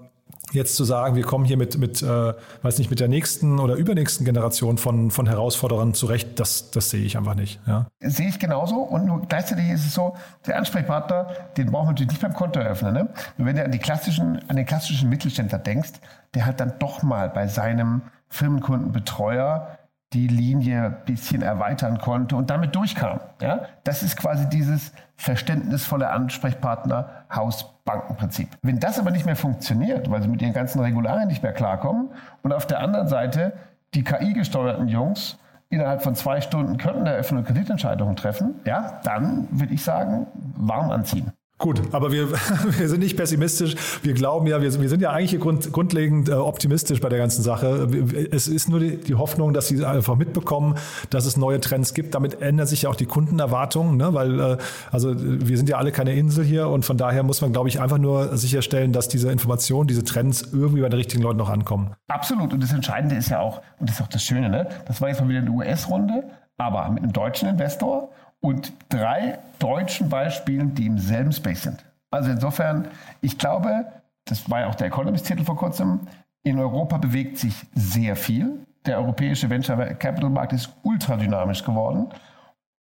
jetzt 0.51 0.75
zu 0.75 0.83
sagen, 0.83 1.15
wir 1.15 1.23
kommen 1.23 1.45
hier 1.45 1.57
mit, 1.57 1.77
mit 1.77 2.01
äh, 2.01 2.33
weiß 2.61 2.77
nicht, 2.77 2.89
mit 2.89 2.99
der 2.99 3.07
nächsten 3.07 3.59
oder 3.59 3.75
übernächsten 3.75 4.25
Generation 4.25 4.77
von, 4.77 5.11
von 5.11 5.27
Herausforderern 5.27 5.93
zurecht, 5.93 6.39
das, 6.39 6.71
das 6.71 6.89
sehe 6.89 7.03
ich 7.03 7.17
einfach 7.17 7.35
nicht. 7.35 7.59
Ja. 7.67 7.87
Sehe 7.99 8.29
ich 8.29 8.39
genauso. 8.39 8.77
Und 8.77 9.05
nur 9.05 9.21
gleichzeitig 9.21 9.69
ist 9.69 9.85
es 9.85 9.93
so, 9.93 10.15
der 10.47 10.57
Ansprechpartner, 10.57 11.27
den 11.57 11.71
brauchen 11.71 11.87
wir 11.87 11.91
natürlich 11.91 12.11
nicht 12.11 12.21
beim 12.21 12.33
Konto 12.33 12.59
eröffnen. 12.59 12.93
Ne? 12.93 13.09
wenn 13.37 13.55
du 13.55 13.63
an, 13.63 13.71
die 13.71 13.79
klassischen, 13.79 14.39
an 14.47 14.55
den 14.55 14.65
klassischen 14.65 15.09
Mittelständler 15.09 15.59
denkst, 15.59 15.93
der 16.33 16.45
halt 16.45 16.59
dann 16.59 16.73
doch 16.79 17.03
mal 17.03 17.29
bei 17.29 17.47
seinem 17.47 18.01
Firmenkundenbetreuer 18.29 19.77
die 20.15 20.27
Linie 20.27 20.85
ein 20.85 20.97
bisschen 21.05 21.41
erweitern 21.41 21.99
konnte 21.99 22.37
und 22.37 22.49
damit 22.49 22.73
durchkam. 22.73 23.19
Ja? 23.41 23.65
Das 23.83 24.01
ist 24.01 24.15
quasi 24.15 24.47
dieses 24.47 24.93
verständnisvolle 25.17 26.09
Ansprechpartner 26.09 27.09
Hausbankenprinzip. 27.33 28.47
Wenn 28.61 28.79
das 28.79 28.97
aber 28.97 29.11
nicht 29.11 29.25
mehr 29.25 29.35
funktioniert, 29.35 30.09
weil 30.09 30.21
sie 30.21 30.29
mit 30.29 30.41
ihren 30.41 30.53
ganzen 30.53 30.79
Regularien 30.79 31.27
nicht 31.27 31.43
mehr 31.43 31.51
klarkommen 31.51 32.11
und 32.43 32.53
auf 32.53 32.65
der 32.65 32.79
anderen 32.79 33.09
Seite 33.09 33.53
die 33.93 34.05
KI-gesteuerten 34.05 34.87
Jungs 34.87 35.37
innerhalb 35.69 36.01
von 36.01 36.15
zwei 36.15 36.39
Stunden 36.39 36.77
könnten 36.77 37.05
Eröffnung 37.05 37.39
und 37.39 37.47
Kreditentscheidungen 37.47 38.15
treffen, 38.15 38.55
ja, 38.65 39.01
dann 39.03 39.49
würde 39.51 39.73
ich 39.73 39.83
sagen, 39.83 40.27
warm 40.55 40.91
anziehen. 40.91 41.33
Gut, 41.57 41.81
aber 41.93 42.11
wir, 42.11 42.31
wir 42.77 42.89
sind 42.89 42.99
nicht 42.99 43.15
pessimistisch. 43.15 43.75
Wir 44.03 44.13
glauben 44.13 44.45
ja, 44.45 44.61
wir, 44.61 44.81
wir 44.81 44.89
sind 44.89 45.01
ja 45.01 45.11
eigentlich 45.11 45.39
grund, 45.39 45.71
grundlegend 45.71 46.27
äh, 46.27 46.33
optimistisch 46.33 46.99
bei 46.99 47.07
der 47.07 47.17
ganzen 47.17 47.43
Sache. 47.43 47.87
Es 48.31 48.49
ist 48.49 48.67
nur 48.67 48.81
die, 48.81 48.97
die, 48.97 49.15
Hoffnung, 49.15 49.53
dass 49.53 49.69
sie 49.69 49.85
einfach 49.85 50.17
mitbekommen, 50.17 50.75
dass 51.11 51.25
es 51.25 51.37
neue 51.37 51.61
Trends 51.61 51.93
gibt. 51.93 52.13
Damit 52.13 52.41
ändern 52.41 52.67
sich 52.67 52.81
ja 52.81 52.89
auch 52.89 52.95
die 52.95 53.05
Kundenerwartungen, 53.05 53.95
ne? 53.95 54.13
weil 54.13 54.39
äh, 54.39 54.57
also 54.91 55.13
wir 55.15 55.55
sind 55.55 55.69
ja 55.69 55.77
alle 55.77 55.93
keine 55.93 56.13
Insel 56.13 56.43
hier 56.43 56.67
und 56.67 56.83
von 56.83 56.97
daher 56.97 57.23
muss 57.23 57.39
man, 57.39 57.53
glaube 57.53 57.69
ich, 57.69 57.79
einfach 57.79 57.99
nur 57.99 58.35
sicherstellen, 58.35 58.91
dass 58.91 59.07
diese 59.07 59.31
Informationen, 59.31 59.87
diese 59.87 60.03
Trends 60.03 60.49
irgendwie 60.51 60.81
bei 60.81 60.89
den 60.89 60.97
richtigen 60.97 61.23
Leuten 61.23 61.37
noch 61.37 61.49
ankommen. 61.49 61.93
Absolut. 62.09 62.51
Und 62.51 62.61
das 62.61 62.73
Entscheidende 62.73 63.15
ist 63.15 63.29
ja 63.29 63.39
auch, 63.39 63.61
und 63.79 63.89
das 63.89 63.95
ist 63.95 64.01
auch 64.01 64.09
das 64.09 64.23
Schöne, 64.23 64.49
ne? 64.49 64.67
das 64.87 64.99
war 64.99 65.07
jetzt 65.07 65.21
mal 65.21 65.29
wieder 65.29 65.39
eine 65.39 65.51
US-Runde, 65.51 66.25
aber 66.57 66.89
mit 66.89 67.03
einem 67.03 67.13
deutschen 67.13 67.47
Investor 67.47 68.09
und 68.41 68.73
drei 68.89 69.39
deutschen 69.59 70.09
Beispielen, 70.09 70.75
die 70.75 70.85
im 70.85 70.99
selben 70.99 71.31
Space 71.31 71.63
sind. 71.63 71.83
Also 72.11 72.31
insofern, 72.31 72.87
ich 73.21 73.37
glaube, 73.37 73.85
das 74.25 74.49
war 74.49 74.61
ja 74.61 74.67
auch 74.67 74.75
der 74.75 74.87
Economist-Titel 74.87 75.43
vor 75.43 75.57
kurzem, 75.57 76.01
in 76.43 76.59
Europa 76.59 76.97
bewegt 76.97 77.37
sich 77.37 77.65
sehr 77.73 78.15
viel. 78.15 78.59
Der 78.85 78.99
europäische 78.99 79.49
Venture 79.49 79.77
Capital 79.95 80.29
Markt 80.29 80.53
ist 80.53 80.69
ultradynamisch 80.83 81.63
geworden. 81.63 82.07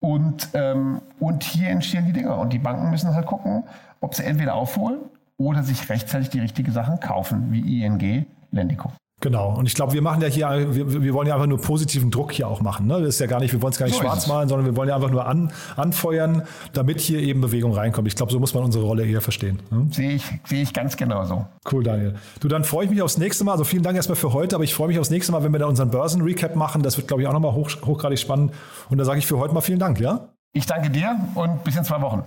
Und, 0.03 0.49
ähm, 0.55 1.03
und 1.19 1.45
hier 1.45 1.69
entstehen 1.69 2.07
die 2.07 2.13
Dinger. 2.13 2.39
Und 2.39 2.53
die 2.53 2.59
Banken 2.59 2.91
müssen 2.91 3.15
halt 3.15 3.27
gucken, 3.27 3.65
ob 4.01 4.15
sie 4.15 4.25
entweder 4.25 4.55
aufholen 4.55 5.01
oder 5.37 5.63
sich 5.63 5.89
rechtzeitig 5.91 6.31
die 6.31 6.41
richtigen 6.41 6.73
Sachen 6.73 7.01
kaufen, 7.01 7.53
wie 7.53 7.83
ING, 7.83 8.27
Lendico. 8.51 8.91
Genau. 9.21 9.55
Und 9.55 9.67
ich 9.67 9.75
glaube, 9.75 9.93
wir 9.93 10.01
machen 10.01 10.23
ja 10.23 10.29
hier, 10.29 10.75
wir, 10.75 11.03
wir 11.03 11.13
wollen 11.15 11.29
ja 11.29 11.35
einfach 11.35 11.47
nur 11.47 11.61
positiven 11.61 12.11
Druck 12.11 12.33
hier 12.33 12.49
auch 12.49 12.63
machen. 12.63 12.87
Ne? 12.87 13.01
Das 13.01 13.11
ist 13.11 13.21
ja 13.21 13.27
gar 13.27 13.41
nicht, 13.41 13.53
wir 13.53 13.61
wollen 13.61 13.73
es 13.73 13.79
gar 13.79 13.85
nicht 13.85 13.95
so 13.95 14.01
schwarz 14.01 14.27
malen, 14.27 14.49
sondern 14.49 14.67
wir 14.67 14.75
wollen 14.77 14.89
ja 14.89 14.95
einfach 14.95 15.11
nur 15.11 15.27
an, 15.27 15.53
anfeuern, 15.77 16.43
damit 16.73 17.01
hier 17.01 17.21
eben 17.21 17.43
Bewegung 17.43 17.75
reinkommt. 17.75 18.09
Ich 18.09 18.17
glaube, 18.17 18.33
so 18.33 18.41
muss 18.41 18.55
man 18.55 18.65
unsere 18.65 18.85
Rolle 18.85 19.07
eher 19.07 19.21
verstehen. 19.21 19.61
Ne? 19.71 19.89
Sehe 19.91 20.13
ich, 20.13 20.25
sehe 20.47 20.63
ich 20.63 20.73
ganz 20.73 20.97
genauso. 20.97 21.47
Cool, 21.71 21.85
Daniel. 21.85 22.15
Du, 22.41 22.49
dann 22.49 22.65
freue 22.65 22.87
ich 22.87 22.91
mich 22.91 23.03
aufs 23.03 23.19
nächste 23.19 23.45
Mal. 23.45 23.53
Also 23.53 23.65
vielen 23.65 23.83
Dank 23.83 23.97
erstmal 23.97 24.17
für 24.17 24.33
heute, 24.33 24.57
aber 24.57 24.65
ich 24.65 24.75
freue 24.75 24.89
mich 24.89 24.99
aufs 24.99 25.11
nächste 25.11 25.33
Mal, 25.33 25.43
wenn 25.43 25.53
wir 25.53 25.59
da 25.59 25.67
unseren 25.67 25.91
Börsen-Recap 25.91 26.57
machen. 26.57 26.83
Das 26.83 26.97
wird, 26.97 27.07
glaube 27.07 27.23
ich, 27.23 27.29
auch 27.29 27.35
nochmal 27.35 27.53
hoch, 27.53 27.71
hochgradig 27.85 28.19
spannend. 28.19 28.55
Und 28.89 28.97
da 28.97 29.05
sage 29.05 29.19
ich 29.19 29.27
für 29.27 29.39
heute 29.39 29.53
mal 29.53 29.61
vielen 29.61 29.79
Dank, 29.79 30.01
ja? 30.01 30.31
Ich 30.55 30.65
danke 30.65 30.89
dir 30.89 31.21
und 31.35 31.63
bis 31.63 31.77
in 31.77 31.85
zwei 31.85 32.01
Wochen. 32.01 32.25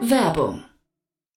Werbung 0.00 0.62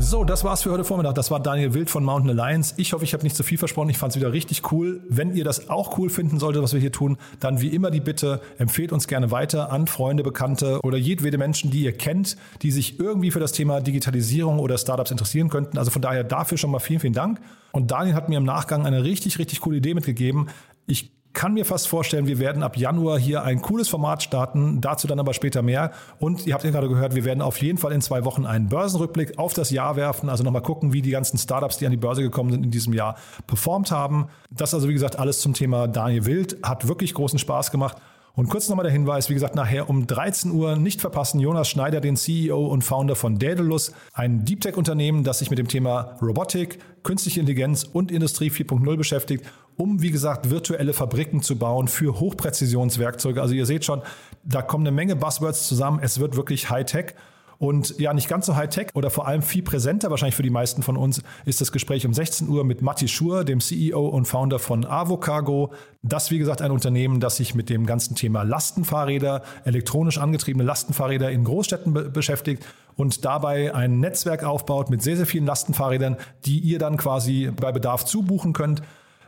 So, 0.00 0.24
das 0.24 0.42
war's 0.42 0.62
für 0.62 0.72
heute 0.72 0.84
Vormittag. 0.84 1.14
Das 1.14 1.30
war 1.30 1.40
Daniel 1.40 1.72
Wild 1.72 1.88
von 1.88 2.04
Mountain 2.04 2.30
Alliance. 2.30 2.74
Ich 2.76 2.92
hoffe, 2.92 3.04
ich 3.04 3.14
habe 3.14 3.22
nicht 3.22 3.36
zu 3.36 3.44
viel 3.44 3.58
versprochen. 3.58 3.90
Ich 3.90 3.98
fand 3.98 4.10
es 4.10 4.16
wieder 4.16 4.32
richtig 4.32 4.72
cool. 4.72 5.02
Wenn 5.08 5.34
ihr 5.34 5.44
das 5.44 5.70
auch 5.70 5.98
cool 5.98 6.10
finden 6.10 6.40
solltet, 6.40 6.62
was 6.62 6.72
wir 6.72 6.80
hier 6.80 6.92
tun, 6.92 7.16
dann 7.38 7.60
wie 7.60 7.68
immer 7.68 7.90
die 7.90 8.00
Bitte, 8.00 8.40
empfehlt 8.58 8.92
uns 8.92 9.06
gerne 9.06 9.30
weiter 9.30 9.70
an 9.72 9.86
Freunde, 9.86 10.24
Bekannte 10.24 10.80
oder 10.82 10.98
jedwede 10.98 11.38
Menschen, 11.38 11.70
die 11.70 11.84
ihr 11.84 11.92
kennt, 11.92 12.36
die 12.62 12.72
sich 12.72 12.98
irgendwie 12.98 13.30
für 13.30 13.40
das 13.40 13.52
Thema 13.52 13.80
Digitalisierung 13.80 14.58
oder 14.58 14.78
Startups 14.78 15.12
interessieren 15.12 15.48
könnten. 15.48 15.78
Also 15.78 15.90
von 15.90 16.02
daher 16.02 16.24
dafür 16.24 16.58
schon 16.58 16.70
mal 16.70 16.80
vielen, 16.80 17.00
vielen 17.00 17.14
Dank. 17.14 17.40
Und 17.72 17.90
Daniel 17.90 18.14
hat 18.14 18.28
mir 18.28 18.38
im 18.38 18.44
Nachgang 18.44 18.86
eine 18.86 19.04
richtig, 19.04 19.38
richtig 19.38 19.60
coole 19.60 19.76
Idee 19.76 19.94
mitgegeben. 19.94 20.48
Ich 20.86 21.12
kann 21.34 21.52
mir 21.54 21.66
fast 21.66 21.88
vorstellen, 21.88 22.26
wir 22.26 22.38
werden 22.38 22.62
ab 22.62 22.76
Januar 22.76 23.18
hier 23.18 23.42
ein 23.42 23.60
cooles 23.60 23.88
Format 23.88 24.22
starten, 24.22 24.80
dazu 24.80 25.06
dann 25.06 25.18
aber 25.18 25.34
später 25.34 25.62
mehr. 25.62 25.90
Und 26.18 26.46
ihr 26.46 26.54
habt 26.54 26.64
ja 26.64 26.70
gerade 26.70 26.88
gehört, 26.88 27.14
wir 27.14 27.24
werden 27.24 27.42
auf 27.42 27.60
jeden 27.60 27.76
Fall 27.76 27.92
in 27.92 28.00
zwei 28.00 28.24
Wochen 28.24 28.46
einen 28.46 28.68
Börsenrückblick 28.68 29.38
auf 29.38 29.52
das 29.52 29.70
Jahr 29.70 29.96
werfen, 29.96 30.28
also 30.28 30.44
nochmal 30.44 30.62
gucken, 30.62 30.92
wie 30.92 31.02
die 31.02 31.10
ganzen 31.10 31.36
Startups, 31.36 31.76
die 31.78 31.86
an 31.86 31.90
die 31.90 31.98
Börse 31.98 32.22
gekommen 32.22 32.52
sind 32.52 32.64
in 32.64 32.70
diesem 32.70 32.94
Jahr, 32.94 33.16
performt 33.46 33.90
haben. 33.90 34.28
Das 34.50 34.72
also, 34.72 34.88
wie 34.88 34.94
gesagt, 34.94 35.18
alles 35.18 35.40
zum 35.40 35.52
Thema 35.54 35.88
Daniel 35.88 36.24
Wild. 36.24 36.58
Hat 36.62 36.88
wirklich 36.88 37.12
großen 37.12 37.38
Spaß 37.38 37.70
gemacht. 37.70 37.96
Und 38.36 38.48
kurz 38.48 38.68
nochmal 38.68 38.82
der 38.82 38.92
Hinweis, 38.92 39.30
wie 39.30 39.34
gesagt, 39.34 39.54
nachher 39.54 39.88
um 39.88 40.08
13 40.08 40.50
Uhr 40.50 40.74
nicht 40.74 41.00
verpassen, 41.00 41.38
Jonas 41.38 41.68
Schneider, 41.68 42.00
den 42.00 42.16
CEO 42.16 42.66
und 42.66 42.82
Founder 42.82 43.14
von 43.14 43.38
Daedalus, 43.38 43.92
ein 44.12 44.44
Deep 44.44 44.60
Tech-Unternehmen, 44.60 45.22
das 45.22 45.38
sich 45.38 45.50
mit 45.50 45.58
dem 45.60 45.68
Thema 45.68 46.16
Robotik, 46.20 46.80
künstliche 47.04 47.38
Intelligenz 47.38 47.84
und 47.84 48.10
Industrie 48.10 48.50
4.0 48.50 48.96
beschäftigt, 48.96 49.46
um, 49.76 50.02
wie 50.02 50.10
gesagt, 50.10 50.50
virtuelle 50.50 50.92
Fabriken 50.92 51.42
zu 51.42 51.56
bauen 51.56 51.88
für 51.88 52.20
Hochpräzisionswerkzeuge. 52.20 53.40
Also 53.40 53.54
ihr 53.54 53.66
seht 53.66 53.84
schon, 53.84 54.02
da 54.44 54.62
kommen 54.62 54.86
eine 54.86 54.94
Menge 54.94 55.16
Buzzwords 55.16 55.66
zusammen. 55.66 56.00
Es 56.02 56.20
wird 56.20 56.36
wirklich 56.36 56.70
High-Tech. 56.70 57.14
Und 57.58 57.98
ja, 57.98 58.12
nicht 58.12 58.28
ganz 58.28 58.46
so 58.46 58.56
high-tech 58.56 58.88
oder 58.94 59.10
vor 59.10 59.26
allem 59.26 59.42
viel 59.42 59.62
präsenter 59.62 60.10
wahrscheinlich 60.10 60.34
für 60.34 60.42
die 60.42 60.50
meisten 60.50 60.82
von 60.82 60.96
uns 60.96 61.22
ist 61.44 61.60
das 61.60 61.72
Gespräch 61.72 62.06
um 62.06 62.12
16 62.12 62.48
Uhr 62.48 62.64
mit 62.64 62.82
Matti 62.82 63.08
Schur, 63.08 63.44
dem 63.44 63.60
CEO 63.60 64.06
und 64.06 64.26
Founder 64.26 64.58
von 64.58 64.84
Avocargo. 64.84 65.72
Das, 66.02 66.30
wie 66.30 66.38
gesagt, 66.38 66.62
ein 66.62 66.70
Unternehmen, 66.70 67.20
das 67.20 67.36
sich 67.36 67.54
mit 67.54 67.70
dem 67.70 67.86
ganzen 67.86 68.16
Thema 68.16 68.42
Lastenfahrräder, 68.42 69.42
elektronisch 69.64 70.18
angetriebene 70.18 70.64
Lastenfahrräder 70.64 71.30
in 71.30 71.44
Großstädten 71.44 71.94
be 71.94 72.10
beschäftigt 72.10 72.64
und 72.96 73.24
dabei 73.24 73.74
ein 73.74 73.98
Netzwerk 74.00 74.44
aufbaut 74.44 74.90
mit 74.90 75.02
sehr, 75.02 75.16
sehr 75.16 75.26
vielen 75.26 75.46
Lastenfahrrädern, 75.46 76.16
die 76.44 76.58
ihr 76.58 76.78
dann 76.78 76.96
quasi 76.96 77.50
bei 77.54 77.72
Bedarf 77.72 78.04
zubuchen 78.04 78.52
könnt. 78.52 78.82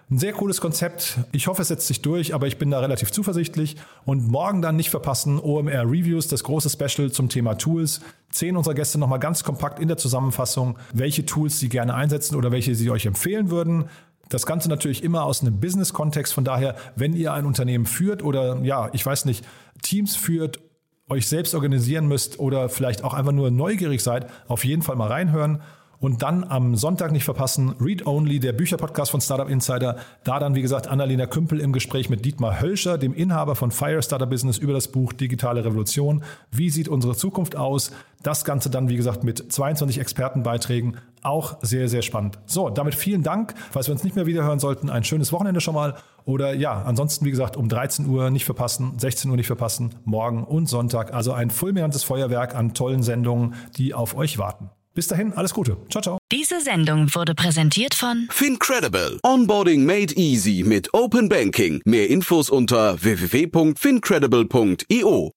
Ein 0.09 0.19
sehr 0.19 0.33
cooles 0.33 0.61
Konzept. 0.61 1.19
Ich 1.33 1.49
hoffe, 1.49 1.63
es 1.63 1.69
setzt 1.69 1.89
sich 1.89 2.01
durch, 2.01 2.33
aber 2.33 2.47
ich 2.47 2.59
bin 2.59 2.71
da 2.71 2.79
relativ 2.79 3.11
zuversichtlich. 3.11 3.77
Und 4.05 4.29
morgen 4.29 4.63
dann 4.63 4.77
nicht 4.77 4.91
verpassen, 4.91 5.41
OMR 5.41 5.83
Reviews, 5.83 6.29
das 6.29 6.45
große 6.45 6.71
Special 6.71 7.11
zum 7.11 7.29
Thema 7.29 7.55
Tools. 7.55 8.01
Zehn 8.31 8.57
unserer 8.57 8.75
Gäste 8.75 8.99
nochmal 8.99 9.19
ganz 9.19 9.43
kompakt 9.43 9.81
in 9.81 9.89
der 9.89 9.97
Zusammenfassung, 9.97 10.79
welche 10.93 11.27
Tools 11.27 11.59
sie 11.59 11.69
gerne 11.69 11.95
einsetzen 11.95 12.37
oder 12.37 12.53
welche 12.53 12.77
sie 12.77 12.89
euch 12.89 13.05
empfehlen 13.05 13.51
würden. 13.51 13.87
Das 14.29 14.47
Ganze 14.47 14.69
natürlich 14.69 15.03
immer 15.03 15.25
aus 15.25 15.41
einem 15.41 15.59
Business-Kontext. 15.59 16.33
Von 16.33 16.45
daher, 16.45 16.77
wenn 16.95 17.17
ihr 17.17 17.33
ein 17.33 17.45
Unternehmen 17.45 17.87
führt 17.87 18.23
oder 18.23 18.61
ja, 18.63 18.91
ich 18.93 19.05
weiß 19.05 19.25
nicht, 19.25 19.45
Teams 19.83 20.15
führt, 20.15 20.61
euch 21.09 21.27
selbst 21.27 21.53
organisieren 21.55 22.07
müsst 22.07 22.39
oder 22.39 22.69
vielleicht 22.69 23.03
auch 23.03 23.15
einfach 23.15 23.33
nur 23.33 23.51
neugierig 23.51 24.05
seid, 24.05 24.31
auf 24.47 24.65
jeden 24.65 24.83
Fall 24.83 24.95
mal 24.95 25.09
reinhören. 25.09 25.63
Und 25.99 26.23
dann 26.23 26.45
am 26.45 26.77
Sonntag 26.77 27.13
nicht 27.13 27.25
verpassen, 27.25 27.75
Read 27.81 28.07
Only, 28.07 28.41
der 28.41 28.53
Bücherpodcast 28.53 29.11
von 29.11 29.21
Startup 29.21 29.49
Insider. 29.49 29.97
Da 30.25 30.39
dann, 30.39 30.55
wie 30.55 30.63
gesagt, 30.63 30.89
Annalena 30.89 31.27
Kümpel 31.27 31.61
im 31.61 31.73
Gespräch 31.73 32.11
mit 32.11 32.25
Dietmar 32.25 32.61
Hölscher, 32.61 32.99
dem 32.99 33.15
Inhaber 33.15 33.55
von 33.55 33.71
Fire 33.71 34.03
Startup 34.03 34.29
Business, 34.29 34.59
über 34.59 34.73
das 34.73 34.89
Buch 34.89 35.13
Digitale 35.13 35.65
Revolution. 35.65 36.23
Wie 36.51 36.71
sieht 36.71 36.89
unsere 36.89 37.17
Zukunft 37.17 37.57
aus? 37.57 37.93
Das 38.23 38.45
Ganze 38.45 38.71
dann, 38.71 38.89
wie 38.89 38.97
gesagt, 38.97 39.25
mit 39.25 39.53
22 39.53 39.99
Expertenbeiträgen. 39.99 40.97
Auch 41.23 41.59
sehr, 41.63 41.89
sehr 41.89 42.03
spannend. 42.03 42.39
So, 42.47 42.71
damit 42.71 42.95
vielen 42.95 43.23
Dank. 43.23 43.55
Falls 43.71 43.89
wir 43.89 43.93
uns 43.93 44.05
nicht 44.05 44.17
mehr 44.17 44.27
wiederhören 44.27 44.59
sollten, 44.59 44.91
ein 44.91 45.05
schönes 45.05 45.33
Wochenende 45.33 45.61
schon 45.61 45.75
mal. 45.75 45.95
Oder 46.25 46.55
ja, 46.55 46.83
ansonsten, 46.83 47.25
wie 47.25 47.31
gesagt, 47.31 47.57
um 47.57 47.69
13 47.69 48.09
Uhr 48.09 48.31
nicht 48.31 48.45
verpassen, 48.45 48.99
16 48.99 49.31
Uhr 49.31 49.37
nicht 49.37 49.47
verpassen, 49.47 49.95
morgen 50.05 50.45
und 50.45 50.67
Sonntag. 50.67 51.15
Also 51.15 51.33
ein 51.33 51.51
fulminantes 51.51 52.03
Feuerwerk 52.03 52.55
an 52.55 52.75
tollen 52.75 53.03
Sendungen, 53.03 53.55
die 53.77 53.95
auf 53.95 54.17
euch 54.17 54.39
warten. 54.39 54.71
Bis 54.97 55.07
dahin, 55.09 55.35
alles 55.35 55.53
Gute. 55.53 55.77
Ciao, 55.91 56.01
ciao. 56.03 56.17
Diese 56.33 56.63
Sendung 56.63 57.15
wurde 57.15 57.35
präsentiert 57.35 57.93
von 57.95 58.29
Fincredible. 58.31 59.19
Onboarding 59.23 59.85
made 59.85 60.15
easy 60.17 60.65
mit 60.67 60.95
Open 60.95 61.29
Banking. 61.29 61.83
Mehr 61.85 62.09
Infos 62.09 62.49
unter 62.49 63.03
www.fincredible.io. 63.03 65.33